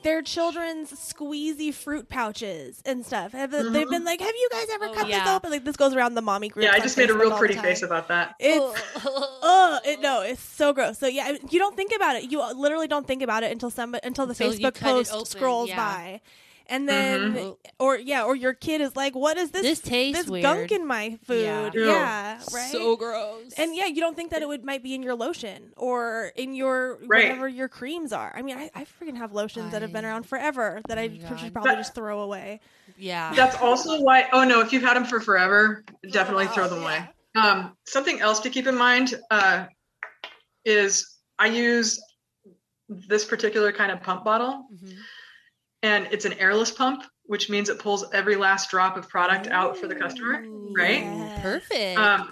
[0.04, 3.34] their children's squeezy fruit pouches and stuff.
[3.34, 3.90] Have They've Mhm.
[3.90, 6.22] been like, "Have you guys ever Oh, cut this open?" Like this goes around the
[6.22, 6.64] mommy group.
[6.64, 8.36] Yeah, I just made a real pretty face about that.
[8.40, 10.98] It's oh, it, no, it's so gross.
[11.00, 12.32] So yeah, you don't think about it.
[12.32, 15.76] You literally don't think about it until some until the Until Facebook post scrolls yeah.
[15.76, 16.22] by,
[16.70, 17.58] and then Mhm.
[17.80, 19.64] or yeah, or your kid is like, "What is this?
[19.64, 21.72] This tastes this weird." gunk in my food." Yeah.
[21.74, 22.46] Yeah, Ew.
[22.56, 22.72] right.
[22.72, 23.52] So gross.
[23.58, 26.54] and yeah, you don't think that it would might be in your lotion or in
[26.54, 27.26] your Right.
[27.30, 28.32] whatever your creams are.
[28.36, 31.36] I mean, I, I freaking have lotions that have been around forever that I my
[31.38, 32.62] should probably But- just throw away.
[32.98, 33.34] yeah.
[33.34, 34.30] That's also why.
[34.32, 36.86] Oh no, if you've had them for forever, definitely Oh, throw them yeah.
[36.86, 37.10] away.
[37.36, 39.66] Um, something else to keep in mind uh,
[40.66, 42.00] is I use
[42.90, 44.98] this particular kind of pump bottle, Mhm.
[45.84, 49.78] And it's an airless pump, which means it pulls every last drop of product out
[49.78, 50.44] for the customer.
[50.76, 51.04] Right?
[51.04, 51.42] yes.
[51.42, 51.98] Perfect.
[52.00, 52.30] Um,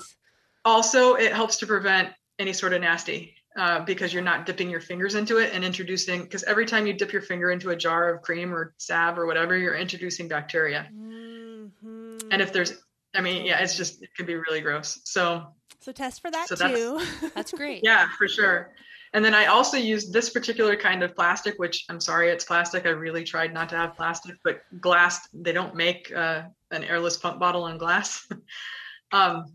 [0.66, 2.10] Also, it helps to prevent
[2.40, 6.24] any sort of nasty uh, because you're not dipping your fingers into it and introducing.
[6.24, 9.26] Because every time you dip your finger into a jar of cream or salve or
[9.26, 10.88] whatever, you're introducing bacteria.
[10.94, 12.22] Mhm.
[12.32, 12.74] And if there's,
[13.16, 15.00] I mean, yeah, it's just it can be really gross.
[15.06, 15.48] So
[15.80, 17.30] so test for that So that's- too.
[17.36, 17.82] That's great.
[17.84, 18.74] yeah, for sure.
[19.18, 22.86] And then I also use this particular kind of plastic, which I'm sorry, it's plastic.
[22.86, 27.18] I really tried not to have plastic, but glass, they don't make uh, an airless
[27.18, 28.28] pump bottle in glass.
[29.12, 29.46] um,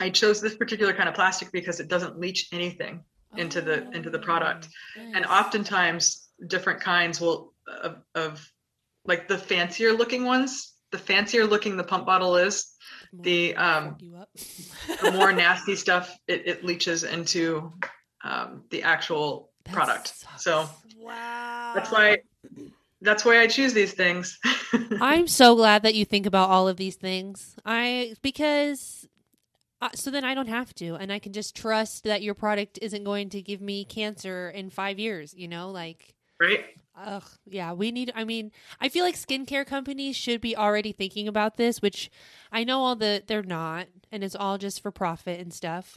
[0.00, 3.04] I chose this particular kind of plastic because it doesn't leach anything
[3.38, 4.68] into the into the product.
[4.98, 8.52] And oftentimes different kinds will of, of
[9.06, 12.74] like the fancier looking ones, the fancier looking the pump bottle is,
[13.14, 14.28] the, um, Fuck you up.
[15.00, 17.72] the more nasty stuff it, it leaches into
[18.22, 20.08] um, the actual That product.
[20.08, 20.44] sucks.
[20.44, 21.72] So wow.
[21.74, 22.18] that's why
[23.00, 24.38] that's why I choose these things.
[25.00, 27.56] I'm so glad that you think about all of these things.
[27.64, 29.06] I because
[29.80, 32.78] uh, so then I don't have to, and I can just trust that your product
[32.82, 35.34] isn't going to give me cancer in five years.
[35.36, 36.14] You know, like.
[36.40, 36.64] right?
[37.00, 38.10] Ugh, yeah, we need.
[38.16, 38.50] I mean,
[38.80, 42.10] I feel like skincare companies should be already thinking about this, which
[42.50, 45.96] I know all the they're not, and it's all just for profit and stuff.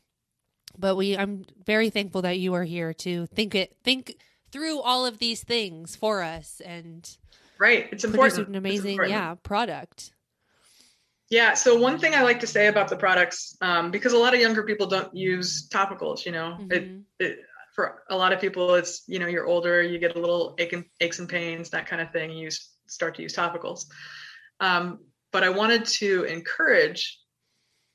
[0.77, 4.17] But we, I'm very thankful that you are here to think it, think
[4.51, 7.09] through all of these things for us and
[7.57, 7.87] Right.
[7.91, 8.47] It's important.
[8.47, 9.11] an amazing, important.
[9.11, 10.11] yeah, product.
[11.29, 11.53] Yeah.
[11.53, 14.39] So one thing I like to say about the products, um, because a lot of
[14.41, 17.03] younger people don't use topicals, you know, it, Mhm.
[17.19, 17.39] it,
[17.73, 20.73] for a lot of people, it's, you know, you're older, you get a little ache
[20.73, 22.31] and, aches and pains, that kind of thing.
[22.31, 22.49] You
[22.87, 23.85] start to use topicals.
[24.59, 27.20] Um, but I wanted to encourage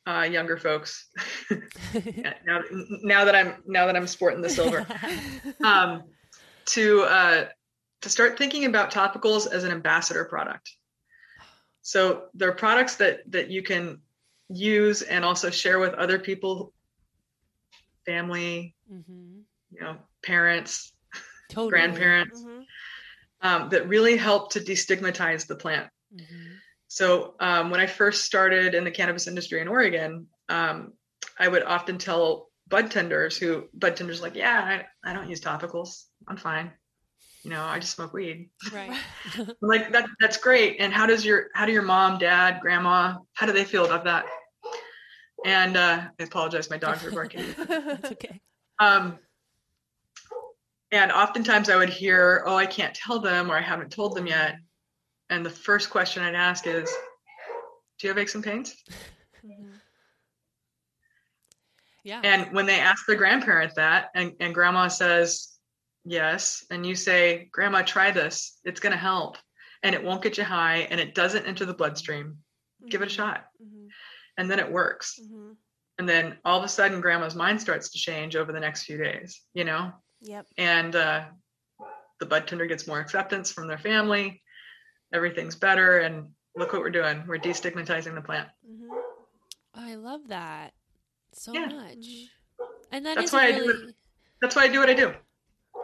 [0.06, 1.08] uh, younger folks
[2.44, 2.60] now,
[3.02, 4.86] now that I'm, now that I'm sporting the silver,
[5.64, 6.04] um,
[6.66, 7.46] to, uh,
[8.02, 10.70] to start thinking about topicals as an ambassador product.
[11.82, 14.00] So they're products that that you can
[14.48, 16.72] use and also share with other people,
[18.04, 19.42] family, Mhm.
[19.70, 20.92] you know, parents,
[21.48, 21.70] Totally.
[21.70, 22.64] grandparents, Mhm.
[23.40, 25.88] um, that really help to destigmatize the plant.
[26.12, 26.58] Mhm.
[26.88, 30.92] So um, when I first started in the cannabis industry in Oregon, um,
[31.38, 35.40] I would often tell bud tenders who bud tenders like, yeah, I, I don't use
[35.40, 36.04] topicals.
[36.28, 36.72] I'm fine.
[37.42, 38.50] You know, I just smoke weed.
[38.72, 38.96] Right.
[39.60, 40.76] Like that that's great.
[40.80, 44.04] And how does your how do your mom, dad, grandma, how do they feel about
[44.04, 44.26] that?
[45.44, 47.44] And uh, I apologize, my dogs are barking.
[47.58, 48.40] It's okay.
[48.78, 49.18] Um,
[50.92, 54.26] and oftentimes I would hear, "Oh, I can't tell them," or "I haven't told them
[54.26, 54.56] yet."
[55.30, 56.88] And the first question I'd ask is,
[57.98, 58.74] "Do you have aches and pains?"
[59.44, 59.80] Mhm.
[62.04, 62.20] Yeah.
[62.22, 65.58] And when they ask their grandparent that, and, and grandma says,
[66.04, 69.36] yes, and you say, Grandma, try this, it's going to help.
[69.82, 72.38] And it won't get you high and it doesn't enter the bloodstream.
[72.88, 73.14] Give it a Mhm.
[73.14, 73.46] shot.
[73.60, 73.88] Mhm.
[74.38, 75.18] And then it works.
[75.20, 75.56] Mhm.
[75.98, 78.98] And then all of a sudden, grandma's mind starts to change over the next few
[78.98, 79.92] days, you know?
[80.20, 80.46] Yep.
[80.58, 81.24] And uh,
[82.20, 84.42] the bud tender gets more acceptance from their family.
[85.12, 85.98] Everything's better.
[86.00, 87.22] And look what we're doing.
[87.26, 88.48] We're destigmatizing the plant.
[88.68, 88.88] Mhm.
[89.74, 90.72] I love that
[91.32, 91.66] so Yeah.
[91.66, 92.06] much.
[92.90, 93.94] And that That's is why I do really.
[94.40, 95.14] That's why I do what I do.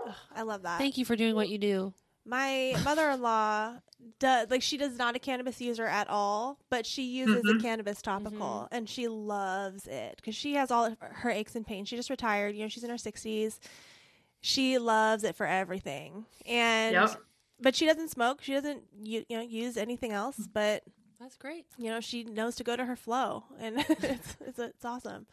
[0.06, 0.78] Ugh, I love that.
[0.78, 1.92] Thank you for doing what you do.
[2.24, 3.78] My mother-in-law
[4.18, 7.58] does like she does not a cannabis user at all, but she uses Mhm.
[7.58, 11.88] a cannabis topical and she loves it because she has all her aches and pains.
[11.88, 13.60] She just retired, you know, she's in her sixties.
[14.40, 17.22] She loves it for everything, and Yep.
[17.62, 18.42] But she doesn't smoke.
[18.42, 20.36] She doesn't you, you know use anything else.
[20.52, 20.82] But
[21.20, 21.66] That's great.
[21.78, 25.26] You know, she knows to go to her flow, and it's it's, it's awesome.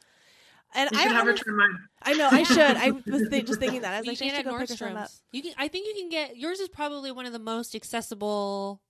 [0.76, 1.78] And You I should have her honest- mine.
[2.04, 2.60] I know I should.
[2.60, 3.94] I was th- just thinking that.
[3.96, 5.08] I was you like, I can should at go pick her some up.
[5.08, 5.22] Nordstrom's.
[5.32, 5.54] You can.
[5.58, 6.60] I think you can get yours.
[6.60, 8.82] Is probably one of the most accessible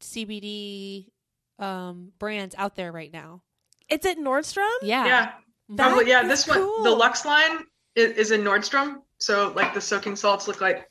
[0.00, 1.06] CBD
[1.58, 3.42] um, brands out there right now.
[3.88, 4.68] It's at Nordstrom.
[4.82, 5.06] Yeah.
[5.06, 5.32] Yeah.
[5.70, 6.08] That probably.
[6.10, 6.90] Yeah, is this one, the.
[6.90, 7.64] Lux line
[7.96, 8.96] is, is in Nordstrom.
[9.18, 10.88] So like the soaking salts look like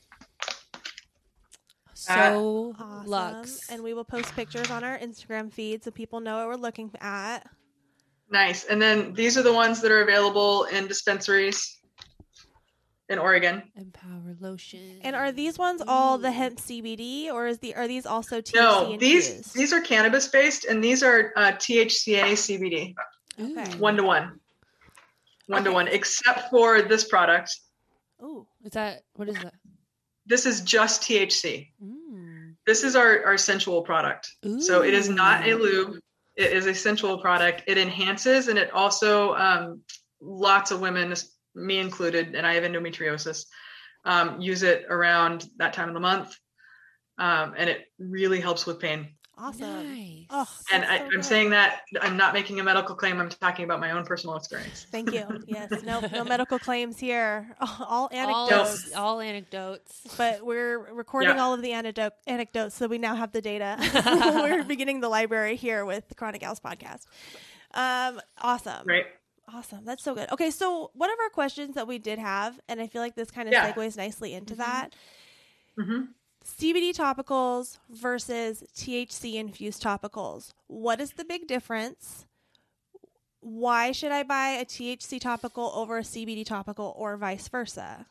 [2.06, 3.06] so Awesome.
[3.10, 3.70] Lux.
[3.70, 6.90] And we will post pictures on our Instagram feed so people know what we're looking
[7.00, 7.46] at.
[8.30, 8.64] nice.
[8.64, 11.78] And then these are the ones that are available in dispensaries
[13.08, 13.62] in Oregon.
[13.76, 14.98] Empower lotion.
[15.02, 18.54] And are these ones all the hemp CBD, or is the are these also THC
[18.54, 19.54] No, these infused?
[19.54, 22.94] these are cannabis based, and these are uh, THCA CBD,
[23.38, 23.76] okay.
[23.78, 24.40] one to one,
[25.48, 27.50] one to one, except for this product.
[28.22, 29.54] Oh, Is that what is that?
[30.26, 31.68] This is just THC.
[31.84, 31.93] Mm.
[32.66, 34.30] This is our our sensual product.
[34.60, 35.98] So it is not a lube.
[36.36, 37.62] It is a sensual product.
[37.66, 39.82] It enhances and it also um,
[40.20, 41.14] lots of women,
[41.54, 43.44] me included, and I have endometriosis,
[44.04, 46.36] um, use it around that time of the month,
[47.18, 49.14] um, and it really helps with pain.
[49.38, 49.92] Awesome.
[49.92, 50.26] Nice.
[50.30, 51.24] Oh, And I, so I'm good.
[51.24, 53.20] saying that I'm not making a medical claim.
[53.20, 54.86] I'm talking about my own personal experience.
[54.90, 55.24] Thank you.
[55.46, 57.54] Yes, no, no medical claims here.
[57.60, 58.94] All all, anecdotes.
[58.94, 60.02] all anecdotes.
[60.16, 61.42] but we're recording Yeah.
[61.42, 63.76] all of the anecdote, anecdotes, so we now have the data.
[64.42, 67.06] we're beginning the library here with the Chronic Gals podcast.
[67.74, 68.86] Um, awesome.
[68.86, 69.06] Right?
[69.52, 69.84] Awesome.
[69.84, 70.30] That's so good.
[70.32, 73.30] Okay, so one of our questions that we did have, and I feel like this
[73.30, 73.72] kind of Yeah.
[73.72, 74.58] segues nicely into Mhm.
[74.58, 74.94] that
[75.76, 76.00] hmm
[76.44, 80.52] CBD topicals versus THC infused topicals.
[80.66, 82.26] What is the big difference?
[83.40, 88.06] Why should I buy a THC topical over a CBD topical or vice versa?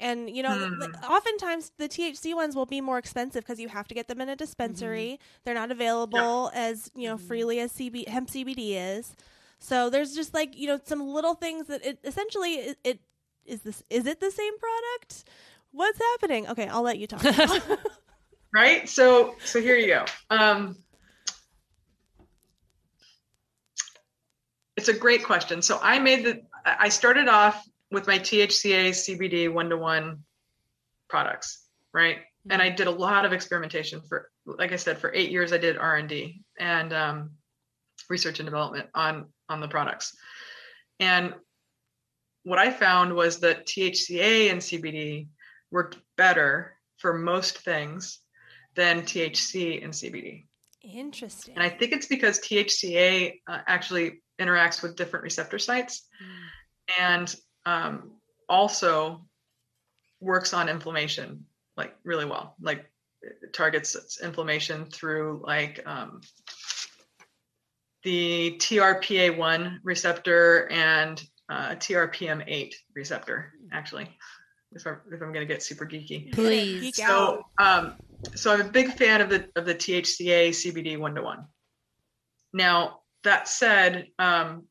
[0.00, 3.86] And you know, like, oftentimes the THC ones will be more expensive because you have
[3.88, 5.20] to get them in a dispensary.
[5.44, 7.26] They're not available as you know Mhm.
[7.26, 9.14] freely as CB hemp CBD is.
[9.58, 13.00] So there's just like you know some little things that it essentially it, it
[13.44, 15.24] is this is it the same product?
[15.72, 16.48] What's happening?
[16.48, 17.24] Okay, I'll let you talk.
[18.54, 18.86] Right?
[18.86, 20.04] So so here you go.
[20.28, 20.76] Um,
[24.76, 25.62] it's a great question.
[25.62, 30.24] So I made the I I started off with my THCA CBD one to one
[31.08, 32.18] products, right?
[32.50, 35.58] And I did a lot of experimentation for, like I said, for eight years I
[35.58, 37.30] did R and D and um,
[38.10, 40.14] research and development on on the products.
[41.00, 41.34] And
[42.44, 45.28] what I found was that THCA and CBD
[45.72, 48.20] worked better for most things
[48.74, 50.46] than THC and CBD.
[50.82, 51.54] Interesting.
[51.54, 56.06] And I think it's because THCA uh, actually interacts with different receptor sites
[56.98, 57.34] and
[57.66, 58.12] um,
[58.48, 59.24] also
[60.20, 61.44] works on inflammation
[61.76, 62.56] like really well.
[62.60, 62.90] Like
[63.22, 66.20] it targets inflammation through like um,
[68.02, 74.08] the TRPA1 receptor and uh, TRPM8 receptor, actually,
[74.74, 76.32] if I'm, if I'm going to get super geeky.
[76.32, 76.80] Please.
[76.80, 77.94] Geek So, um,
[78.34, 81.46] so I'm a big fan of the of the THCA CBD one to one.
[82.52, 84.64] Now that said, um,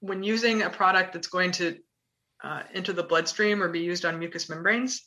[0.00, 1.76] when using a product that's going to
[2.42, 5.04] uh, enter the bloodstream or be used on mucous membranes,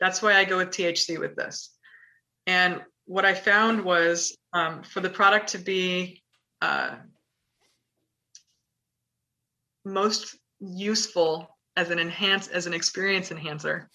[0.00, 1.74] that's why I go with THC with this.
[2.46, 6.22] And what I found was um, for the product to be
[6.62, 6.96] uh,
[9.84, 13.90] most useful as an enhance as an experience enhancer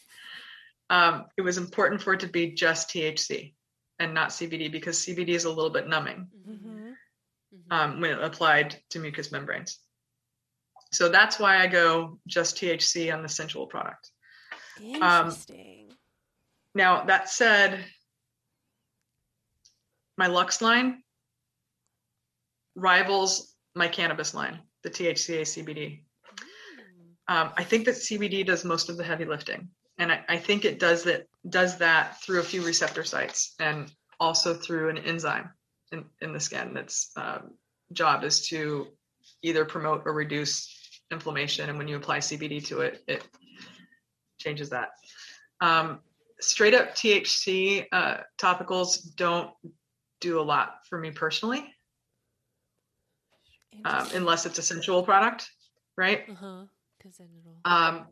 [0.90, 3.54] um, it was important for it to be just THC
[4.00, 6.96] and not CBD because CBD is a little bit numbing Mhm.
[7.70, 9.80] um, when applied to mucous membranes.
[10.92, 14.10] So that's why I go just THC on the sensual product.
[14.82, 15.92] Interesting.
[16.74, 17.86] Now, that said,
[20.18, 21.04] my Lux line
[22.76, 26.04] rivals my cannabis line, the THCA CBD.
[27.30, 29.70] Um, I think that CBD does most of the heavy lifting,
[30.00, 33.92] and I, I think it does that does that through a few receptor sites and
[34.20, 35.52] also through an enzyme
[35.92, 36.74] in, in the skin.
[36.74, 37.52] That's um,
[37.94, 38.88] job is to
[39.44, 40.76] either promote or reduce
[41.12, 43.24] inflammation, and when you apply CBD to it, it
[44.40, 44.90] changes that.
[45.62, 46.00] Um,
[46.42, 49.52] straight up THC uh, topicals don't
[50.20, 51.64] do a lot for me personally,
[53.86, 55.48] um, unless it's a sensual product,
[55.96, 56.24] right?
[56.42, 56.64] Uh
[57.02, 57.10] huh.
[57.10, 57.60] Because then it'll.
[57.66, 58.08] Um,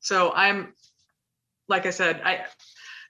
[0.00, 0.72] so I'm,
[1.68, 2.44] like I said, I,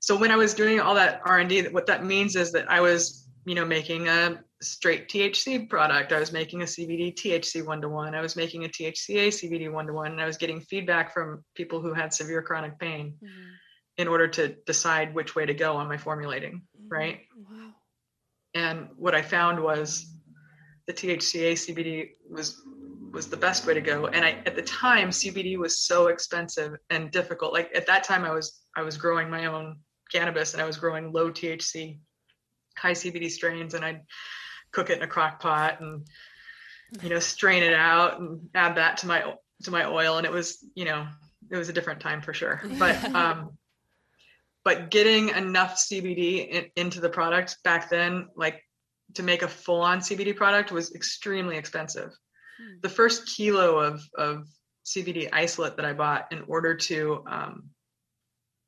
[0.01, 2.71] so when I was doing all that R and D, what that means is that
[2.71, 6.13] I was, you know, making a straight THC product.
[6.13, 8.15] I was making a CBD THC one to one.
[8.15, 11.45] I was making a THCA CBD one to one, and I was getting feedback from
[11.55, 13.29] people who had severe chronic pain Mhm.
[13.99, 16.63] in order to decide which way to go on my formulating.
[16.91, 17.21] right?
[17.37, 17.75] Wow.
[18.55, 20.07] and what I found was
[20.87, 22.59] the THCA CBD was
[23.13, 24.07] was the best way to go.
[24.07, 27.53] And I at the time CBD was so expensive and difficult.
[27.53, 29.79] Like at that time I was I was growing my own
[30.13, 31.99] cannabis and I was growing low THC,
[32.77, 34.03] high CBD strains and I'd
[34.73, 36.07] cook it in a crock pot and
[37.03, 40.33] you know strain it out and add that to my to my oil and it
[40.33, 41.07] was you know
[41.51, 43.51] it was a different time for sure but um
[44.65, 48.63] but getting enough cbd in, into the product back then like
[49.15, 52.11] to make a full on cbd product was extremely expensive
[52.59, 52.79] Hmm.
[52.83, 54.47] the first kilo of of
[54.85, 57.71] cbd isolate that i bought in order to um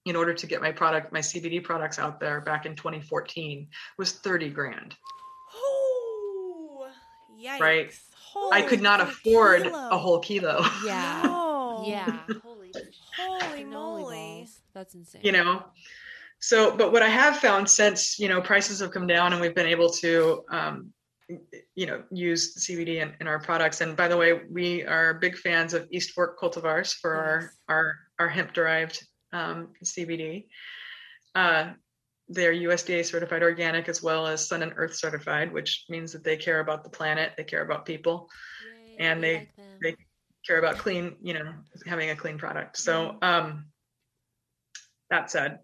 [0.06, 3.68] in order to get my product my cbd products out there back in 2014
[3.98, 4.94] was 30 grand
[5.54, 6.88] Oh,
[7.42, 7.60] yikes.
[7.60, 7.98] Right.
[8.14, 9.88] Holy i could not afford kilo.
[9.90, 11.22] a whole kilo Yeah.
[11.24, 11.84] No.
[11.86, 12.20] Yeah.
[12.44, 12.70] Holy
[13.16, 14.48] Holy cannoli moly.
[14.74, 15.22] That's insane.
[15.24, 15.64] you know
[16.38, 19.54] so but what i have found since you know prices have come down and we've
[19.54, 20.92] been able to um,
[21.74, 23.80] you know use cbd in, in our products.
[23.80, 27.56] And by the way we are big fans of east fork cultivars for Yes.
[27.68, 28.96] our our our hemp derived
[29.32, 30.46] um, cbd
[31.34, 31.70] uh,
[32.28, 36.36] they're usda certified organic as well as sun and earth certified which means that they
[36.36, 38.28] care about the planet they care about people
[38.64, 39.50] Yay, and they- like
[39.82, 39.96] they
[40.46, 41.52] care about clean you know
[41.86, 42.76] having a clean product.
[42.76, 43.66] So um
[45.10, 45.58] that said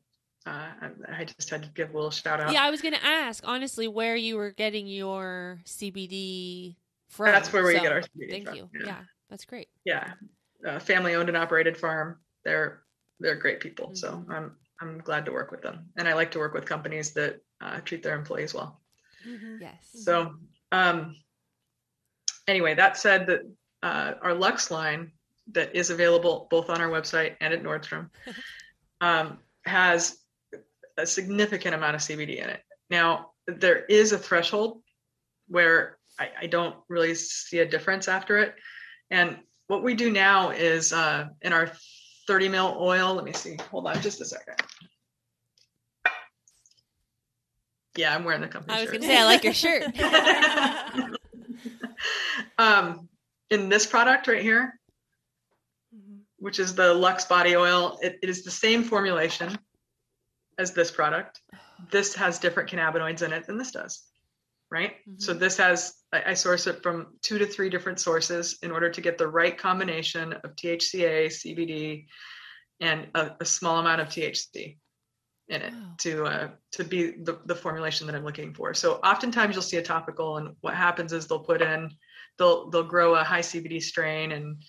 [0.46, 0.50] uh,
[0.80, 0.90] I,
[1.20, 3.88] I just had to give a little shout out Yeah, I was gonna ask honestly
[3.88, 6.76] where you were getting your CBD
[7.08, 7.26] from.
[7.26, 8.70] That's where we so get our CBD Thank from, you.
[8.80, 8.86] yeah.
[8.86, 9.00] Yeah.
[9.30, 9.68] that's great.
[9.84, 10.12] yeah
[10.66, 12.82] uh, family owned and operated farm they're
[13.20, 14.30] they're great people so Mhm.
[14.34, 17.40] i'm i'm glad to work with them and i like to work with companies that
[17.60, 18.80] uh, treat their employees well
[19.26, 19.60] Mhm.
[19.60, 19.88] Yes.
[20.04, 20.34] so
[20.72, 21.14] um
[22.48, 23.40] anyway that said that
[23.82, 25.12] uh, our lux line
[25.52, 28.08] that is available both on our website and at nordstrom
[29.00, 30.18] um, has
[30.98, 32.62] a significant amount of cbd in it.
[32.90, 34.82] Now there is a threshold
[35.48, 38.54] where I, I don't really see a difference after it.
[39.10, 41.70] And what we do now is uh, in our
[42.26, 44.54] 30 mil oil let me see hold on just a second.
[47.96, 49.00] Yeah i'm wearing the company I was shirt.
[49.00, 49.84] gonna say I like your shirt.
[52.58, 53.08] um,
[53.50, 54.78] in this product right here,
[55.94, 56.20] Mhm.
[56.38, 59.56] which is the Lux body oil, it, it is the same formulation
[60.58, 61.40] as this product.
[61.90, 64.02] This has different cannabinoids in it than this does,
[64.70, 64.96] right?
[65.18, 65.38] So Mhm.
[65.38, 69.00] this has, I, I source it from two to three different sources in order to
[69.00, 72.06] get the right combination of THCA, CBD,
[72.80, 74.78] and a, a small amount of THC
[75.48, 75.94] in it Wow.
[75.98, 78.74] to uh, to be the, the formulation that I'm looking for.
[78.74, 81.90] So oftentimes you'll see a topical, and what happens is they'll put in
[82.38, 84.62] they'll they'll grow a high CBD strain, and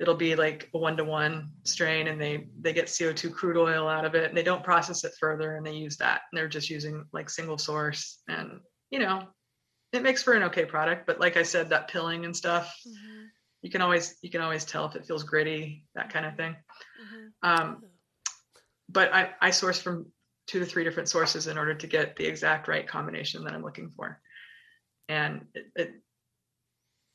[0.00, 3.88] it'll be like a one to one strain, and they they get CO2 crude oil
[3.88, 6.48] out of it, and they don't process it further, and they use that, and they're
[6.48, 8.60] just using like single source, and
[8.90, 9.28] you know
[9.92, 13.28] it makes for an okay product, but like I said, that pilling and stuff, Mhm.
[13.62, 16.56] you can always you can always tell if it feels gritty, that kind of thing.
[17.00, 17.32] Mhm.
[17.42, 17.84] Um,
[18.88, 20.12] but I, I source from
[20.46, 23.62] two to three different sources in order to get the exact right combination that I'm
[23.62, 24.20] looking for.
[25.08, 26.02] And it, it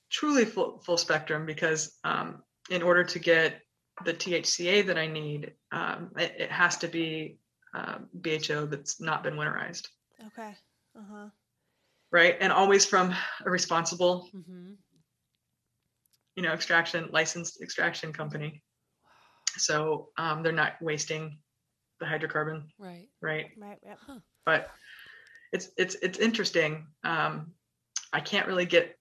[0.09, 3.61] truly full, full spectrum because um, in order to get
[4.05, 7.37] the THCA that I need, um, it, it has to be
[7.73, 9.87] um, BHO that's not been winterized,
[10.27, 10.55] Okay.
[10.97, 11.29] Uh huh.
[12.11, 12.35] right?
[12.39, 13.13] And always from
[13.45, 14.73] a responsible, hmm
[16.35, 18.61] you know, extraction licensed extraction company.
[19.57, 21.37] So um, they're not wasting
[21.99, 23.07] the hydrocarbon, Right.
[23.21, 23.47] right?
[23.57, 23.79] Right.
[23.83, 23.99] Yep.
[24.45, 24.69] but
[25.51, 26.87] it's it's it's interesting.
[27.03, 27.53] Um,
[28.13, 28.95] I can't really get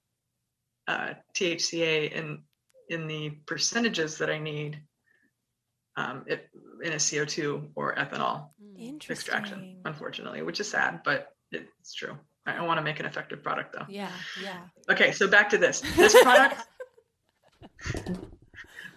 [0.88, 2.42] uh, THCA in
[2.92, 4.80] in the percentages that I need
[5.96, 6.48] um, it,
[6.82, 8.48] in a CO2 or ethanol
[8.82, 9.10] Mm.
[9.10, 12.16] Extraction, unfortunately, which is sad, but it's true.
[12.46, 13.86] I, I want to make an effective product though.
[13.88, 14.10] Yeah.
[14.42, 14.60] Yeah.
[14.90, 15.80] Okay, so back to this.
[15.96, 16.66] This product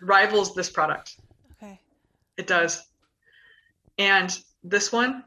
[0.02, 1.18] rivals this product.
[1.52, 1.80] Okay.
[2.38, 2.84] It does.
[3.98, 5.24] And this one,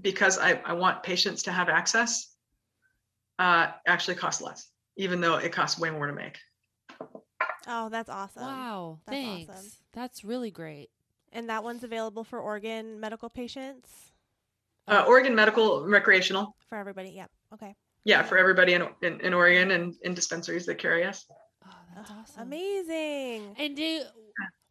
[0.00, 2.34] because I, I want patients to have access,
[3.38, 6.38] uh, actually costs less, even though it costs way more to make.
[7.66, 8.42] Oh, that's awesome.
[8.42, 8.98] Wow.
[9.06, 9.50] That's Thanks.
[9.50, 9.70] awesome.
[9.92, 10.90] That's really great.
[11.32, 13.88] And that one's available for Oregon medical patients
[14.88, 17.10] Uh, Oregon Medical Recreational, for everybody.
[17.10, 17.30] Yep.
[17.54, 17.74] Okay.
[18.04, 21.24] yeah, for everybody in, in, in Oregon and in dispensaries that carry us.
[21.64, 22.42] Oh, that's Ugh, awesome.
[22.42, 23.54] Amazing.
[23.58, 24.02] And do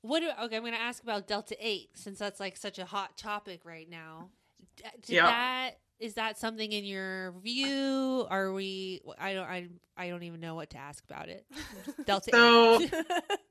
[0.01, 0.19] what?
[0.19, 3.17] Do, okay, I'm going to ask about Delta Eight since that's like such a hot
[3.17, 4.29] topic right now.
[4.77, 5.25] D- Did Yeah.
[5.27, 5.71] that
[6.01, 8.25] is that something in your view?
[8.29, 9.01] Are we?
[9.19, 9.45] I don't.
[9.47, 11.45] I I don't even know what to ask about it.
[12.05, 12.81] Delta So,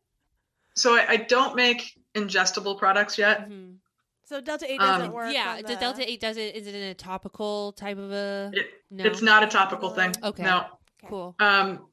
[0.75, 3.49] so I, I don't make ingestible products yet.
[3.49, 3.77] Mhm.
[4.25, 5.35] So Delta 8 doesn't Um, work.
[5.35, 6.55] yeah, the Delta Eight does it.
[6.55, 8.51] Is it in a topical type of a?
[8.53, 9.05] It, No.
[9.05, 10.13] It's not a topical thing.
[10.23, 10.43] Okay.
[10.45, 10.59] No.
[10.59, 11.09] Okay.
[11.09, 11.35] Cool.
[11.41, 11.89] Um,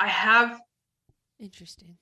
[0.00, 0.60] I have
[1.38, 1.96] Interesting.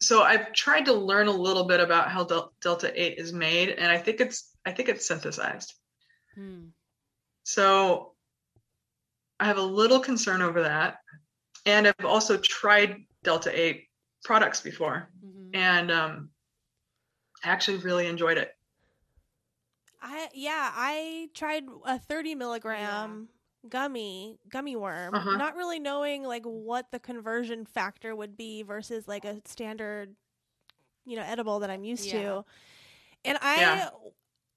[0.00, 3.70] so I've tried to learn a little bit about how Del- Delta 8 is made,
[3.70, 5.74] and I think it's I think it's synthesized.
[6.34, 6.68] Hmm.
[7.44, 8.14] So
[9.38, 10.98] I have a little concern over that.
[11.66, 13.88] And I've also tried Delta 8
[14.22, 15.50] products before, Mhm.
[15.54, 16.30] and um,
[17.42, 18.54] I actually really enjoyed it.
[20.02, 23.28] I yeah, I tried a 30 milligram
[23.70, 25.38] gummy gummy worm, Uh-huh.
[25.38, 30.14] not really knowing like what the conversion factor would be versus like a standard,
[31.06, 32.20] you know, edible that I'm used Yeah.
[32.20, 32.44] to,
[33.24, 33.56] and I.
[33.60, 33.90] Yeah.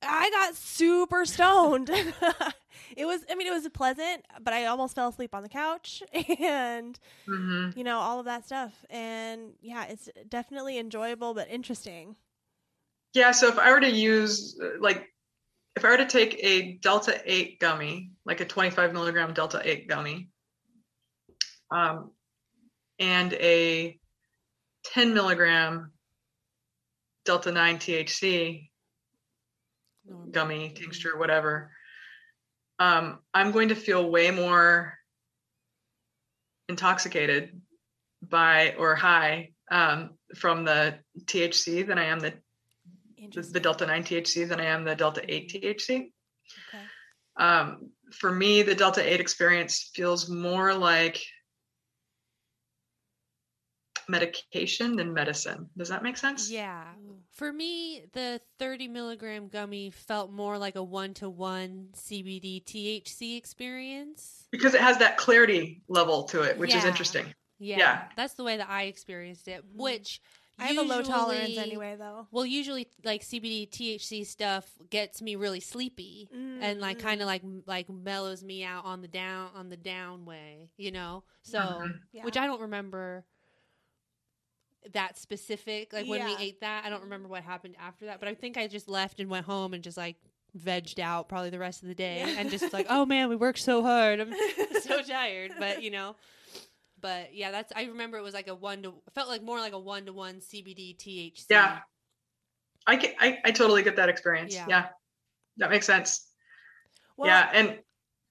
[0.02, 1.90] I got super stoned.
[2.96, 6.04] it was, I mean, it was pleasant, but I almost fell asleep on the couch
[6.40, 8.86] and, hmm you know, all of that stuff.
[8.90, 12.16] And yeah, it's definitely enjoyable, but interesting.
[13.14, 15.08] Yeah, so if I were to use uh, like
[15.76, 19.88] if I were to take a Delta 8 gummy, like a 25 milligram Delta 8
[19.88, 20.30] gummy,
[21.72, 22.12] um,
[23.00, 24.00] and a
[24.86, 25.92] 10 milligram
[27.26, 28.70] Delta 9 THC.
[30.32, 31.72] Gummy, tincture, whatever,
[32.80, 34.94] um, I'm going to feel way more
[36.70, 37.62] intoxicated
[38.22, 42.34] by or high um, from the THC than I am the,
[43.32, 46.12] the, Delta 9 THC than I am the Delta 8 THC.
[46.70, 46.84] Okay.
[47.38, 51.22] Um, for me, the Delta 8 experience feels more like
[54.08, 55.70] medication than medicine.
[55.78, 56.50] Does that make sense?
[56.50, 56.86] Yeah.
[57.38, 63.38] For me, the 30 milligram gummy felt more like a one to one CBD THC
[63.38, 64.48] experience.
[64.50, 67.28] Because it has that clarity level to it, which is interesting.
[67.60, 68.02] Yeah, Yeah.
[68.16, 70.20] That's the way that I experienced it, which
[70.58, 72.26] I have a low tolerance anyway, though.
[72.32, 77.28] Well, usually like CBD THC stuff gets me really sleepy and like Mm, kind of
[77.28, 81.24] like like mellows me out on the down on the down way, you know.
[81.44, 82.00] So, Mhm.
[82.14, 82.24] yeah.
[82.24, 83.26] which I don't remember
[84.94, 86.86] that specific like when we ate that.
[86.86, 89.46] I don't remember what happened after that, but I think I just left and went
[89.46, 90.16] home and just like
[90.58, 92.40] vegged out probably the rest of the day Yeah.
[92.40, 94.20] and just like, "Oh man, we worked so hard.
[94.20, 94.34] I'm
[94.82, 96.16] so tired." But, you know,
[97.02, 99.74] but yeah, that's I remember it was like a one to felt like more like
[99.74, 101.46] a one to one CBD THC.
[101.50, 101.80] Yeah.
[102.90, 104.54] I, can, I I totally get that experience.
[104.54, 104.66] Yeah.
[104.70, 104.86] Yeah,
[105.58, 106.32] that makes sense.
[107.18, 107.80] Well, yeah, and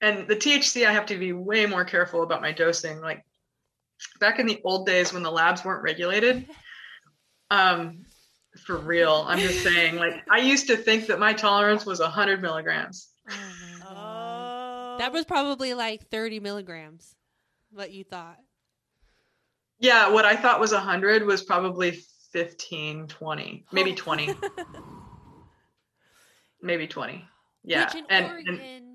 [0.00, 3.00] and the THC, I have to be way more careful about my dosing.
[3.00, 3.24] Like
[4.20, 6.48] back in the old days when the labs weren't regulated,
[7.50, 8.04] um,
[8.64, 9.96] for real, I'm just saying.
[9.96, 13.08] Like I used to think that my tolerance was 100 milligrams.
[13.28, 14.94] Oh my god.
[14.94, 14.98] Oh.
[14.98, 17.14] That was probably like 30 milligrams.
[17.70, 18.38] What you thought.
[19.78, 21.98] Yeah, what I thought was 100 was probably
[22.32, 24.34] 15, 20, maybe 20,
[26.62, 27.24] maybe 20.
[27.62, 28.85] Yeah, Which in and, Oregon, and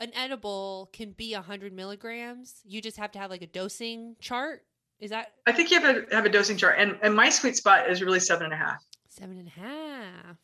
[0.00, 2.60] an edible can be 100 milligrams.
[2.64, 4.64] You just have to have like a dosing chart.
[5.00, 6.76] Is that I think you have to have a dosing chart.
[6.78, 8.84] And and my sweet spot is really seven and a half.
[9.08, 10.36] seven and a half?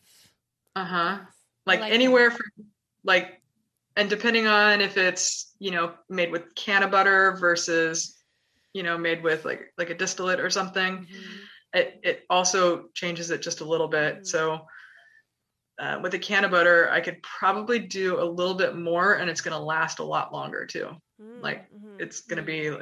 [0.76, 1.18] Uh huh.
[1.66, 2.46] Like, like anywhere from
[3.04, 3.42] like,
[3.96, 8.16] and depending on if it's you know made with canna butter versus
[8.72, 11.38] you know made with like like a distillate or something, Mhm.
[11.74, 14.18] it it also changes it just a little bit.
[14.20, 14.26] Mhm.
[14.26, 14.66] So.
[15.78, 19.40] Uh, with the canna butter, I could probably do a little bit more, and it's
[19.40, 20.88] going to last a lot longer too.
[21.20, 22.00] Mm, like, mhm.
[22.00, 22.76] It's going to be,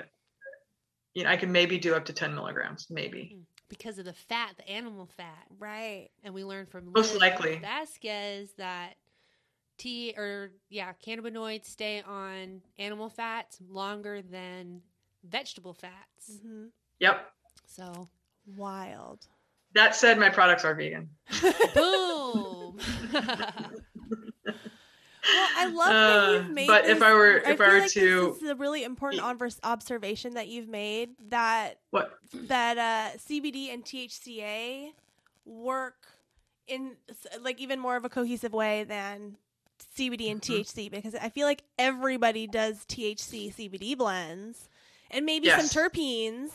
[1.14, 3.38] you know, I can maybe do up to ten milligrams, maybe.
[3.68, 5.46] because of the fat, the animal fat.
[5.58, 6.10] right.
[6.22, 7.58] And we learned from Most Liz likely.
[7.58, 8.96] Vasquez that
[9.78, 14.82] tea or yeah, cannabinoids stay on animal fats longer than
[15.24, 16.40] vegetable fats.
[16.42, 16.66] hmm
[17.00, 17.26] Yep.
[17.66, 18.08] So
[18.46, 19.26] Wild.
[19.74, 21.08] That said, my products are vegan.
[21.74, 22.78] boom.
[25.24, 26.66] Well, I love that Uh, you've made.
[26.66, 29.22] but if I were- if I feel were like to- this is a really important
[29.22, 32.18] obvers- observation that you've made that What?
[32.32, 34.92] that uh, CBD and THCA
[35.44, 36.08] work
[36.66, 36.96] in
[37.40, 39.36] like even more of a cohesive way than
[39.96, 40.64] CBD and Mhm.
[40.64, 44.68] THC because I feel like everybody does THC CBD blends
[45.08, 45.70] and maybe Yes.
[45.70, 46.50] some terpenes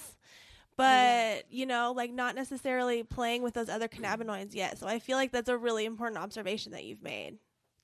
[0.77, 5.17] but you know like not necessarily playing with those other cannabinoids yet so I feel
[5.17, 7.37] like that's a really important observation that you've made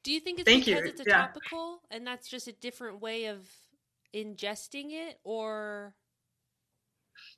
[0.03, 0.87] Do you think it's Thank because you.
[0.89, 1.27] it's a Yeah.
[1.27, 3.49] topical and that's just a different way of
[4.13, 5.95] ingesting it or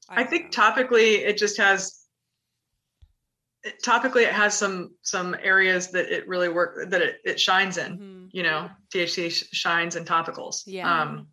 [0.10, 0.64] I, don't think know.
[0.64, 2.02] topically it just has
[3.64, 7.78] it- topically it has some some areas that it really work that it, it shines
[7.78, 7.98] in.
[7.98, 8.30] Mhm.
[8.32, 10.64] You know, THC shines in topicals.
[10.68, 11.02] Yeah.
[11.02, 11.28] Um,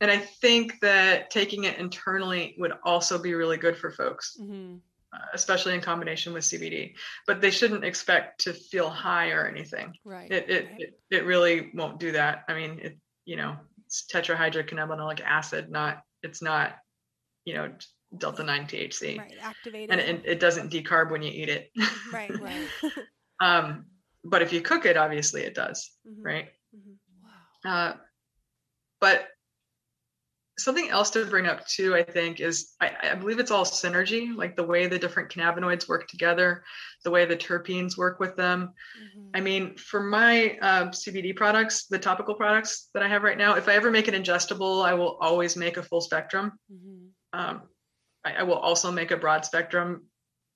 [0.00, 4.36] and I think that taking it internally would also be really good for folks.
[4.40, 4.80] Mhm.
[5.10, 6.94] uh, especially in combination with CBD.
[7.26, 9.94] But they shouldn't expect to feel high or anything.
[10.04, 10.30] Right.
[10.30, 12.44] It it it, it really won't do that.
[12.46, 13.56] I mean, it you know,
[13.86, 16.76] it's tetrahydrocannabinolic acid, not it's not
[17.46, 17.72] you know
[18.18, 19.32] delta nine THC, Right.
[19.40, 19.90] Activated.
[19.98, 21.70] and it, it doesn't decarb when you eat it.
[22.12, 22.38] right.
[22.38, 22.68] Right.
[23.40, 23.86] um,
[24.24, 26.48] but if you cook it, obviously it does, Mhm, right?
[26.76, 26.96] mhm.
[27.64, 27.70] Wow.
[27.72, 27.96] Uh,
[29.00, 29.28] but
[30.58, 34.34] something else to bring up too, I think, is I, I believe it's all synergy,
[34.34, 36.64] like the way the different cannabinoids work together,
[37.04, 38.72] the way the terpenes work with them.
[39.00, 39.30] Mhm.
[39.34, 43.54] I mean, for my um, CBD products, the topical products that I have right now,
[43.54, 46.52] if I ever make an ingestible, I will always make a full spectrum.
[46.72, 47.06] mm-hmm.
[47.38, 47.62] Um,
[48.24, 50.06] I, I will also make a broad spectrum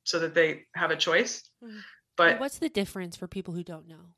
[0.05, 1.43] so that they have a choice.
[1.62, 1.81] Mhm.
[2.16, 4.15] But What's the difference for people who don't know?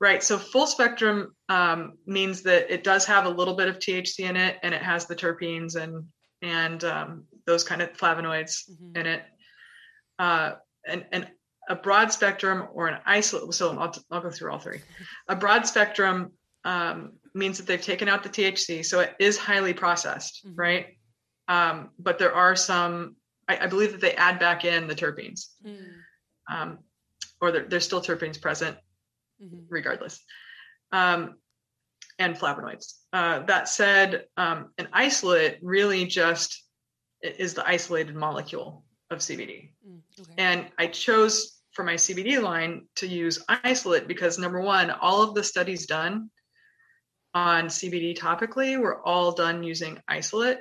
[0.00, 0.22] Right.
[0.22, 4.36] So full spectrum um, means that it does have a little bit of THC in
[4.36, 6.04] it, and it has the terpenes and
[6.40, 8.96] and um, those kind of flavonoids Mhm.
[8.96, 9.22] in it.
[10.18, 10.52] Uh,
[10.86, 11.28] and and
[11.68, 13.52] a broad spectrum or an isolate.
[13.54, 14.80] So I'll, I'll go through all three.
[15.28, 16.32] A broad spectrum
[16.64, 20.52] um, means that they've taken out the THC, so it is highly processed, Mhm.
[20.56, 20.86] right?
[21.48, 23.16] Um, but there are some.
[23.48, 25.92] I, I believe that they add back in the terpenes, Mm.
[26.50, 26.78] um,
[27.40, 28.76] or there, there's still terpenes present
[29.42, 29.66] Mhm.
[29.68, 30.20] regardless.
[30.92, 31.38] Um,
[32.18, 32.94] and flavonoids.
[33.12, 36.64] Uh, that said, um, an isolate really just
[37.22, 39.72] is the isolated molecule of CBD.
[39.86, 40.02] Mm.
[40.20, 40.32] Okay.
[40.38, 45.34] And I chose for my CBD line to use isolate because number one, all of
[45.34, 46.30] the studies done
[47.34, 50.58] on CBD topically were all done using isolate,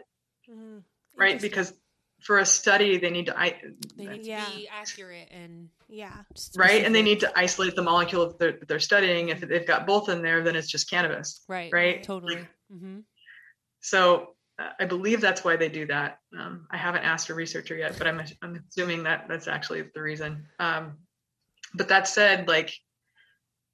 [0.48, 0.84] Mhm.
[1.18, 1.42] right?
[1.42, 1.74] Because
[2.22, 3.60] for a study, they need to, I,
[3.96, 4.44] they need Yeah.
[4.46, 6.14] to be accurate and yeah.
[6.56, 6.84] right?
[6.84, 9.30] And they need to isolate the molecule that they're, that they're studying.
[9.30, 11.44] If they've got both in there, then it's just cannabis.
[11.48, 11.72] right.
[11.72, 12.04] right?
[12.04, 12.40] Totally.
[12.72, 13.00] hmm
[13.82, 16.20] So uh, I believe that's why they do that.
[16.38, 20.02] Um, I haven't asked a researcher yet, but I'm I'm assuming that that's actually the
[20.02, 20.48] reason.
[20.60, 20.98] Um,
[21.76, 22.74] but that said, like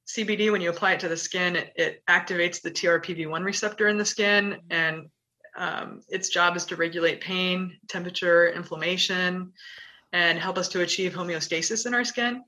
[0.08, 3.98] CBD, when you apply it to the skin, it, it activates the TRPV1 receptor in
[3.98, 5.08] the skin, and
[5.56, 9.54] um, its job is to regulate pain, temperature, inflammation,
[10.12, 12.44] and help us to achieve homeostasis in our skin.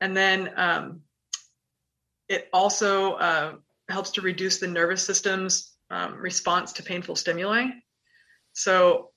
[0.00, 1.00] And then um,
[2.28, 3.54] it also uh,
[3.88, 7.66] helps to reduce the nervous system's um, response to painful stimuli.
[8.52, 9.10] So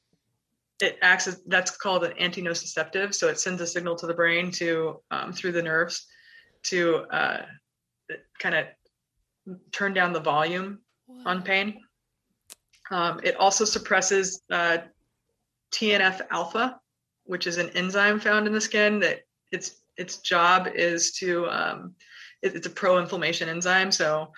[0.82, 3.14] it acts as that's called an antinociceptive.
[3.14, 6.08] So it sends a signal to the brain to um, through the nerves
[6.64, 7.42] to uh,
[8.40, 8.66] kind of
[9.72, 10.80] turn down the volume
[11.26, 11.80] on pain.
[12.92, 14.80] Um, it also suppresses uh,
[15.74, 16.80] TNF alpha,
[17.26, 21.96] which is an enzyme found in the skin that its its job is to um,
[22.42, 23.92] it- it's a pro-inflammation enzyme.
[23.92, 24.32] So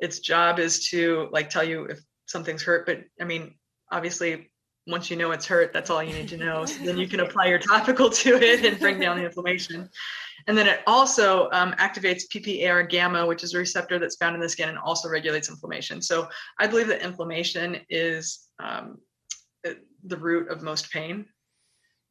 [0.00, 2.86] its job is to like tell you if something's hurt.
[2.86, 3.54] But I mean,
[3.90, 4.50] obviously,
[4.86, 6.64] once you know it's hurt, that's all you need to know.
[6.64, 9.88] So then you can apply your topical to it and bring down the inflammation.
[10.48, 14.40] And then it also um, activates PPAR gamma, which is a receptor that's found in
[14.40, 16.02] the skin and also regulates inflammation.
[16.02, 16.28] So
[16.58, 18.98] I believe that inflammation is um,
[19.62, 21.26] the root of most pain,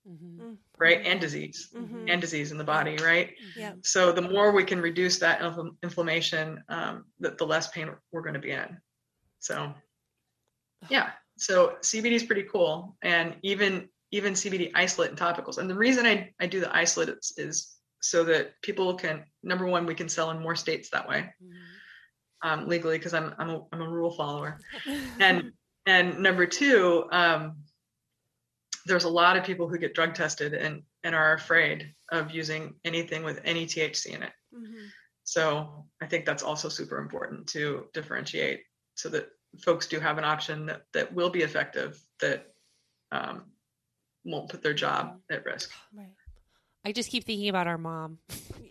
[0.09, 0.53] Mm-hmm.
[0.79, 1.05] right?
[1.05, 2.09] And disease, Mhm.
[2.09, 3.35] and disease in the body, right?
[3.55, 3.85] Yep.
[3.85, 8.23] So the more we can reduce that infl- inflammation, um, the, the less pain we're
[8.23, 8.81] going to be in.
[9.37, 9.71] So,
[10.89, 11.11] yeah.
[11.41, 15.57] So CBD is pretty cool, and even even CBD isolate and topicals.
[15.57, 19.87] And the reason I, I do the isolate is, so that people can number one
[19.87, 21.33] we can sell in more states that way
[22.43, 24.59] um, legally because I'm I'm a, I'm a rule follower,
[25.19, 25.51] and
[25.87, 27.57] and number two, um,
[28.85, 32.75] there's a lot of people who get drug tested and and are afraid of using
[32.85, 34.33] anything with any THC in it.
[34.53, 34.89] Mhm.
[35.23, 38.61] So I think that's also super important to differentiate
[38.93, 39.29] so that
[39.59, 42.53] folks do have an option that, that will be effective that
[43.11, 43.43] um,
[44.25, 45.71] won't put their job at risk.
[45.93, 46.13] Right.
[46.83, 48.17] I just keep thinking about our mom.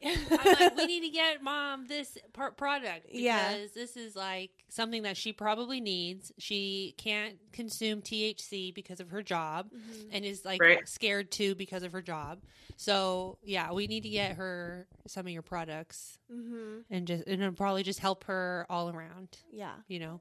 [0.02, 3.56] I'm like, we need to get mom this par- product because Yeah.
[3.72, 6.32] this is like something that she probably needs.
[6.38, 10.08] She can't consume THC because of her job Mhm.
[10.10, 10.88] and is like Right.
[10.88, 12.40] scared too because of her job.
[12.76, 16.82] So yeah, we need to get her some of your products Mhm.
[16.90, 19.38] and just and it'll probably just help her all around.
[19.52, 19.74] Yeah.
[19.86, 20.20] You know,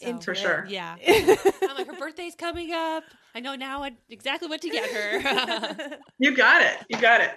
[0.00, 0.36] So- Into For it.
[0.38, 0.66] sure.
[0.68, 0.96] yeah.
[1.06, 3.04] I'm like her birthday's coming up.
[3.34, 5.98] I know now what, exactly what to get her.
[6.18, 6.76] You got it.
[6.88, 7.30] You got it.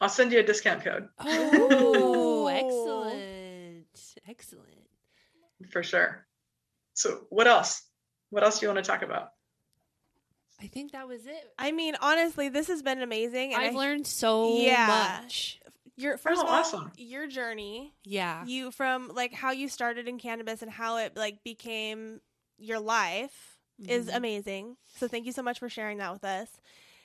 [0.00, 3.86] I'll send you a discount code oh, oh excellent,
[4.28, 4.68] excellent.
[5.70, 6.26] for sure.
[6.94, 7.82] So what else?
[8.30, 9.28] What else do you want to talk about?
[10.60, 11.52] I think that was it.
[11.58, 13.54] I mean, honestly, this has been amazing.
[13.54, 15.18] And I've I, learned so Yeah.
[15.22, 15.60] much.
[15.96, 16.92] Your first Oh, of all, awesome.
[16.96, 18.44] your journey, Yeah.
[18.46, 22.20] you from like how you started in cannabis and how it like became
[22.58, 23.58] your life
[23.88, 24.16] is Mhm.
[24.16, 24.76] amazing.
[24.96, 26.48] So thank you so much for sharing that with us.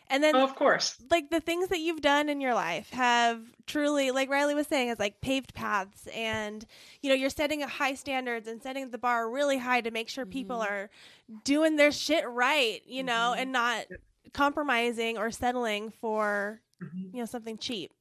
[0.09, 0.95] And then Oh, of course.
[1.11, 4.87] like the things that you've done in your life have truly like riley was saying
[4.87, 6.65] is like paved paths and
[7.01, 10.07] you know you're setting a high standards and setting the bar really high to make
[10.07, 10.73] sure people Mm-hmm.
[10.73, 10.89] are
[11.43, 13.85] doing their shit right you know and not
[14.33, 17.13] compromising or settling for Mhm.
[17.13, 17.91] you know something cheap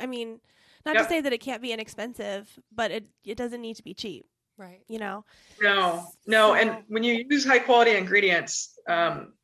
[0.00, 0.40] i mean
[0.86, 1.04] not Yep.
[1.04, 4.26] to say that it can't be inexpensive but it it doesn't need to be cheap
[4.56, 4.82] Right.
[4.88, 5.24] you know
[5.60, 6.48] No, no.
[6.48, 9.34] So- And when you use high quality ingredients, um,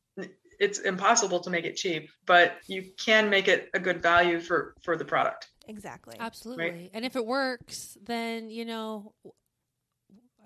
[0.59, 4.75] it's impossible to make it cheap, but you can make it a good value for
[4.83, 5.47] for the product.
[5.67, 6.89] exactly Absolutely.
[6.93, 9.13] And if it works, then, you know,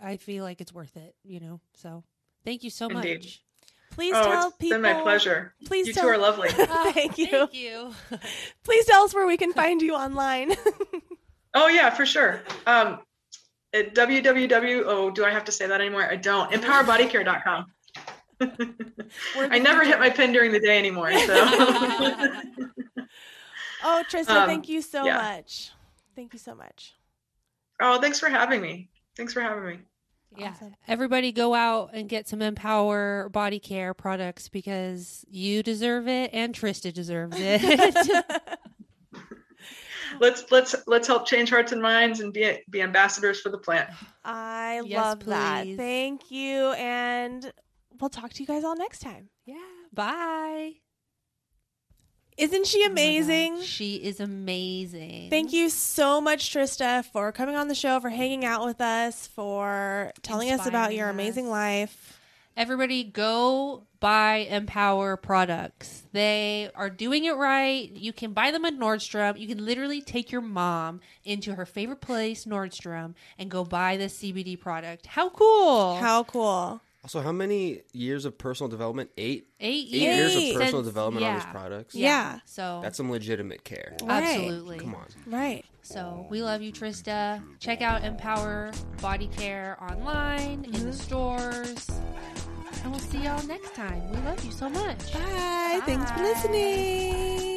[0.01, 1.61] I feel like it's worth it, you know?
[1.73, 2.03] So
[2.45, 3.23] thank you so Indeed.
[3.23, 3.41] much.
[3.99, 5.53] Please oh, tell it's people been my pleasure.
[5.65, 6.47] please You tell two are lovely.
[6.93, 7.93] thank you Thank you.
[8.63, 10.53] please tell us where we can find you online
[11.53, 12.41] Oh yeah, for sure.
[12.65, 12.99] Um,
[13.73, 14.83] at www.
[14.85, 16.03] Oh, do I have to say that anymore?
[16.09, 16.49] I don't.
[16.51, 17.65] Empowerbodycare.com.
[19.35, 21.11] I never hit my pin during the day anymore.
[21.11, 21.47] So
[23.83, 25.17] Oh, Trista, Um, thank you so yeah.
[25.17, 25.71] much.
[26.15, 26.95] Thank you so much.
[27.81, 28.89] oh, thanks for having me.
[29.17, 29.79] Thanks for having me.
[30.39, 30.51] Yeah.
[30.51, 30.75] Awesome.
[30.87, 36.53] Everybody go out and get some Empower body care products because you deserve it and
[36.55, 38.37] Trista deserves it.
[40.19, 43.89] Let's let's let's help change hearts and minds and be be ambassadors for the plant.
[44.25, 45.67] I Yes, love that.
[45.77, 46.71] Thank you.
[46.73, 47.53] And
[48.01, 49.29] we'll talk to you guys all next time.
[49.45, 49.55] yeah.
[49.93, 50.73] Bye.
[52.39, 53.61] Isn't she Oh amazing?
[53.61, 55.29] She is amazing.
[55.29, 59.27] Thank you so much, Trista, for coming on the show, for hanging out with us,
[59.27, 61.51] for telling us about your amazing us.
[61.51, 62.19] life.
[62.55, 66.03] Everybody go buy Empower products.
[66.13, 67.89] They are doing it right.
[67.91, 69.39] You can buy them at Nordstrom.
[69.39, 74.17] You can literally take your mom into her favorite place, Nordstrom, and go buy this
[74.17, 75.05] CBD product.
[75.05, 75.97] How cool.
[75.97, 76.81] How cool.
[77.03, 79.09] Also, how many years of personal development?
[79.17, 79.47] Eight.
[79.59, 81.51] Eight Eight years, years of personal since- development on these yeah.
[81.51, 81.95] products.
[81.95, 82.39] Yeah.
[82.45, 83.95] So That's some legitimate care.
[84.03, 84.23] Right.
[84.23, 84.79] absolutely.
[84.79, 85.07] Come on.
[85.25, 85.65] Right.
[85.81, 87.41] So we love you, Trista.
[87.59, 88.71] Check out Empower
[89.01, 90.91] Body Care online in the mm-hmm.
[90.91, 91.89] stores.
[92.83, 94.09] And we'll see y'all next time.
[94.11, 95.13] We love you so much.
[95.13, 95.81] Bye.
[95.85, 96.23] Thanks for Bye.
[96.23, 97.49] listening.